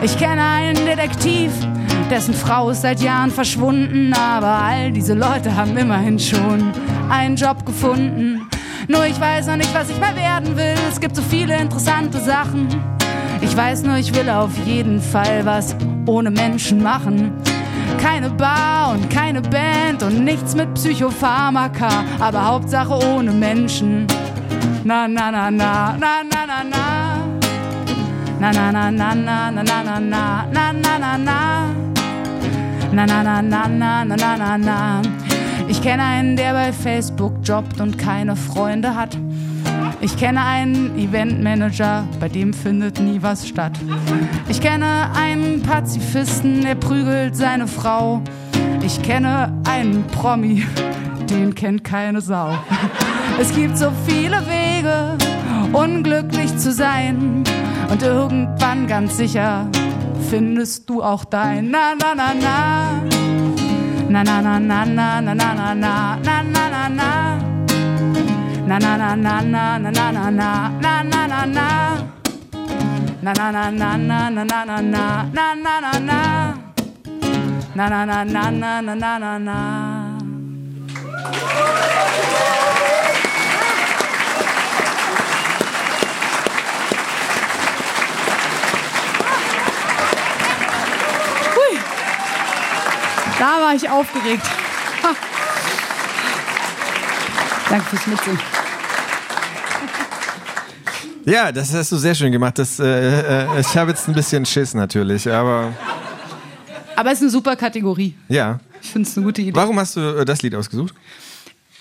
[0.00, 1.50] Ich kenne einen Detektiv,
[2.08, 6.72] dessen Frau ist seit Jahren verschwunden, aber all diese Leute haben immerhin schon
[7.10, 8.48] einen Job gefunden.
[8.86, 10.76] Nur ich weiß noch nicht, was ich mehr werden will.
[10.88, 12.68] Es gibt so viele interessante Sachen.
[13.40, 15.74] Ich weiß nur, ich will auf jeden Fall was
[16.06, 17.32] ohne Menschen machen.
[18.00, 24.06] Keine Bar und keine Band und nichts mit Psychopharmaka, aber Hauptsache ohne Menschen.
[24.84, 27.17] Na na na na na na na na.
[28.40, 31.74] Na na na na na na na na na na na na na.
[32.92, 35.02] Na na na na na na na na na.
[35.66, 39.18] Ich kenne einen, der bei Facebook jobbt und keine Freunde hat.
[40.00, 43.72] Ich kenne einen Eventmanager, bei dem findet nie was statt.
[44.48, 48.22] Ich kenne einen Pazifisten, der prügelt seine Frau.
[48.82, 50.64] Ich kenne einen Promi,
[51.28, 52.56] den kennt keine Sau.
[53.40, 55.18] Es gibt so viele Wege,
[55.72, 57.42] unglücklich zu sein.
[57.90, 59.66] Und irgendwann ganz sicher
[60.30, 63.02] findest du auch dein Na na na na.
[64.08, 67.38] Na na na na na na na na na na na na.
[68.66, 71.68] Na na na na na na na na na na na na na.
[73.22, 76.54] Na na na na na na na na na na na na na.
[77.74, 79.58] Na na na na na na na na na.
[81.24, 82.07] Hui.
[93.38, 94.42] Da war ich aufgeregt.
[97.70, 98.40] Danke fürs Mitsingen.
[101.24, 102.58] Ja, das hast du sehr schön gemacht.
[102.58, 105.72] Das, äh, äh, ich habe jetzt ein bisschen Schiss natürlich, aber
[106.96, 108.14] Aber es ist eine super Kategorie.
[108.28, 108.60] ja.
[108.80, 109.54] Ich finde es eine gute Idee.
[109.56, 110.94] Warum hast du äh, das Lied ausgesucht?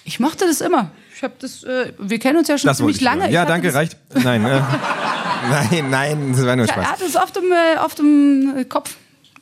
[0.04, 0.90] Ich mochte das immer.
[1.16, 1.64] Ich habe das.
[1.64, 3.30] Äh, wir kennen uns ja schon Das ziemlich ich lange.
[3.32, 3.96] Ja, danke, reicht.
[4.16, 4.62] Nein, äh,
[5.72, 6.86] nein, nein, das war nur Er Spaß.
[6.88, 8.96] hat es oft im, äh, oft im Kopf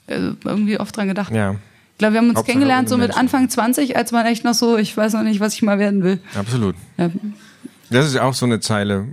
[0.07, 1.31] äh, irgendwie oft dran gedacht.
[1.33, 1.55] Ja,
[1.95, 3.19] Ich glaube, wir haben uns Hauptsache kennengelernt so mit Menschen.
[3.19, 6.03] Anfang 20, als man echt noch so, ich weiß noch nicht, was ich mal werden
[6.03, 6.19] will.
[6.37, 6.75] absolut.
[6.97, 7.09] Ja.
[7.89, 9.07] Das ist auch so eine Zeile,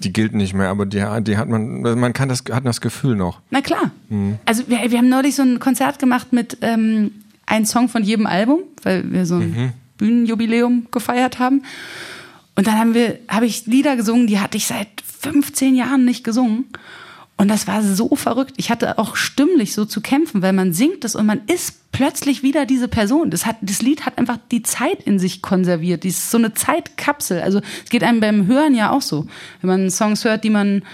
[0.00, 3.16] die gilt nicht mehr, aber die, die hat man, man kann das, hat das Gefühl
[3.16, 3.40] noch.
[3.50, 3.90] Na klar.
[4.10, 4.38] Mhm.
[4.44, 7.12] Also wir, wir haben neulich so ein Konzert gemacht mit ähm,
[7.46, 9.72] einem Song von jedem Album, weil wir so ein Mhm.
[9.96, 11.62] Bühnenjubiläum gefeiert haben.
[12.56, 14.88] Und dann haben wir, habe ich Lieder gesungen, die hatte ich seit
[15.20, 16.66] 15 Jahren nicht gesungen.
[17.36, 18.54] Und das war so verrückt.
[18.56, 22.42] Ich hatte auch stimmlich so zu kämpfen, weil man singt es und man ist plötzlich
[22.42, 23.30] wieder diese Person.
[23.30, 26.04] Das, hat, das Lied hat einfach die Zeit in sich konserviert.
[26.04, 27.40] Das ist so eine Zeitkapsel.
[27.40, 29.26] Also es geht einem beim Hören ja auch so.
[29.60, 30.84] Wenn man Songs hört, die man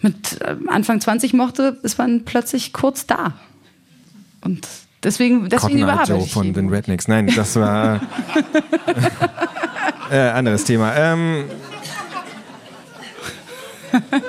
[0.00, 3.32] mit äh, Anfang 20 mochte, ist man plötzlich kurz da.
[4.42, 4.68] Und
[5.02, 6.52] deswegen, deswegen Cotton Joe von die.
[6.52, 7.08] den Rednecks.
[7.08, 8.02] Nein, das war
[10.10, 10.94] äh, anderes Thema.
[10.94, 11.44] Ähm,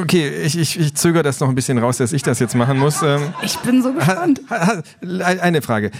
[0.00, 2.78] okay, ich, ich, ich zögere das noch ein bisschen raus, dass ich das jetzt machen
[2.78, 3.02] muss.
[3.02, 4.40] Ähm, Ich bin so gespannt.
[4.50, 4.82] ha, ha,
[5.24, 5.90] eine Frage.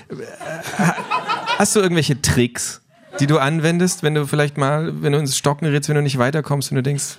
[0.79, 0.97] Ha-
[1.59, 2.83] Hast du irgendwelche Tricks,
[3.21, 6.19] die du anwendest, wenn du vielleicht mal, wenn du ins Stocken gerätst, wenn du nicht
[6.19, 7.17] weiterkommst und du denkst,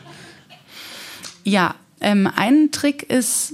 [1.44, 3.54] Ja, ähm, ein Trick ist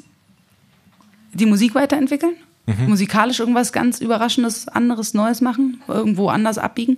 [1.33, 2.35] die Musik weiterentwickeln.
[2.87, 6.97] Musikalisch irgendwas ganz Überraschendes, anderes, Neues machen, irgendwo anders abbiegen.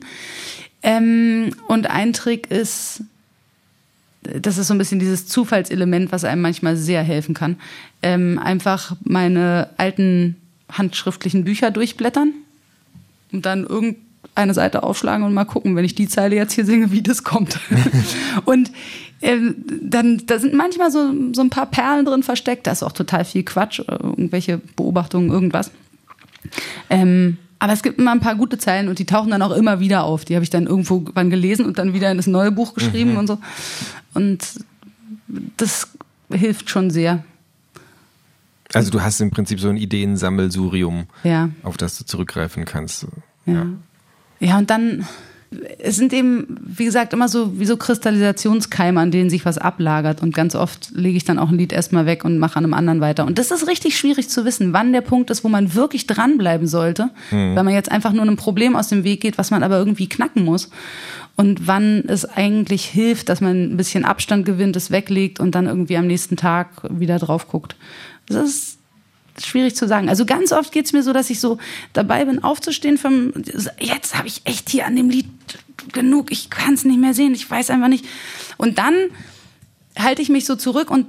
[0.84, 3.02] Ähm, und ein Trick ist,
[4.42, 7.58] das ist so ein bisschen dieses Zufallselement, was einem manchmal sehr helfen kann.
[8.02, 10.36] Ähm, einfach meine alten
[10.72, 12.34] handschriftlichen Bücher durchblättern
[13.32, 16.92] und dann irgendeine Seite aufschlagen und mal gucken, wenn ich die Zeile jetzt hier singe,
[16.92, 17.60] wie das kommt.
[18.46, 18.72] und
[19.22, 22.92] ähm, dann, da sind manchmal so, so ein paar Perlen drin versteckt, da ist auch
[22.92, 25.72] total viel Quatsch, äh, irgendwelche Beobachtungen, irgendwas.
[26.90, 29.80] Ähm, aber es gibt immer ein paar gute Zeilen und die tauchen dann auch immer
[29.80, 30.24] wieder auf.
[30.24, 33.18] Die habe ich dann irgendwo wann gelesen und dann wieder in das neue Buch geschrieben
[33.18, 33.40] und so.
[34.14, 34.46] Und
[35.58, 35.88] das
[36.32, 37.24] hilft schon sehr.
[38.72, 41.50] also du hast im Prinzip so ein Ideensammelsurium, Ja.
[41.64, 43.08] auf das du zurückgreifen kannst.
[43.48, 43.66] Ja.
[44.40, 45.08] Ja, und dann,
[45.80, 50.22] es sind eben, wie gesagt, immer so wie so Kristallisationskeime, an denen sich was ablagert.
[50.22, 52.74] Und ganz oft lege ich dann auch ein Lied erstmal weg und mache an einem
[52.74, 53.26] anderen weiter.
[53.26, 56.68] Und das ist richtig schwierig zu wissen, wann der Punkt ist, wo man wirklich dranbleiben
[56.68, 59.78] sollte, weil man jetzt einfach nur einem Problem aus dem Weg geht, was man aber
[59.78, 60.70] irgendwie knacken muss.
[61.36, 65.66] Und wann es eigentlich hilft, dass man ein bisschen Abstand gewinnt, es weglegt und dann
[65.66, 67.76] irgendwie am nächsten Tag wieder drauf guckt.
[68.28, 68.75] Das ist
[69.44, 70.10] schwierig zu sagen.
[70.10, 71.58] Also ganz oft geht's mir so, dass ich so
[71.94, 73.34] dabei bin, aufzustehen vom,
[73.80, 75.28] jetzt habe ich echt hier an dem Lied
[75.92, 78.06] genug, ich kann es nicht mehr sehen, ich weiß einfach nicht.
[78.58, 78.94] Und dann
[79.98, 81.08] halte ich mich so zurück und,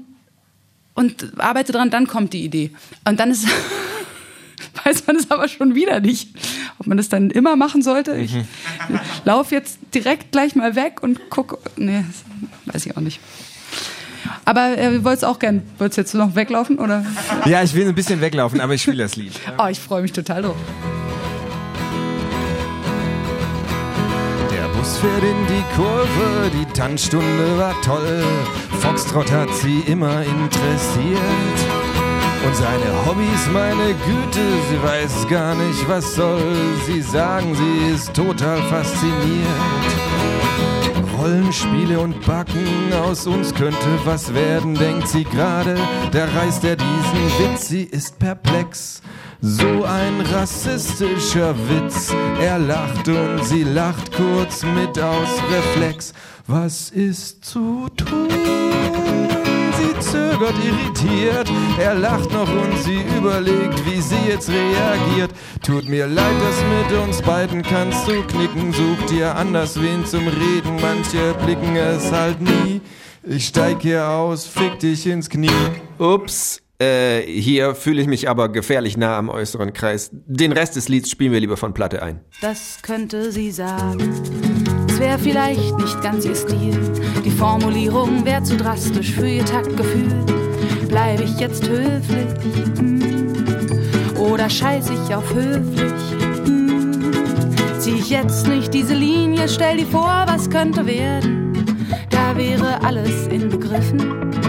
[0.94, 2.72] und arbeite dran, dann kommt die Idee.
[3.04, 3.46] Und dann ist,
[4.84, 6.30] weiß man es aber schon wieder nicht,
[6.78, 8.16] ob man das dann immer machen sollte.
[8.16, 8.34] Ich
[9.24, 12.04] laufe jetzt direkt gleich mal weg und gucke, nee,
[12.66, 13.20] weiß ich auch nicht.
[14.44, 17.04] Aber äh, wolltest auch gern, wolltest jetzt noch weglaufen, oder?
[17.44, 19.32] Ja, ich will ein bisschen weglaufen, aber ich spiele das Lied.
[19.58, 20.56] Oh, ich freue mich total drauf.
[24.50, 28.22] Der Bus fährt in die Kurve, die Tanzstunde war toll.
[28.80, 31.56] Foxtrot hat sie immer interessiert.
[32.46, 34.40] Und seine Hobbys, meine Güte,
[34.70, 36.54] sie weiß gar nicht, was soll.
[36.86, 40.45] Sie sagen, sie ist total fasziniert.
[41.26, 45.76] Rollenspiele und Backen, aus uns könnte was werden, denkt sie gerade.
[46.12, 49.02] Da reißt er diesen Witz, sie ist perplex.
[49.40, 52.14] So ein rassistischer Witz.
[52.40, 56.14] Er lacht und sie lacht kurz mit aus Reflex.
[56.46, 58.28] Was ist zu tun?
[60.10, 61.50] Zögert irritiert.
[61.78, 65.30] Er lacht noch und sie überlegt, wie sie jetzt reagiert.
[65.64, 68.72] Tut mir leid, das mit uns beiden kannst du knicken.
[68.72, 70.76] Such dir anders wen zum Reden.
[70.80, 72.80] Manche blicken es halt nie.
[73.22, 75.50] Ich steig hier aus, fick dich ins Knie.
[75.98, 76.62] Ups.
[76.78, 80.10] Äh, hier fühle ich mich aber gefährlich nah am äußeren Kreis.
[80.12, 82.20] Den Rest des Lieds spielen wir lieber von Platte ein.
[82.42, 84.55] Das könnte sie sagen.
[84.96, 86.80] Es wäre vielleicht nicht ganz ihr Stil.
[87.22, 90.24] Die Formulierung wäre zu drastisch für ihr Taktgefühl.
[90.88, 92.24] Bleibe ich jetzt höflich?
[92.78, 93.02] Hm.
[94.16, 95.92] Oder scheiß ich auf höflich?
[96.46, 97.12] Hm.
[97.78, 101.52] Zieh ich jetzt nicht diese Linie, stell dir vor, was könnte werden.
[102.08, 104.45] Da wäre alles inbegriffen.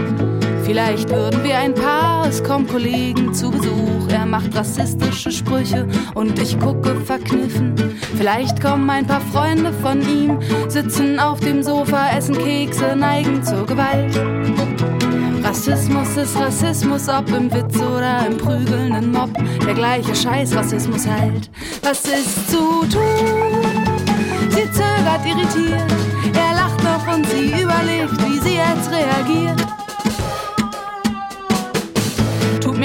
[0.68, 4.10] Vielleicht würden wir ein Paar, es kommen Kollegen zu Besuch.
[4.10, 7.74] Er macht rassistische Sprüche und ich gucke verkniffen.
[8.18, 10.38] Vielleicht kommen ein paar Freunde von ihm,
[10.68, 14.14] sitzen auf dem Sofa, essen Kekse, neigen zur Gewalt.
[15.42, 19.30] Rassismus ist Rassismus, ob im Witz oder im prügelnden Mob.
[19.64, 21.48] Der gleiche Scheiß Rassismus halt.
[21.82, 23.86] Was ist zu tun?
[24.50, 25.90] Sie zögert irritiert.
[26.34, 29.87] Er lacht noch und sie überlegt, wie sie jetzt reagiert.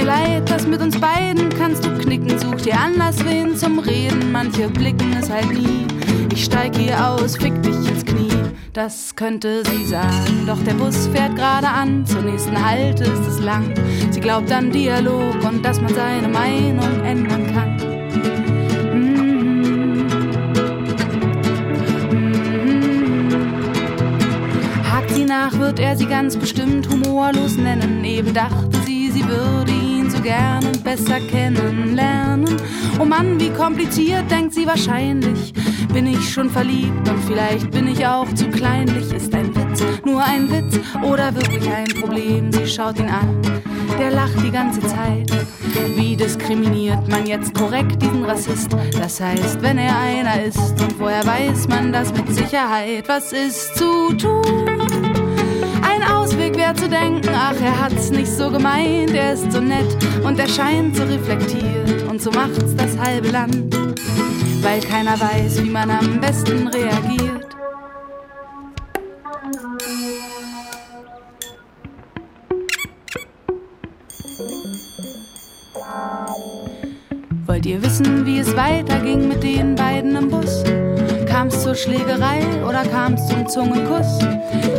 [0.03, 2.37] Mir leid, was mit uns beiden kannst du knicken.
[2.37, 5.85] Such dir anders wen zum Reden, manche blicken es halt nie.
[6.33, 8.31] Ich steig hier aus, fick dich ins Knie.
[8.73, 12.05] Das könnte sie sagen, doch der Bus fährt gerade an.
[12.05, 13.73] Zur nächsten Halt ist es lang.
[14.11, 17.77] Sie glaubt an Dialog und dass man seine Meinung ändern kann.
[18.93, 19.33] Mhm.
[19.51, 20.23] Mhm.
[25.43, 28.05] Nach, wird er sie ganz bestimmt humorlos nennen.
[28.05, 29.72] Eben dachte sie, sie würde
[30.23, 32.57] gern und besser kennenlernen.
[32.99, 35.53] Oh Mann, wie kompliziert, denkt sie wahrscheinlich.
[35.93, 39.11] Bin ich schon verliebt und vielleicht bin ich auch zu kleinlich.
[39.13, 42.51] Ist ein Witz, nur ein Witz oder wirklich ein Problem?
[42.51, 43.41] Sie schaut ihn an,
[43.99, 45.29] der lacht die ganze Zeit.
[45.95, 48.75] Wie diskriminiert man jetzt korrekt diesen Rassist?
[48.93, 53.07] Das heißt, wenn er einer ist und woher weiß man das mit Sicherheit?
[53.07, 54.72] Was ist zu tun?
[56.33, 60.39] Ausweg wäre zu denken, ach, er hat's nicht so gemeint, er ist so nett und
[60.39, 63.75] er scheint so reflektiert und so macht's das halbe Land,
[64.63, 67.55] weil keiner weiß, wie man am besten reagiert.
[77.45, 79.72] Wollt ihr wissen, wie es weiterging mit den beiden im Bus?
[81.43, 84.17] Kam's zur Schlägerei oder kam's zum Zungenkuss?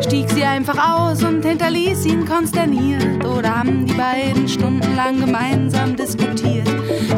[0.02, 3.22] Stieg sie einfach aus und hinterließ ihn konsterniert?
[3.22, 6.66] Oder haben die beiden stundenlang gemeinsam diskutiert?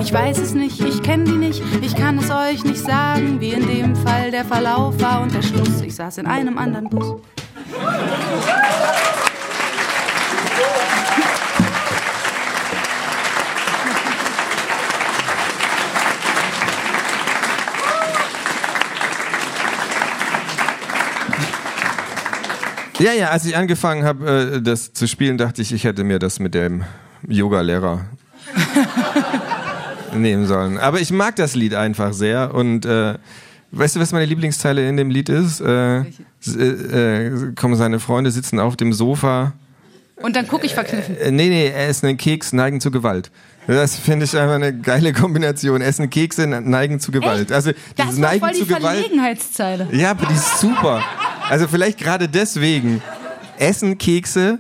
[0.02, 3.50] Ich weiß es nicht, ich kenne die nicht, ich kann es euch nicht sagen, wie
[3.50, 5.80] in dem Fall der Verlauf war und der Schluss.
[5.80, 7.14] Ich saß in einem anderen Bus.
[22.98, 26.18] Ja, ja, als ich angefangen habe, äh, das zu spielen, dachte ich, ich hätte mir
[26.18, 26.84] das mit dem
[27.28, 28.06] Yoga-Lehrer
[30.14, 30.78] nehmen sollen.
[30.78, 33.14] Aber ich mag das Lied einfach sehr und äh,
[33.72, 35.60] weißt du, was meine Lieblingsteile in dem Lied ist?
[35.60, 36.04] Äh, äh,
[36.52, 39.52] äh, kommen seine Freunde, sitzen auf dem Sofa.
[40.16, 41.18] Und dann gucke ich verkniffen.
[41.18, 43.30] Äh, nee, nee, er ist ein Keks, neigen zu Gewalt.
[43.66, 45.82] Das finde ich einfach eine geile Kombination.
[45.82, 47.50] Essen Kekse, neigen zu Gewalt.
[47.50, 47.52] Echt?
[47.52, 49.00] Also das ist neigen voll die zu Gewalt.
[49.00, 49.88] Verlegenheitszeile.
[49.92, 51.02] Ja, aber die ist super.
[51.48, 53.02] Also vielleicht gerade deswegen.
[53.58, 54.58] Essen Kekse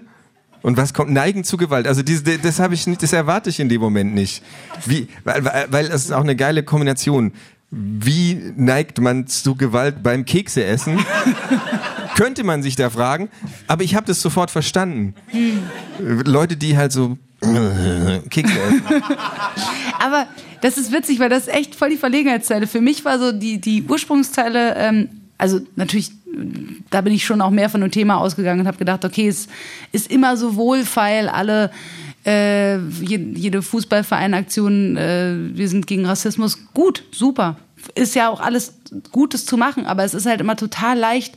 [0.62, 1.12] und was kommt?
[1.12, 1.86] Neigen zu Gewalt.
[1.86, 4.42] Also diese, das habe ich nicht, das erwarte ich in dem Moment nicht.
[4.84, 7.32] Wie, weil, weil es ist auch eine geile Kombination.
[7.70, 10.98] Wie neigt man zu Gewalt beim Kekse essen?
[12.16, 13.28] Könnte man sich da fragen,
[13.66, 15.14] aber ich habe das sofort verstanden.
[15.98, 17.18] Leute, die halt so
[18.30, 18.82] Kekse essen.
[19.98, 20.26] aber
[20.62, 22.66] das ist witzig, weil das ist echt voll die Verlegenheitszeile.
[22.66, 25.08] Für mich war so die, die Ursprungsteile, ähm,
[25.38, 26.12] also natürlich
[26.90, 29.48] da bin ich schon auch mehr von dem Thema ausgegangen und habe gedacht, okay, es
[29.92, 31.70] ist immer so wohlfeil, alle
[32.24, 37.56] äh, jede Fußballvereinaktion, äh, wir sind gegen Rassismus, gut, super.
[37.94, 38.74] Ist ja auch alles
[39.12, 41.36] Gutes zu machen, aber es ist halt immer total leicht,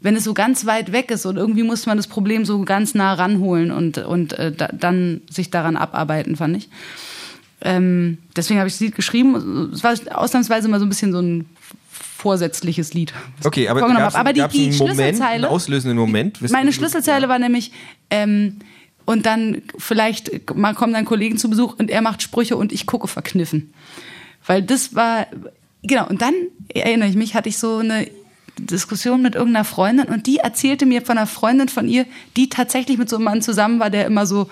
[0.00, 2.94] wenn es so ganz weit weg ist und irgendwie muss man das Problem so ganz
[2.94, 6.70] nah ranholen und, und äh, da, dann sich daran abarbeiten, fand ich.
[7.62, 9.70] Ähm, deswegen habe ich das Lied geschrieben.
[9.74, 11.44] Es war ausnahmsweise mal so ein bisschen so ein
[12.20, 13.12] vorsätzliches Lied.
[13.44, 16.50] Okay, aber gab's, aber die, die einen Schlüsselzeile, Moment, einen auslösenden Moment.
[16.50, 17.72] Meine Schlüsselzeile war nämlich
[18.10, 18.56] ähm,
[19.06, 22.86] und dann vielleicht mal kommen dann Kollegen zu Besuch und er macht Sprüche und ich
[22.86, 23.72] gucke verkniffen,
[24.46, 25.26] weil das war
[25.82, 26.06] genau.
[26.08, 26.34] Und dann
[26.68, 28.06] erinnere ich mich, hatte ich so eine
[28.58, 32.04] Diskussion mit irgendeiner Freundin und die erzählte mir von einer Freundin von ihr,
[32.36, 34.50] die tatsächlich mit so einem Mann zusammen war, der immer so,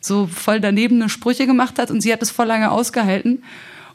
[0.00, 3.42] so voll daneben Sprüche gemacht hat und sie hat es voll lange ausgehalten.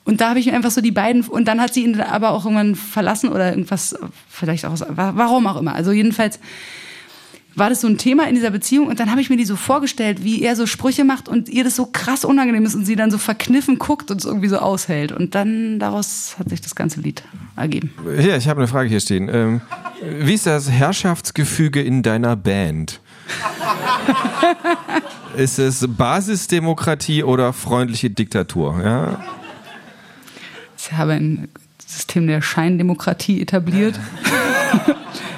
[0.05, 2.31] Und da habe ich mir einfach so die beiden, und dann hat sie ihn aber
[2.31, 3.95] auch irgendwann verlassen oder irgendwas,
[4.29, 5.75] vielleicht auch, warum auch immer.
[5.75, 6.39] Also jedenfalls
[7.55, 9.55] war das so ein Thema in dieser Beziehung und dann habe ich mir die so
[9.55, 12.95] vorgestellt, wie er so Sprüche macht und ihr das so krass unangenehm ist und sie
[12.95, 15.11] dann so verkniffen guckt und es irgendwie so aushält.
[15.11, 17.23] Und dann daraus hat sich das ganze Lied
[17.55, 17.91] ergeben.
[18.19, 19.29] Hier, ich habe eine Frage hier stehen.
[19.31, 19.61] Ähm,
[20.01, 23.01] wie ist das Herrschaftsgefüge in deiner Band?
[25.37, 28.81] ist es Basisdemokratie oder freundliche Diktatur?
[28.83, 29.23] Ja?
[30.89, 31.47] Ich habe ein
[31.85, 33.99] System der Scheindemokratie etabliert.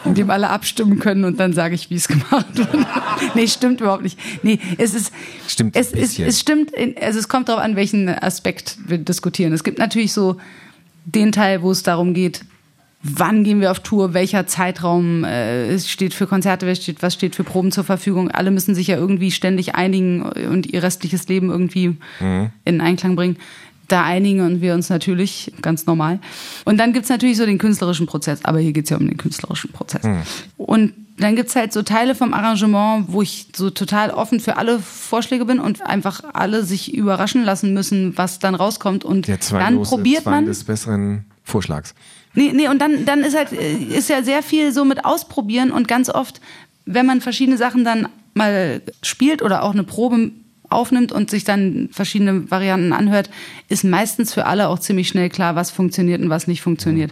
[0.05, 2.69] in dem alle abstimmen können und dann sage ich, wie es gemacht wird.
[3.35, 4.19] nee, stimmt überhaupt nicht.
[4.43, 5.13] Nee, es ist.
[5.47, 5.75] Stimmt.
[5.75, 9.53] Es, es, es stimmt, also es kommt darauf an, welchen Aspekt wir diskutieren.
[9.53, 10.37] Es gibt natürlich so
[11.05, 12.41] den Teil, wo es darum geht,
[13.03, 17.35] wann gehen wir auf Tour, welcher Zeitraum äh, steht für Konzerte, was steht, was steht
[17.35, 18.29] für Proben zur Verfügung.
[18.29, 22.51] Alle müssen sich ja irgendwie ständig einigen und ihr restliches Leben irgendwie mhm.
[22.65, 23.37] in Einklang bringen
[23.91, 26.19] da einigen wir uns natürlich ganz normal.
[26.65, 29.71] Und dann gibt's natürlich so den künstlerischen Prozess, aber hier geht's ja um den künstlerischen
[29.71, 30.03] Prozess.
[30.03, 30.21] Mhm.
[30.57, 34.79] Und dann gibt's halt so Teile vom Arrangement, wo ich so total offen für alle
[34.79, 39.03] Vorschläge bin und einfach alle sich überraschen lassen müssen, was dann rauskommt.
[39.03, 40.45] Und dann probiert man.
[40.45, 41.93] des besseren Vorschlags.
[42.33, 45.87] Nee, nee, und dann, dann ist halt, ist ja sehr viel so mit ausprobieren und
[45.87, 46.39] ganz oft,
[46.85, 50.31] wenn man verschiedene Sachen dann mal spielt oder auch eine Probe
[50.71, 53.29] aufnimmt und sich dann verschiedene Varianten anhört,
[53.69, 57.11] ist meistens für alle auch ziemlich schnell klar, was funktioniert und was nicht funktioniert.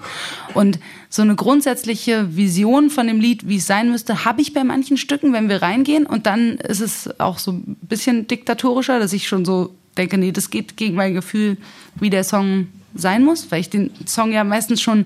[0.53, 0.79] Und
[1.09, 4.97] so eine grundsätzliche Vision von dem Lied, wie es sein müsste, habe ich bei manchen
[4.97, 6.05] Stücken, wenn wir reingehen.
[6.05, 10.31] Und dann ist es auch so ein bisschen diktatorischer, dass ich schon so denke, nee,
[10.31, 11.57] das geht gegen mein Gefühl,
[11.99, 15.05] wie der Song sein muss, weil ich den Song ja meistens schon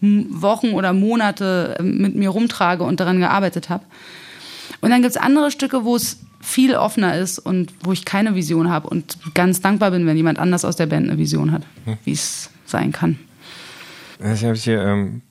[0.00, 3.84] Wochen oder Monate mit mir rumtrage und daran gearbeitet habe.
[4.80, 8.34] Und dann gibt es andere Stücke, wo es viel offener ist und wo ich keine
[8.34, 11.62] Vision habe und ganz dankbar bin, wenn jemand anders aus der Band eine Vision hat,
[11.84, 11.96] hm.
[12.04, 13.18] wie es sein kann.
[14.34, 15.22] Ich habe hier ähm,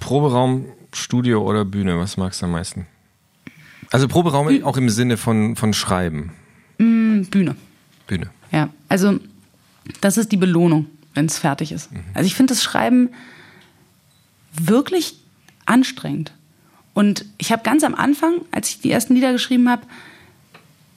[0.00, 1.98] Proberaum, Studio oder Bühne.
[1.98, 2.86] Was magst du am meisten?
[3.90, 6.32] Also Proberaum Bü auch im Sinne von, von Schreiben.
[6.78, 7.56] Mm, Bühne.
[8.06, 8.30] Bühne.
[8.52, 9.18] Ja, also
[10.00, 11.92] das ist die Belohnung, wenn es fertig ist.
[11.92, 12.00] Mhm.
[12.14, 13.10] Also ich finde das Schreiben
[14.52, 15.16] wirklich
[15.66, 16.32] anstrengend.
[16.92, 19.82] Und ich habe ganz am Anfang, als ich die ersten Lieder geschrieben habe,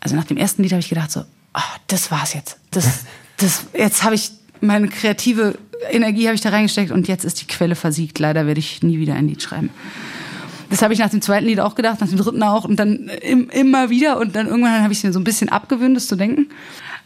[0.03, 2.57] also nach dem ersten Lied habe ich gedacht so, oh, das war's jetzt.
[2.71, 3.05] Das,
[3.37, 5.57] das, jetzt habe ich meine kreative
[5.89, 8.19] Energie habe ich da reingesteckt und jetzt ist die Quelle versiegt.
[8.19, 9.69] Leider werde ich nie wieder ein Lied schreiben.
[10.69, 13.09] Das habe ich nach dem zweiten Lied auch gedacht, nach dem dritten auch und dann
[13.21, 16.15] im, immer wieder und dann irgendwann habe ich mir so ein bisschen abgewöhnt, das zu
[16.15, 16.49] denken.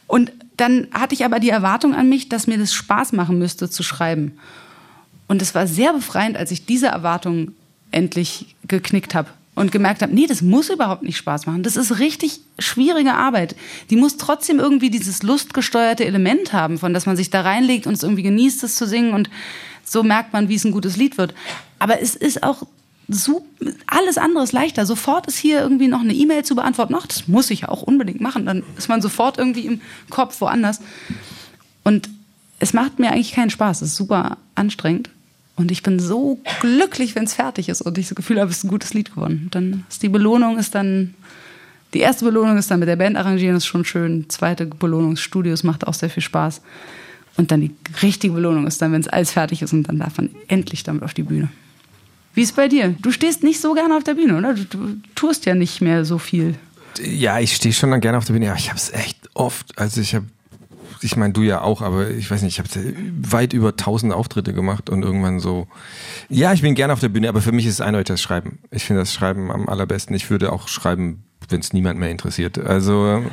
[0.07, 3.69] Und dann hatte ich aber die Erwartung an mich, dass mir das Spaß machen müsste
[3.69, 4.39] zu schreiben.
[5.27, 7.51] Und es war sehr befreiend, als ich diese Erwartung
[7.91, 11.63] endlich geknickt habe und gemerkt habe, nee, das muss überhaupt nicht Spaß machen.
[11.63, 13.55] Das ist richtig schwierige Arbeit.
[13.89, 17.93] Die muss trotzdem irgendwie dieses lustgesteuerte Element haben, von dass man sich da reinlegt und
[17.93, 19.31] es irgendwie genießt, es zu singen und
[19.83, 21.33] so merkt man, wie es ein gutes Lied wird.
[21.79, 22.67] Aber es ist auch
[23.07, 23.47] so,
[23.87, 24.85] alles andere ist leichter.
[24.85, 26.93] Sofort ist hier irgendwie noch eine E-Mail zu beantworten.
[26.95, 28.45] Ach, das muss ich ja auch unbedingt machen.
[28.45, 29.81] Dann ist man sofort irgendwie im
[30.11, 30.81] Kopf woanders.
[31.83, 32.09] Und
[32.59, 33.81] es macht mir eigentlich keinen Spaß.
[33.81, 35.09] Es ist super anstrengend.
[35.57, 38.57] Und ich bin so glücklich, wenn es fertig ist und ich das Gefühl habe, es
[38.57, 39.47] ist ein gutes Lied geworden.
[39.51, 41.15] Dann ist die Belohnung ist dann,
[41.95, 44.29] die erste Belohnung ist dann mit der Band arrangieren, ist schon schön.
[44.29, 46.61] Zweite Belohnung, Studios macht auch sehr viel Spaß.
[47.37, 47.71] Und dann die
[48.03, 51.01] richtige Belohnung ist dann, wenn es alles fertig ist und dann darf man endlich damit
[51.01, 51.49] auf die Bühne.
[52.35, 52.95] Wie ist es bei dir?
[53.01, 54.53] Du stehst nicht so gerne auf der Bühne, oder?
[54.53, 56.53] Du, du tust ja nicht mehr so viel.
[57.03, 58.49] Ja, ich stehe schon dann gerne auf der Bühne.
[58.49, 59.75] aber ich habe es echt oft.
[59.77, 60.27] Also ich habe
[61.01, 64.53] ich meine, du ja auch, aber ich weiß nicht, ich habe weit über tausend Auftritte
[64.53, 65.67] gemacht und irgendwann so,
[66.29, 68.59] ja, ich bin gerne auf der Bühne, aber für mich ist es eindeutig das Schreiben.
[68.71, 70.15] Ich finde das Schreiben am allerbesten.
[70.15, 72.57] Ich würde auch schreiben, wenn es niemand mehr interessiert.
[72.57, 73.23] Also,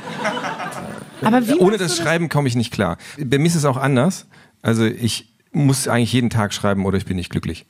[1.23, 2.99] aber wie ohne das Schreiben komme ich nicht klar.
[3.19, 4.27] Bei mir ist es auch anders.
[4.63, 7.67] Also ich muss eigentlich jeden Tag schreiben oder ich bin nicht glücklich.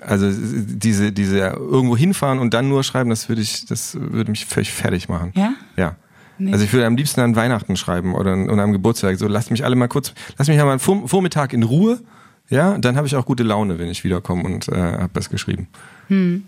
[0.00, 4.44] Also diese, diese irgendwo hinfahren und dann nur schreiben, das würde ich, das würde mich
[4.46, 5.32] völlig fertig machen.
[5.34, 5.54] Ja?
[5.76, 5.96] Ja.
[6.38, 6.52] Nee.
[6.52, 9.18] Also ich würde am liebsten an Weihnachten schreiben oder, oder am Geburtstag.
[9.18, 12.00] So, lasst mich alle mal kurz, lasst mich mal einen Vormittag in Ruhe.
[12.48, 15.68] Ja, dann habe ich auch gute Laune, wenn ich wiederkomme und äh, habe das geschrieben.
[16.08, 16.44] Hm.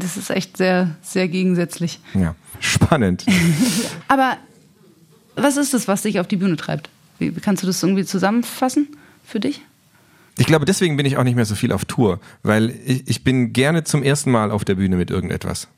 [0.00, 2.00] Das ist echt sehr, sehr gegensätzlich.
[2.14, 3.24] Ja, spannend.
[4.08, 4.36] Aber
[5.34, 6.90] was ist das, was dich auf die Bühne treibt?
[7.18, 8.88] Wie kannst du das irgendwie zusammenfassen
[9.24, 9.62] für dich?
[10.38, 13.24] Ich glaube, deswegen bin ich auch nicht mehr so viel auf Tour, weil ich, ich
[13.24, 15.68] bin gerne zum ersten Mal auf der Bühne mit irgendetwas.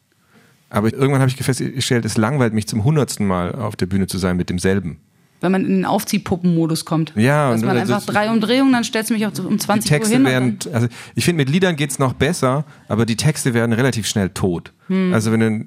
[0.71, 4.19] Aber irgendwann habe ich festgestellt, es langweilt mich zum hundertsten Mal auf der Bühne zu
[4.19, 4.99] sein mit demselben.
[5.41, 7.13] Wenn man in den Aufziehpuppenmodus kommt.
[7.15, 9.89] Ja, Dass man also einfach drei Umdrehungen, dann stellst du mich auch um 20 die
[9.89, 10.27] Texte Uhr hin.
[10.27, 14.07] Werden, also ich finde, mit Liedern geht es noch besser, aber die Texte werden relativ
[14.07, 14.73] schnell tot.
[14.89, 15.15] Hm.
[15.15, 15.67] Also wenn du,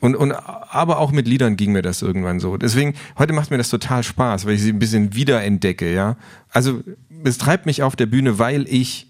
[0.00, 2.56] und, und aber auch mit Liedern ging mir das irgendwann so.
[2.56, 6.16] Deswegen, heute macht mir das total Spaß, weil ich sie ein bisschen wiederentdecke, ja.
[6.50, 6.82] Also
[7.24, 9.08] es treibt mich auf der Bühne, weil ich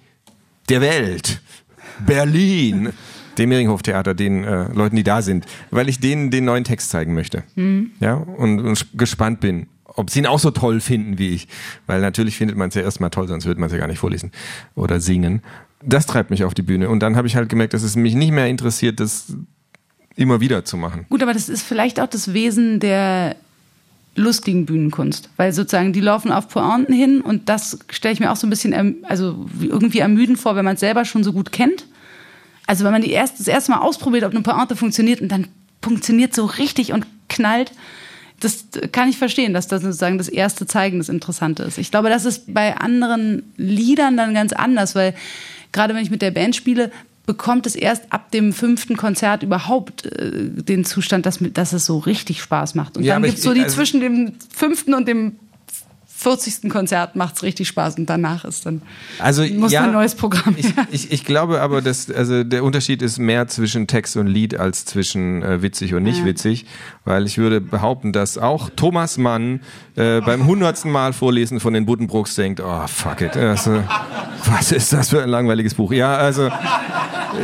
[0.68, 1.40] der Welt,
[2.06, 2.90] Berlin,
[3.38, 7.14] dem Mehringhof-Theater, den äh, Leuten, die da sind, weil ich denen den neuen Text zeigen
[7.14, 7.44] möchte.
[7.54, 7.90] Mhm.
[8.00, 11.48] Ja, und, und gespannt bin, ob sie ihn auch so toll finden wie ich.
[11.86, 13.98] Weil natürlich findet man es ja erstmal toll, sonst würde man es ja gar nicht
[13.98, 14.32] vorlesen
[14.74, 15.42] oder singen.
[15.82, 16.88] Das treibt mich auf die Bühne.
[16.88, 19.34] Und dann habe ich halt gemerkt, dass es mich nicht mehr interessiert, das
[20.16, 21.06] immer wieder zu machen.
[21.10, 23.36] Gut, aber das ist vielleicht auch das Wesen der
[24.16, 28.36] lustigen Bühnenkunst, weil sozusagen die laufen auf Pointen hin und das stelle ich mir auch
[28.36, 31.50] so ein bisschen erm-, also irgendwie ermüdend vor, wenn man es selber schon so gut
[31.50, 31.86] kennt.
[32.66, 35.48] Also wenn man die erst, das erste Mal ausprobiert, ob eine Pointe funktioniert und dann
[35.82, 37.72] funktioniert so richtig und knallt,
[38.40, 41.78] das kann ich verstehen, dass das sozusagen das erste Zeigen das Interessante ist.
[41.78, 45.14] Ich glaube, das ist bei anderen Liedern dann ganz anders, weil
[45.72, 46.90] gerade wenn ich mit der Band spiele,
[47.26, 51.98] bekommt es erst ab dem fünften Konzert überhaupt äh, den Zustand, dass, dass es so
[51.98, 52.96] richtig Spaß macht.
[52.96, 55.36] Und ja, dann gibt es so die also zwischen dem fünften und dem
[56.24, 56.70] 40.
[56.70, 58.80] Konzert macht es richtig Spaß und danach ist dann
[59.18, 60.54] also, muss ja, ein neues Programm.
[60.56, 64.58] Ich, ich, ich, glaube aber, dass also der Unterschied ist mehr zwischen Text und Lied
[64.58, 66.24] als zwischen äh, witzig und nicht ja.
[66.24, 66.64] witzig,
[67.04, 69.60] weil ich würde behaupten, dass auch Thomas Mann
[69.96, 73.82] äh, beim hundertsten Mal vorlesen von den Buddenbrooks denkt, oh fuck it, also,
[74.46, 75.92] was ist das für ein langweiliges Buch?
[75.92, 76.50] Ja, also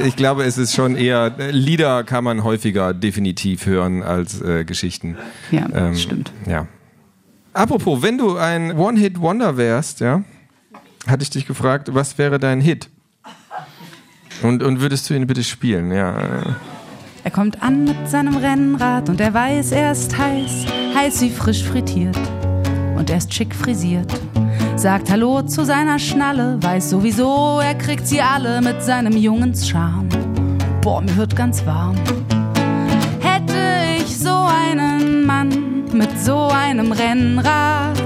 [0.07, 5.19] ich glaube, es ist schon eher Lieder kann man häufiger definitiv hören als äh, Geschichten.
[5.51, 6.33] Ja, ähm, stimmt.
[6.49, 6.67] Ja.
[7.53, 10.23] Apropos, wenn du ein One-Hit-Wonder wärst, ja,
[11.07, 12.89] hatte ich dich gefragt, was wäre dein Hit?
[14.43, 16.17] Und, und würdest du ihn bitte spielen, ja.
[17.25, 21.65] Er kommt an mit seinem Rennrad und er weiß, er ist heiß, heiß wie frisch
[21.65, 22.17] frittiert.
[22.97, 24.11] Und er ist schick frisiert.
[24.77, 30.09] Sagt Hallo zu seiner Schnalle, weiß sowieso, er kriegt sie alle mit seinem Jungenscharm.
[30.81, 31.97] Boah, mir wird ganz warm.
[36.01, 38.03] Mit so einem Rennrad.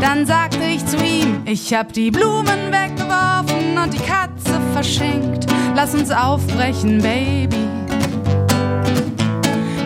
[0.00, 5.46] Dann sagte ich zu ihm, ich hab die Blumen weggeworfen und die Katze verschenkt.
[5.76, 7.68] Lass uns aufbrechen, Baby.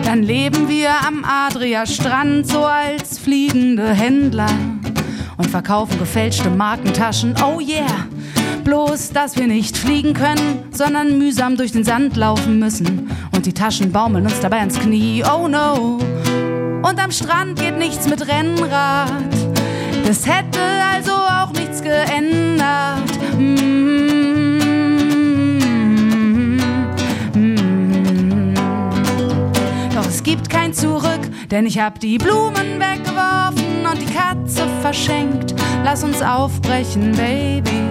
[0.03, 4.49] Dann leben wir am Adria-Strand so als fliegende Händler
[5.37, 7.35] und verkaufen gefälschte Markentaschen.
[7.43, 8.07] Oh yeah!
[8.63, 13.11] Bloß, dass wir nicht fliegen können, sondern mühsam durch den Sand laufen müssen.
[13.35, 15.23] Und die Taschen baumeln uns dabei ans Knie.
[15.23, 15.99] Oh no!
[16.81, 19.11] Und am Strand geht nichts mit Rennrad.
[20.05, 20.59] Das hätte
[20.93, 23.09] also auch nichts geändert.
[23.37, 23.79] Mm -hmm.
[29.93, 35.53] Doch es gibt kein Zurück, denn ich hab die Blumen weggeworfen und die Katze verschenkt.
[35.83, 37.83] Lass uns aufbrechen, Baby.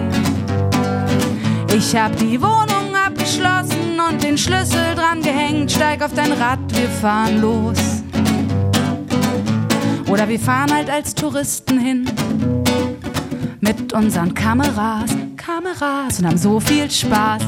[1.75, 5.71] Ich hab die Wohnung abgeschlossen und den Schlüssel dran gehängt.
[5.71, 7.98] Steig auf dein Rad, wir fahren los.
[10.09, 12.05] Oder wir fahren halt als Touristen hin
[13.61, 17.43] mit unseren Kameras, Kameras und haben so viel Spaß.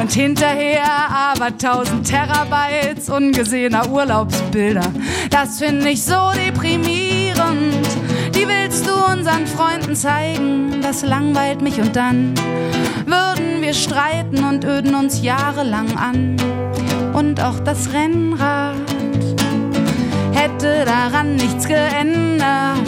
[0.00, 4.92] Und hinterher aber tausend Terabytes ungesehener Urlaubsbilder.
[5.30, 7.86] Das finde ich so deprimierend.
[8.34, 12.34] Die willst du unseren Freunden zeigen, das langweilt mich und dann
[13.06, 16.36] würden wir streiten und öden uns jahrelang an.
[17.12, 18.76] Und auch das Rennrad
[20.32, 22.78] hätte daran nichts geändert.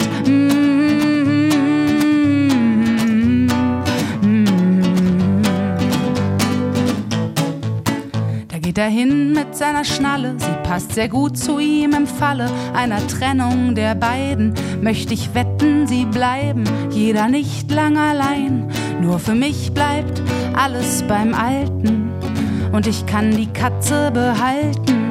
[8.49, 12.51] Da geht er hin mit seiner Schnalle, sie passt sehr gut zu ihm im Falle
[12.75, 14.55] einer Trennung der beiden.
[14.83, 18.71] Möchte ich wetten, sie bleiben, jeder nicht lang allein.
[19.01, 20.23] Nur für mich bleibt
[20.55, 22.11] alles beim Alten
[22.73, 25.04] und ich kann die Katze behalten.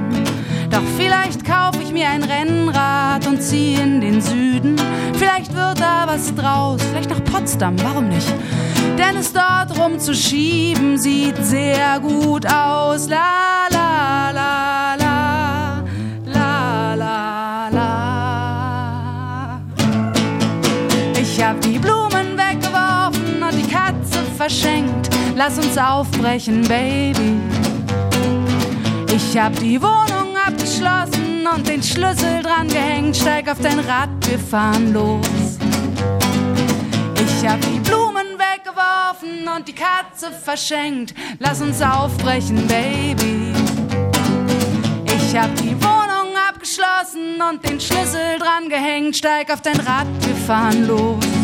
[0.73, 4.75] Doch vielleicht kaufe ich mir ein Rennrad und zieh in den Süden.
[5.13, 8.33] Vielleicht wird da was draus, vielleicht nach Potsdam, warum nicht?
[8.97, 13.07] Denn es dort rumzuschieben sieht sehr gut aus.
[13.07, 15.83] La la la la
[16.25, 19.61] la la la.
[21.21, 25.07] Ich hab die Blumen weggeworfen und die Katze verschenkt.
[25.35, 27.39] Lass uns aufbrechen, Baby.
[29.15, 30.02] Ich hab die Wohnung
[30.83, 33.15] abgeschlossen und den Schlüssel dran gehängt.
[33.15, 35.57] Steig auf dein Rad, wir fahren los.
[37.15, 41.13] Ich hab die Blumen weggeworfen und die Katze verschenkt.
[41.39, 43.53] Lass uns aufbrechen, Baby.
[45.05, 49.17] Ich hab die Wohnung abgeschlossen und den Schlüssel dran gehängt.
[49.17, 51.42] Steig auf dein Rad, wir fahren los.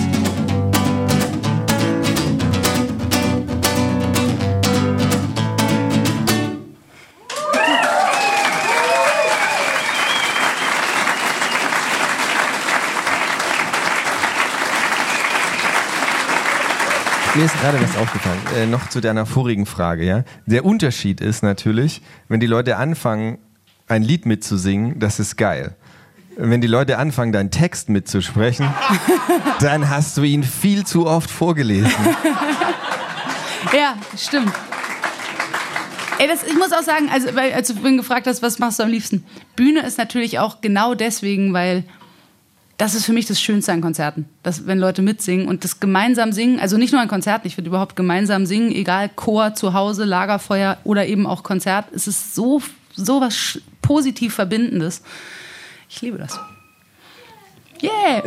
[17.40, 18.41] Mir ist gerade was aufgefallen.
[18.57, 20.26] Äh, noch zu deiner vorigen Frage, ja.
[20.45, 23.38] Der Unterschied ist natürlich, wenn die Leute anfangen,
[23.88, 25.78] ein Lied mitzusingen, das ist geil.
[26.36, 28.68] Wenn die Leute anfangen, deinen Text mitzusprechen,
[29.61, 31.90] dann hast du ihn viel zu oft vorgelesen.
[33.74, 34.52] Ja, stimmt.
[36.18, 38.80] Ey, das, ich muss auch sagen, also, weil, als du vorhin gefragt hast, was machst
[38.80, 39.26] du am liebsten?
[39.56, 41.84] Bühne ist natürlich auch genau deswegen, weil
[42.80, 44.26] das ist für mich das Schönste an Konzerten.
[44.41, 47.68] Dass, wenn Leute mitsingen und das gemeinsam singen, also nicht nur an Konzerten, ich würde
[47.68, 52.61] überhaupt gemeinsam singen, egal Chor, zu Hause, Lagerfeuer oder eben auch Konzert, es ist so,
[52.95, 55.01] so was positiv Verbindendes.
[55.89, 56.39] Ich liebe das.
[57.84, 58.23] Yeah!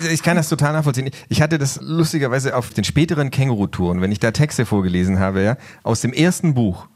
[0.10, 1.10] ich kann das total nachvollziehen.
[1.28, 5.58] Ich hatte das lustigerweise auf den späteren Känguru-Touren, wenn ich da Texte vorgelesen habe, ja,
[5.82, 6.88] aus dem ersten Buch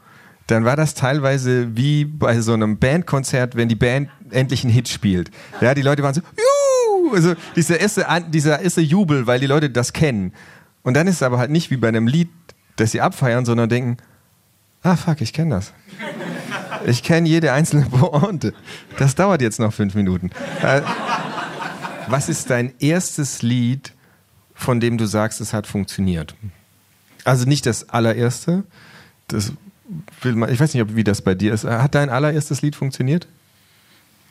[0.47, 4.89] dann war das teilweise wie bei so einem Bandkonzert, wenn die Band endlich einen Hit
[4.89, 5.31] spielt.
[5.60, 7.14] Ja, die Leute waren so, Juhu!
[7.14, 10.32] also dieser erste, dieser erste Jubel, weil die Leute das kennen.
[10.82, 12.28] Und dann ist es aber halt nicht wie bei einem Lied,
[12.77, 13.97] das sie abfeiern, sondern denken,
[14.82, 15.73] ah fuck, ich kenne das.
[16.86, 18.55] Ich kenne jede einzelne Pointe.
[18.98, 20.31] Das dauert jetzt noch fünf Minuten.
[20.62, 20.82] Äh,
[22.06, 23.93] was ist dein erstes Lied,
[24.55, 26.36] von dem du sagst, es hat funktioniert?
[27.24, 28.62] Also nicht das allererste,
[29.27, 29.52] das
[30.22, 31.64] will man, ich weiß nicht, ob, wie das bei dir ist.
[31.64, 33.26] Hat dein allererstes Lied funktioniert?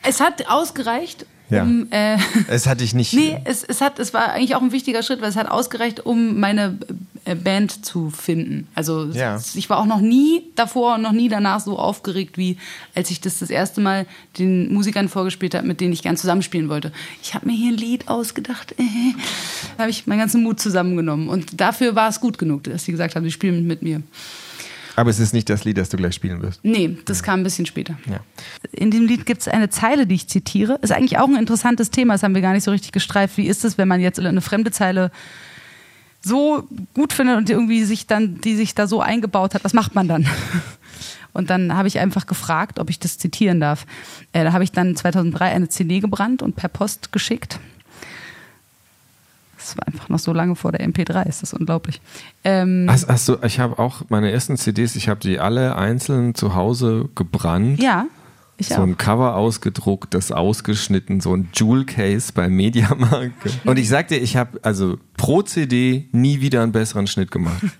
[0.02, 1.62] Es hat ausgereicht, Ja.
[1.62, 1.88] um.
[1.90, 2.18] Äh,
[2.48, 3.12] Es hatte ich nicht.
[3.14, 6.04] nee, es, es, hat, es war eigentlich auch ein wichtiger Schritt, weil es hat ausgereicht,
[6.06, 6.78] um meine
[7.24, 8.68] äh, Band zu finden.
[8.74, 9.40] Also Ja.
[9.54, 12.56] ich war auch noch nie davor und noch nie danach so aufgeregt, wie
[12.94, 14.06] als ich das das erste Mal
[14.38, 16.92] den Musikern vorgespielt habe, mit denen ich gern zusammenspielen wollte.
[17.22, 18.72] Ich habe mir hier ein Lied ausgedacht.
[18.78, 18.84] Äh,
[19.76, 21.28] da habe ich meinen ganzen Mut zusammengenommen.
[21.28, 24.02] Und dafür war es gut genug, dass sie gesagt haben, sie spielen mit mir.
[24.96, 26.60] Aber es ist nicht das Lied, das du gleich spielen wirst.
[26.64, 27.98] Nee, das kam ein bisschen später.
[28.06, 28.20] Ja.
[28.72, 30.78] In dem Lied gibt es eine Zeile, die ich zitiere.
[30.80, 33.36] Ist eigentlich auch ein interessantes Thema, das haben wir gar nicht so richtig gestreift.
[33.36, 35.10] Wie ist es, wenn man jetzt eine fremde Zeile
[36.22, 39.94] so gut findet und irgendwie sich dann, die sich da so eingebaut hat, was macht
[39.94, 40.26] man dann?
[41.32, 43.84] Und dann habe ich einfach gefragt, ob ich das zitieren darf.
[44.32, 47.60] Äh, da habe ich dann 2003 eine CD gebrannt und per Post geschickt.
[49.66, 52.00] Das war einfach noch so lange vor der MP3, ist das unglaublich.
[52.44, 56.34] Ähm, Hast, hast du, ich habe auch meine ersten CDs, ich habe die alle einzeln
[56.34, 57.80] zu Hause gebrannt.
[57.80, 58.06] ja,
[58.58, 58.82] ich so auch.
[58.82, 63.34] ein Cover ausgedruckt, das ausgeschnitten, so ein Jewel Case beim Mediamarkt.
[63.64, 67.62] Und ich sagte, ich habe also pro CD nie wieder einen besseren Schnitt gemacht.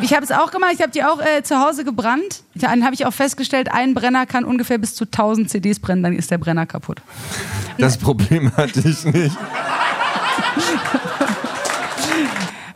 [0.00, 2.42] Ich habe es auch gemacht, ich habe die auch äh, zu Hause gebrannt.
[2.56, 6.14] Dann habe ich auch festgestellt, ein Brenner kann ungefähr bis zu 1000 CDs brennen, dann
[6.14, 7.00] ist der Brenner kaputt.
[7.78, 9.36] Das Problem hatte ich nicht.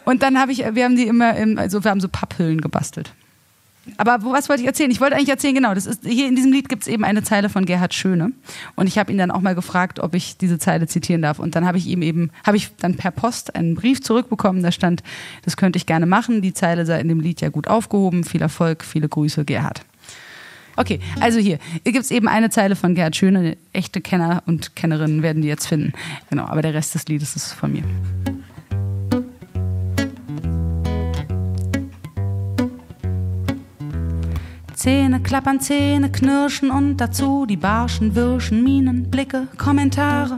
[0.05, 3.13] Und dann habe ich, wir haben die immer, im, also wir haben so Papphüllen gebastelt.
[3.99, 4.91] Aber was wollte ich erzählen?
[4.91, 7.23] Ich wollte eigentlich erzählen, genau, das ist, hier in diesem Lied gibt es eben eine
[7.23, 8.33] Zeile von Gerhard Schöne.
[8.75, 11.39] Und ich habe ihn dann auch mal gefragt, ob ich diese Zeile zitieren darf.
[11.39, 14.73] Und dann habe ich ihm eben, habe ich dann per Post einen Brief zurückbekommen, da
[14.73, 15.03] stand,
[15.45, 16.43] das könnte ich gerne machen.
[16.43, 18.25] Die Zeile sei in dem Lied ja gut aufgehoben.
[18.25, 19.83] Viel Erfolg, viele Grüße, Gerhard.
[20.77, 23.57] Okay, also hier, hier gibt es eben eine Zeile von Gerhard Schöne.
[23.73, 25.93] Echte Kenner und Kennerinnen werden die jetzt finden.
[26.29, 27.83] Genau, aber der Rest des Liedes ist von mir.
[34.75, 40.37] Zähne klappern, Zähne knirschen und dazu die barschen, wirschen Minen, Blicke, Kommentare.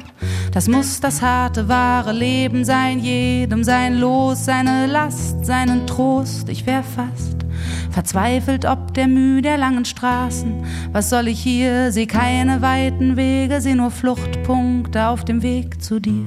[0.53, 6.49] Das muss das harte, wahre Leben sein, jedem sein Los, seine Last, seinen Trost.
[6.49, 7.48] Ich wär fast
[7.91, 10.65] verzweifelt ob der Mühe der langen Straßen.
[10.93, 11.93] Was soll ich hier?
[11.93, 16.27] Seh keine weiten Wege, seh nur Fluchtpunkte auf dem Weg zu dir.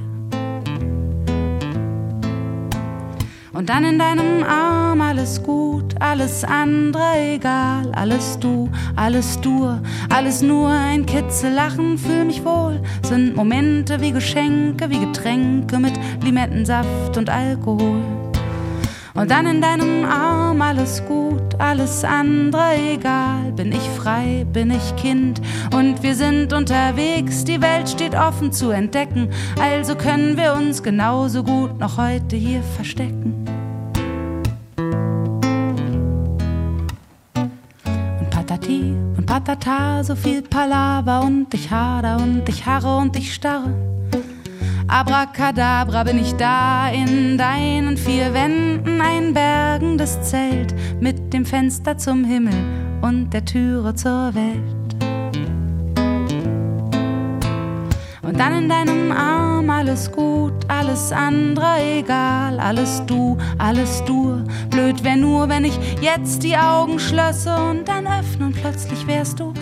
[3.52, 9.78] Und dann in deinem Arm alles gut, alles andere egal, alles du, alles du,
[10.08, 15.92] alles nur ein Kitzel, Lachen, fühl mich wohl, sind Momente wie Geschenke, wie Getränke mit
[16.24, 18.31] Limettensaft und Alkohol.
[19.14, 23.52] Und dann in deinem Arm alles gut, alles andere egal.
[23.52, 25.40] Bin ich frei, bin ich Kind
[25.74, 27.44] und wir sind unterwegs.
[27.44, 29.28] Die Welt steht offen zu entdecken,
[29.60, 33.44] also können wir uns genauso gut noch heute hier verstecken.
[37.36, 43.34] Und Patati und Patata, so viel Palaver und ich hader und ich harre und ich
[43.34, 43.74] starre.
[44.92, 52.24] Abracadabra bin ich da in deinen vier Wänden, ein bergendes Zelt mit dem Fenster zum
[52.24, 52.52] Himmel
[53.00, 54.94] und der Türe zur Welt.
[58.20, 64.44] Und dann in deinem Arm alles gut, alles andere egal, alles du, alles du.
[64.68, 69.40] Blöd wär nur, wenn ich jetzt die Augen schlösse und dann öffne und plötzlich wärst
[69.40, 69.54] du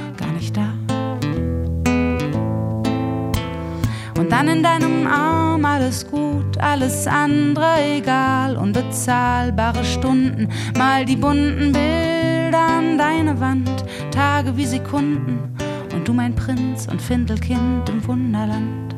[4.21, 8.59] Und dann in deinem Arm alles gut, alles andere egal.
[8.59, 15.57] Unbezahlbare Stunden, mal die bunten Bilder an deine Wand, Tage wie Sekunden.
[15.95, 18.90] Und du mein Prinz und Findelkind im Wunderland.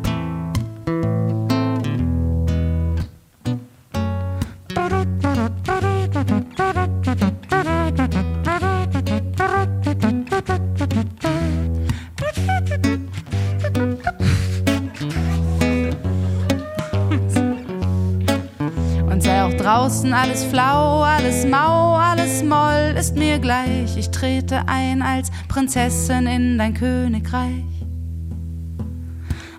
[20.15, 23.97] Alles flau, alles mau, alles moll, ist mir gleich.
[23.97, 27.65] Ich trete ein als Prinzessin in dein Königreich.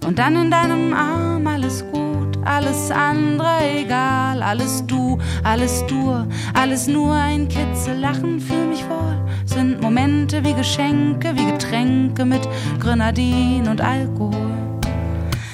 [0.06, 6.88] Und dann in deinem Arm alles gut, alles andere egal, alles du, alles du, alles
[6.88, 9.18] nur ein Kitzel, lachen für mich wohl.
[9.46, 12.42] Sind Momente wie Geschenke, wie Getränke mit
[12.80, 14.52] Grenadin und Alkohol.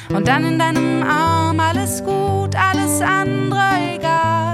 [0.09, 3.61] Und dann in deinem Arm alles gut, alles andere
[3.95, 4.48] egal.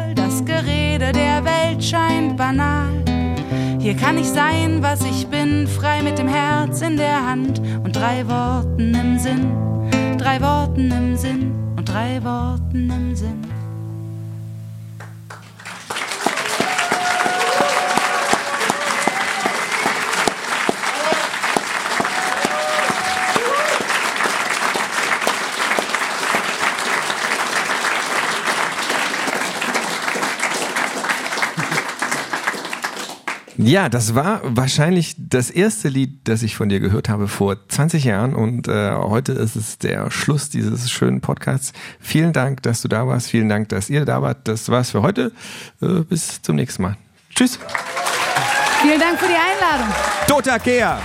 [1.86, 3.04] Scheint banal.
[3.80, 7.96] Hier kann ich sein, was ich bin, frei mit dem Herz in der Hand und
[7.96, 9.52] drei Worten im Sinn,
[10.18, 13.55] drei Worten im Sinn und drei Worten im Sinn.
[33.66, 38.04] Ja, das war wahrscheinlich das erste Lied, das ich von dir gehört habe vor 20
[38.04, 41.74] Jahren und äh, heute ist es der Schluss dieses schönen Podcasts.
[42.00, 43.28] Vielen Dank, dass du da warst.
[43.32, 44.48] Vielen Dank, dass ihr da wart.
[44.48, 45.32] Das war's für heute.
[45.82, 46.98] Äh, bis zum nächsten Mal.
[47.34, 47.58] Tschüss.
[48.84, 49.96] Vielen Dank für die Einladung.
[50.28, 51.00] Dota Kea.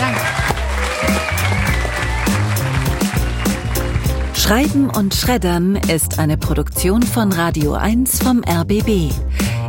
[0.00, 0.20] Danke.
[4.32, 9.12] Schreiben und Schreddern ist eine Produktion von Radio 1 vom RBB.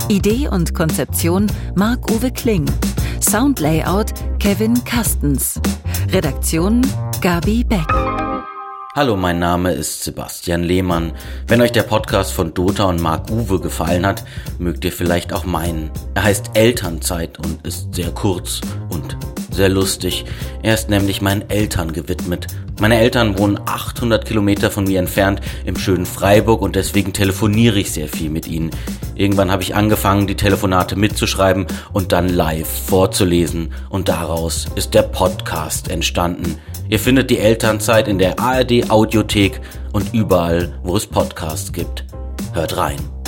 [0.10, 1.46] Idee und Konzeption
[1.76, 2.66] Marc-Uwe Kling.
[3.22, 4.08] Soundlayout
[4.40, 5.62] Kevin Kastens.
[6.12, 6.82] Redaktion
[7.22, 7.86] Gabi Beck.
[8.96, 11.14] Hallo, mein Name ist Sebastian Lehmann.
[11.48, 14.24] Wenn euch der Podcast von Dota und Marc-Uwe gefallen hat,
[14.58, 15.92] mögt ihr vielleicht auch meinen.
[16.16, 19.16] Er heißt Elternzeit und ist sehr kurz und
[19.60, 20.24] sehr lustig.
[20.64, 22.48] Er ist nämlich meinen Eltern gewidmet.
[22.80, 27.92] Meine Eltern wohnen 800 Kilometer von mir entfernt im schönen Freiburg und deswegen telefoniere ich
[27.92, 28.72] sehr viel mit ihnen.
[29.16, 35.04] Irgendwann habe ich angefangen, die Telefonate mitzuschreiben und dann live vorzulesen und daraus ist der
[35.04, 36.56] Podcast entstanden.
[36.88, 39.60] Ihr findet die Elternzeit in der ARD Audiothek
[39.92, 42.06] und überall, wo es Podcasts gibt.
[42.54, 43.19] Hört rein.